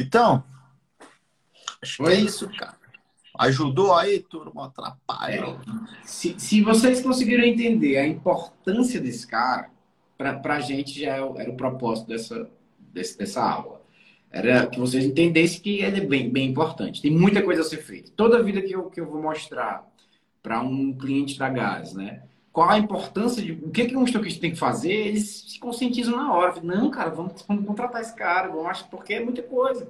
Então, 0.00 0.42
acho 1.82 2.02
que 2.02 2.10
é 2.10 2.14
isso, 2.14 2.48
cara. 2.56 2.78
Ajudou 3.38 3.94
aí, 3.94 4.20
turma? 4.20 4.66
Atrapalha. 4.66 5.40
É, 5.40 5.56
se, 6.04 6.38
se 6.38 6.62
vocês 6.62 7.00
conseguiram 7.00 7.44
entender 7.44 7.96
a 7.96 8.06
importância 8.06 9.00
desse 9.00 9.26
cara, 9.26 9.70
para 10.16 10.56
a 10.56 10.60
gente 10.60 11.00
já 11.00 11.16
é 11.16 11.20
era 11.36 11.50
o 11.50 11.56
propósito 11.56 12.08
dessa, 12.08 12.50
desse, 12.78 13.16
dessa 13.16 13.42
aula. 13.42 13.80
Era 14.30 14.66
que 14.66 14.78
vocês 14.78 15.04
entendessem 15.04 15.60
que 15.60 15.80
ele 15.80 16.00
é 16.00 16.06
bem, 16.06 16.30
bem 16.30 16.50
importante. 16.50 17.02
Tem 17.02 17.10
muita 17.10 17.42
coisa 17.42 17.62
a 17.62 17.64
ser 17.64 17.78
feita. 17.78 18.12
Toda 18.14 18.42
vida 18.42 18.60
que 18.62 18.72
eu, 18.72 18.90
que 18.90 19.00
eu 19.00 19.10
vou 19.10 19.20
mostrar 19.20 19.88
para 20.42 20.60
um 20.60 20.92
cliente 20.92 21.38
da 21.38 21.48
Gás, 21.48 21.94
né? 21.94 22.22
Qual 22.52 22.68
a 22.68 22.78
importância 22.78 23.42
de 23.42 23.52
o 23.52 23.70
que, 23.70 23.86
que 23.86 23.96
um 23.96 24.04
estoquista 24.04 24.40
tem 24.40 24.50
que 24.50 24.58
fazer, 24.58 24.92
eles 24.92 25.44
se 25.48 25.58
conscientizam 25.60 26.16
na 26.16 26.32
hora. 26.32 26.54
Não, 26.62 26.90
cara, 26.90 27.10
vamos, 27.10 27.44
vamos 27.46 27.64
contratar 27.64 28.00
esse 28.00 28.14
cara, 28.14 28.48
vamos, 28.48 28.82
porque 28.82 29.14
é 29.14 29.24
muita 29.24 29.42
coisa. 29.42 29.88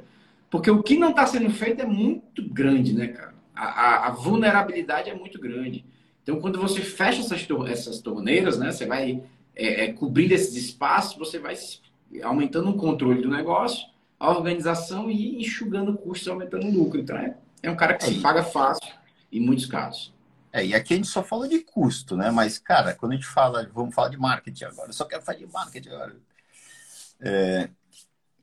Porque 0.51 0.71
o 0.71 0.83
que 0.83 0.99
não 0.99 1.11
está 1.11 1.27
sendo 1.27 1.49
feito 1.51 1.81
é 1.81 1.87
muito 1.87 2.43
grande, 2.43 2.93
né, 2.93 3.09
cara? 3.09 3.31
a, 3.61 4.07
a, 4.09 4.11
vulnerabilidade 4.11 5.11
é 5.11 5.15
muito 5.15 5.39
grande. 5.39 5.85
Então, 6.23 6.41
quando 6.41 6.59
você 6.59 6.81
fecha 6.81 7.21
essas, 7.21 7.47
essas 7.69 8.01
torneiras, 8.01 8.59
né, 8.59 8.73
você 8.73 8.87
vai 8.87 9.23
é, 9.55 9.85
é, 9.85 9.93
cobrindo 9.93 10.33
esses 10.33 10.57
espaços, 10.57 11.19
você 11.19 11.39
vai 11.39 11.55
aumentando 12.23 12.71
o 12.71 12.77
controle 12.77 13.21
do 13.21 13.29
negócio, 13.29 13.87
a 14.19 14.31
organização 14.31 15.11
e 15.11 15.39
enxugando 15.39 15.97
custos, 15.97 16.29
aumentando 16.29 16.67
o 16.67 16.71
lucro. 16.71 17.01
Então, 17.01 17.17
é, 17.17 17.37
é 17.63 17.71
um 17.71 17.77
cara 17.77 17.95
que 17.95 18.05
se 18.05 18.21
paga 18.21 18.43
fácil 18.43 18.93
em 19.31 19.41
muitos 19.41 19.67
casos. 19.67 20.13
É, 20.53 20.64
e 20.66 20.74
aqui 20.74 20.94
a 20.94 20.96
gente 20.96 21.09
só 21.09 21.22
fala 21.22 21.48
de 21.48 21.61
custo, 21.61 22.16
né? 22.16 22.30
Mas, 22.30 22.59
cara, 22.59 22.94
quando 22.94 23.12
a 23.12 23.14
gente 23.14 23.26
fala, 23.26 23.68
vamos 23.72 23.94
falar 23.94 24.09
de 24.09 24.16
marketing 24.16 24.64
agora, 24.64 24.88
eu 24.88 24.92
só 24.92 25.05
quero 25.05 25.22
falar 25.22 25.38
de 25.38 25.46
marketing 25.46 25.88
agora. 25.90 26.16
É, 27.20 27.70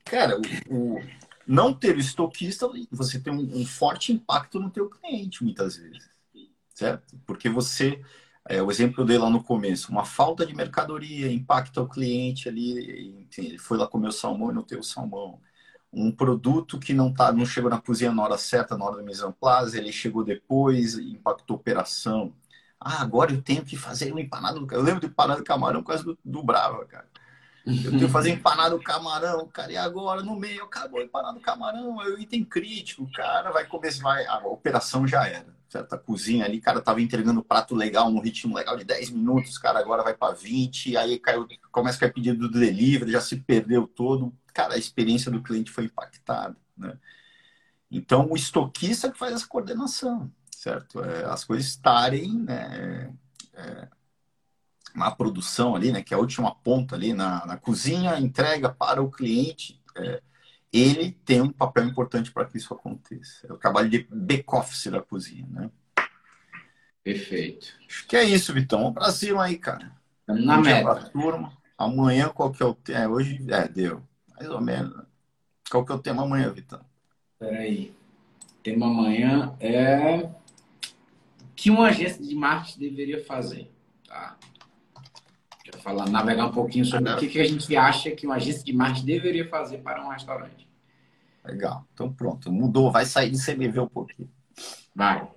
cara, 0.05 0.39
o, 0.69 0.95
o 0.97 1.01
não 1.47 1.73
ter 1.73 1.95
o 1.95 1.99
estoquista, 1.99 2.69
você 2.91 3.19
tem 3.19 3.31
um, 3.31 3.61
um, 3.61 3.65
forte 3.65 4.11
impacto 4.11 4.59
no 4.59 4.69
teu 4.69 4.89
cliente, 4.89 5.43
muitas 5.43 5.77
vezes. 5.77 6.09
Certo? 6.73 7.17
Porque 7.25 7.49
você, 7.49 8.01
é, 8.47 8.61
o 8.61 8.69
exemplo 8.69 8.95
que 8.95 9.01
eu 9.01 9.05
dei 9.05 9.17
lá 9.17 9.29
no 9.29 9.43
começo, 9.43 9.91
uma 9.91 10.05
falta 10.05 10.45
de 10.45 10.53
mercadoria 10.53 11.31
impacta 11.31 11.81
o 11.81 11.87
cliente 11.87 12.49
ali, 12.49 13.25
enfim, 13.29 13.45
ele 13.45 13.57
foi 13.57 13.77
lá 13.77 13.87
comer 13.87 14.09
o 14.09 14.11
salmão 14.11 14.51
e 14.51 14.53
não 14.53 14.61
tem 14.61 14.77
o 14.77 14.83
salmão. 14.83 15.41
Um 15.97 16.11
produto 16.11 16.79
que 16.79 16.93
não, 16.93 17.11
tá, 17.13 17.31
não 17.31 17.45
chegou 17.45 17.69
na 17.69 17.81
cozinha 17.81 18.11
na 18.11 18.23
hora 18.23 18.37
certa, 18.37 18.77
na 18.77 18.85
hora 18.85 18.97
da 18.97 19.03
mise 19.03 19.25
en 19.25 19.31
place, 19.31 19.77
ele 19.77 19.91
chegou 19.91 20.23
depois, 20.23 20.97
impactou 20.97 21.55
a 21.55 21.59
operação. 21.59 22.33
Ah, 22.79 23.01
agora 23.01 23.31
eu 23.31 23.41
tenho 23.41 23.65
que 23.65 23.75
fazer 23.75 24.13
um 24.13 24.19
empanado. 24.19 24.65
Eu 24.71 24.81
lembro 24.81 25.01
do 25.01 25.07
empanado 25.07 25.39
de 25.39 25.45
camarão 25.45 25.81
por 25.81 25.89
causa 25.89 26.03
do, 26.03 26.17
do 26.23 26.43
Brava, 26.43 26.85
cara. 26.85 27.07
Eu 27.67 27.91
tenho 27.91 28.05
que 28.05 28.07
fazer 28.07 28.29
empanado 28.29 28.79
camarão, 28.79 29.45
cara, 29.47 29.71
e 29.73 29.77
agora 29.77 30.23
no 30.23 30.37
meio 30.37 30.63
acabou 30.63 31.01
empanado 31.01 31.37
camarão, 31.41 32.01
é 32.01 32.07
o 32.07 32.17
item 32.17 32.45
crítico, 32.45 33.09
cara, 33.13 33.51
vai 33.51 33.65
começar, 33.65 34.03
vai, 34.03 34.25
a 34.25 34.37
operação 34.47 35.05
já 35.05 35.27
era, 35.27 35.53
certo? 35.67 35.91
A 35.91 35.97
cozinha 35.97 36.45
ali, 36.45 36.61
cara, 36.61 36.79
tava 36.79 37.01
entregando 37.01 37.43
prato 37.43 37.75
legal, 37.75 38.07
um 38.07 38.21
ritmo 38.21 38.55
legal 38.55 38.77
de 38.77 38.85
10 38.85 39.09
minutos, 39.09 39.57
cara, 39.57 39.79
agora 39.79 40.01
vai 40.01 40.13
para 40.13 40.33
20, 40.33 40.95
aí 40.95 41.19
caiu, 41.19 41.45
começa 41.69 41.97
a 41.97 41.99
cair 41.99 42.13
pedido 42.13 42.47
do 42.47 42.57
delivery, 42.57 43.11
já 43.11 43.19
se 43.19 43.35
perdeu 43.35 43.85
todo, 43.85 44.33
cara, 44.57 44.73
a 44.73 44.77
experiência 44.79 45.29
do 45.29 45.43
cliente 45.43 45.69
foi 45.69 45.83
impactada, 45.83 46.57
né? 46.75 46.97
Então, 47.91 48.27
o 48.31 48.35
estoquista 48.35 49.11
que 49.11 49.17
faz 49.17 49.35
essa 49.35 49.47
coordenação, 49.47 50.31
certo? 50.49 51.03
É, 51.03 51.25
as 51.25 51.43
coisas 51.43 51.67
estarem, 51.67 52.39
né, 52.39 53.13
é, 53.53 53.87
na 54.95 55.11
produção 55.11 55.75
ali, 55.75 55.91
né, 55.91 56.01
que 56.01 56.11
é 56.11 56.17
a 56.17 56.19
última 56.19 56.55
ponta 56.55 56.95
ali 56.95 57.13
na, 57.13 57.45
na 57.45 57.55
cozinha, 57.55 58.19
entrega 58.19 58.67
para 58.67 58.99
o 58.99 59.11
cliente, 59.11 59.79
é, 59.95 60.23
ele 60.73 61.11
tem 61.23 61.39
um 61.39 61.51
papel 61.51 61.85
importante 61.85 62.31
para 62.31 62.45
que 62.45 62.57
isso 62.57 62.73
aconteça. 62.73 63.45
É 63.47 63.53
o 63.53 63.57
trabalho 63.57 63.89
de 63.89 64.07
back-office 64.11 64.87
da 64.87 65.03
cozinha, 65.03 65.47
né? 65.51 65.69
Perfeito. 67.03 67.67
Acho 67.87 68.07
que 68.07 68.17
é 68.17 68.23
isso, 68.23 68.51
Vitão. 68.53 68.87
Um 68.87 68.91
Brasil 68.91 69.39
aí, 69.39 69.57
cara. 69.57 69.95
Na 70.27 70.57
meta. 70.57 71.09
Turma. 71.11 71.55
Amanhã, 71.77 72.27
qual 72.29 72.51
que 72.51 72.61
é 72.61 72.65
o? 72.65 72.75
É, 72.89 73.07
hoje, 73.07 73.45
é, 73.49 73.67
deu. 73.67 74.03
Mais 74.37 74.49
ou 74.49 74.61
menos. 74.61 75.05
Qual 75.69 75.85
que 75.85 75.91
é 75.91 75.95
o 75.95 75.99
tema 75.99 76.23
amanhã, 76.23 76.51
Vitão? 76.51 76.79
Peraí. 77.39 77.93
O 78.51 78.63
tema 78.63 78.85
amanhã 78.87 79.55
é 79.59 80.17
o 80.17 80.31
que 81.55 81.69
uma 81.69 81.87
agência 81.87 82.23
de 82.23 82.35
marketing 82.35 82.79
deveria 82.79 83.25
fazer. 83.25 83.71
Tá? 84.07 84.37
falar, 85.87 86.09
navegar 86.09 86.47
um 86.47 86.51
pouquinho 86.51 86.85
sobre 86.85 87.11
o 87.11 87.17
que, 87.17 87.27
que 87.27 87.39
a 87.39 87.45
gente 87.45 87.75
acha 87.75 88.11
que 88.11 88.25
uma 88.25 88.35
agência 88.35 88.63
de 88.63 88.73
marketing 88.73 89.05
deveria 89.05 89.47
fazer 89.47 89.77
para 89.79 90.05
um 90.05 90.09
restaurante. 90.09 90.67
Legal. 91.45 91.85
Então 91.93 92.11
pronto, 92.11 92.51
mudou, 92.51 92.91
vai 92.91 93.05
sair 93.05 93.31
de 93.31 93.43
CMV 93.43 93.79
um 93.79 93.87
pouquinho. 93.87 94.29
Vai. 94.93 95.27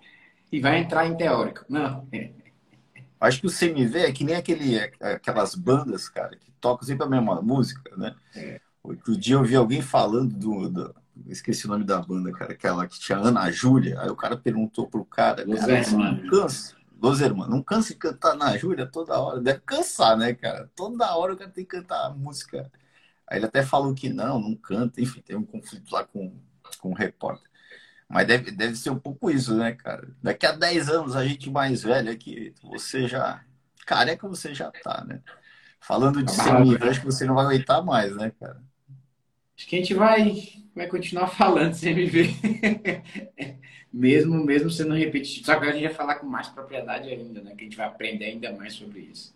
e 0.50 0.60
vai 0.60 0.78
entrar 0.78 1.06
em 1.06 1.16
teórico. 1.16 1.64
Não. 1.68 2.08
Acho 3.20 3.40
que 3.40 3.46
o 3.46 3.50
CMV 3.50 3.98
é 3.98 4.12
que 4.12 4.24
nem 4.24 4.34
aquele, 4.34 4.78
aquelas 5.00 5.54
bandas, 5.54 6.08
cara, 6.08 6.36
que 6.36 6.50
tocam 6.60 6.86
sempre 6.86 7.04
a 7.04 7.08
mesma 7.08 7.40
música, 7.42 7.94
né? 7.96 8.14
É. 8.34 8.60
Outro 8.82 9.16
dia 9.16 9.34
eu 9.34 9.44
vi 9.44 9.56
alguém 9.56 9.82
falando 9.82 10.34
do, 10.34 10.68
do, 10.68 10.94
Esqueci 11.26 11.66
o 11.66 11.68
nome 11.68 11.84
da 11.84 12.00
banda, 12.00 12.32
cara, 12.32 12.52
aquela 12.52 12.86
que 12.86 12.98
tinha 12.98 13.18
Ana 13.18 13.50
Júlia. 13.50 14.00
Aí 14.00 14.08
o 14.08 14.16
cara 14.16 14.36
perguntou 14.36 14.88
pro 14.88 15.04
cara, 15.04 15.44
Los 15.46 15.60
cara, 15.60 15.90
não 15.90 16.26
cansa. 16.28 16.76
Los 17.00 17.20
Hermanos, 17.20 17.50
não 17.50 17.62
cansa 17.62 17.88
de 17.88 17.98
cantar 17.98 18.32
Ana 18.32 18.56
Júlia 18.56 18.86
toda 18.86 19.18
hora. 19.18 19.40
Deve 19.40 19.60
cansar, 19.60 20.16
né, 20.16 20.34
cara? 20.34 20.70
Toda 20.74 21.14
hora 21.14 21.34
o 21.34 21.36
cara 21.36 21.50
tem 21.50 21.64
que 21.64 21.76
cantar 21.76 22.06
a 22.06 22.10
música. 22.10 22.70
Aí 23.26 23.38
ele 23.38 23.46
até 23.46 23.62
falou 23.62 23.94
que 23.94 24.08
não, 24.08 24.40
não 24.40 24.54
canta, 24.54 25.00
enfim, 25.00 25.20
tem 25.20 25.36
um 25.36 25.44
conflito 25.44 25.92
lá 25.92 26.04
com, 26.04 26.36
com 26.78 26.90
o 26.90 26.94
repórter. 26.94 27.48
Mas 28.08 28.26
deve, 28.26 28.50
deve 28.50 28.74
ser 28.74 28.90
um 28.90 28.98
pouco 28.98 29.30
isso, 29.30 29.54
né, 29.54 29.72
cara? 29.72 30.08
Daqui 30.22 30.44
a 30.44 30.52
10 30.52 30.88
anos, 30.88 31.16
a 31.16 31.24
gente 31.24 31.48
mais 31.48 31.82
velha 31.82 32.16
que 32.16 32.52
você 32.62 33.06
já. 33.06 33.42
Careca 33.86 34.28
você 34.28 34.54
já 34.54 34.70
tá, 34.70 35.04
né? 35.06 35.20
Falando 35.80 36.22
de 36.22 36.30
semi, 36.30 36.76
acho 36.82 37.00
que 37.00 37.06
você 37.06 37.24
não 37.24 37.34
vai 37.34 37.46
aguentar 37.46 37.84
mais, 37.84 38.14
né, 38.16 38.30
cara? 38.38 38.60
Acho 39.60 39.68
que 39.68 39.76
a 39.76 39.78
gente 39.78 39.92
vai, 39.92 40.42
vai 40.74 40.86
continuar 40.86 41.28
falando 41.36 41.74
sem 41.74 41.94
me 41.94 42.06
ver. 42.06 42.34
mesmo, 43.92 44.42
mesmo 44.42 44.70
sendo 44.70 44.94
repetitivo. 44.94 45.44
Só 45.44 45.60
que 45.60 45.66
a 45.66 45.72
gente 45.72 45.84
vai 45.84 45.92
falar 45.92 46.14
com 46.14 46.26
mais 46.26 46.48
propriedade 46.48 47.10
ainda, 47.10 47.42
né? 47.42 47.54
Que 47.54 47.60
a 47.60 47.64
gente 47.64 47.76
vai 47.76 47.86
aprender 47.86 48.24
ainda 48.24 48.50
mais 48.52 48.72
sobre 48.72 49.00
isso. 49.00 49.34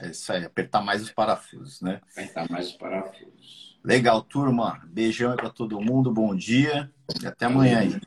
É 0.00 0.08
isso 0.10 0.32
aí, 0.32 0.44
apertar 0.44 0.82
mais 0.82 1.00
os 1.00 1.12
parafusos, 1.12 1.80
né? 1.80 2.00
Apertar 2.10 2.50
mais 2.50 2.70
os 2.70 2.72
parafusos. 2.72 3.78
Legal, 3.84 4.20
turma. 4.22 4.82
Beijão 4.84 5.36
para 5.36 5.48
todo 5.48 5.80
mundo, 5.80 6.12
bom 6.12 6.34
dia 6.34 6.90
e 7.22 7.24
até 7.24 7.44
amanhã 7.46 7.78
aí. 7.78 8.00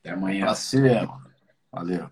Até 0.00 0.10
amanhã. 0.10 0.40
Prazer. 0.40 1.08
Valeu. 1.70 2.10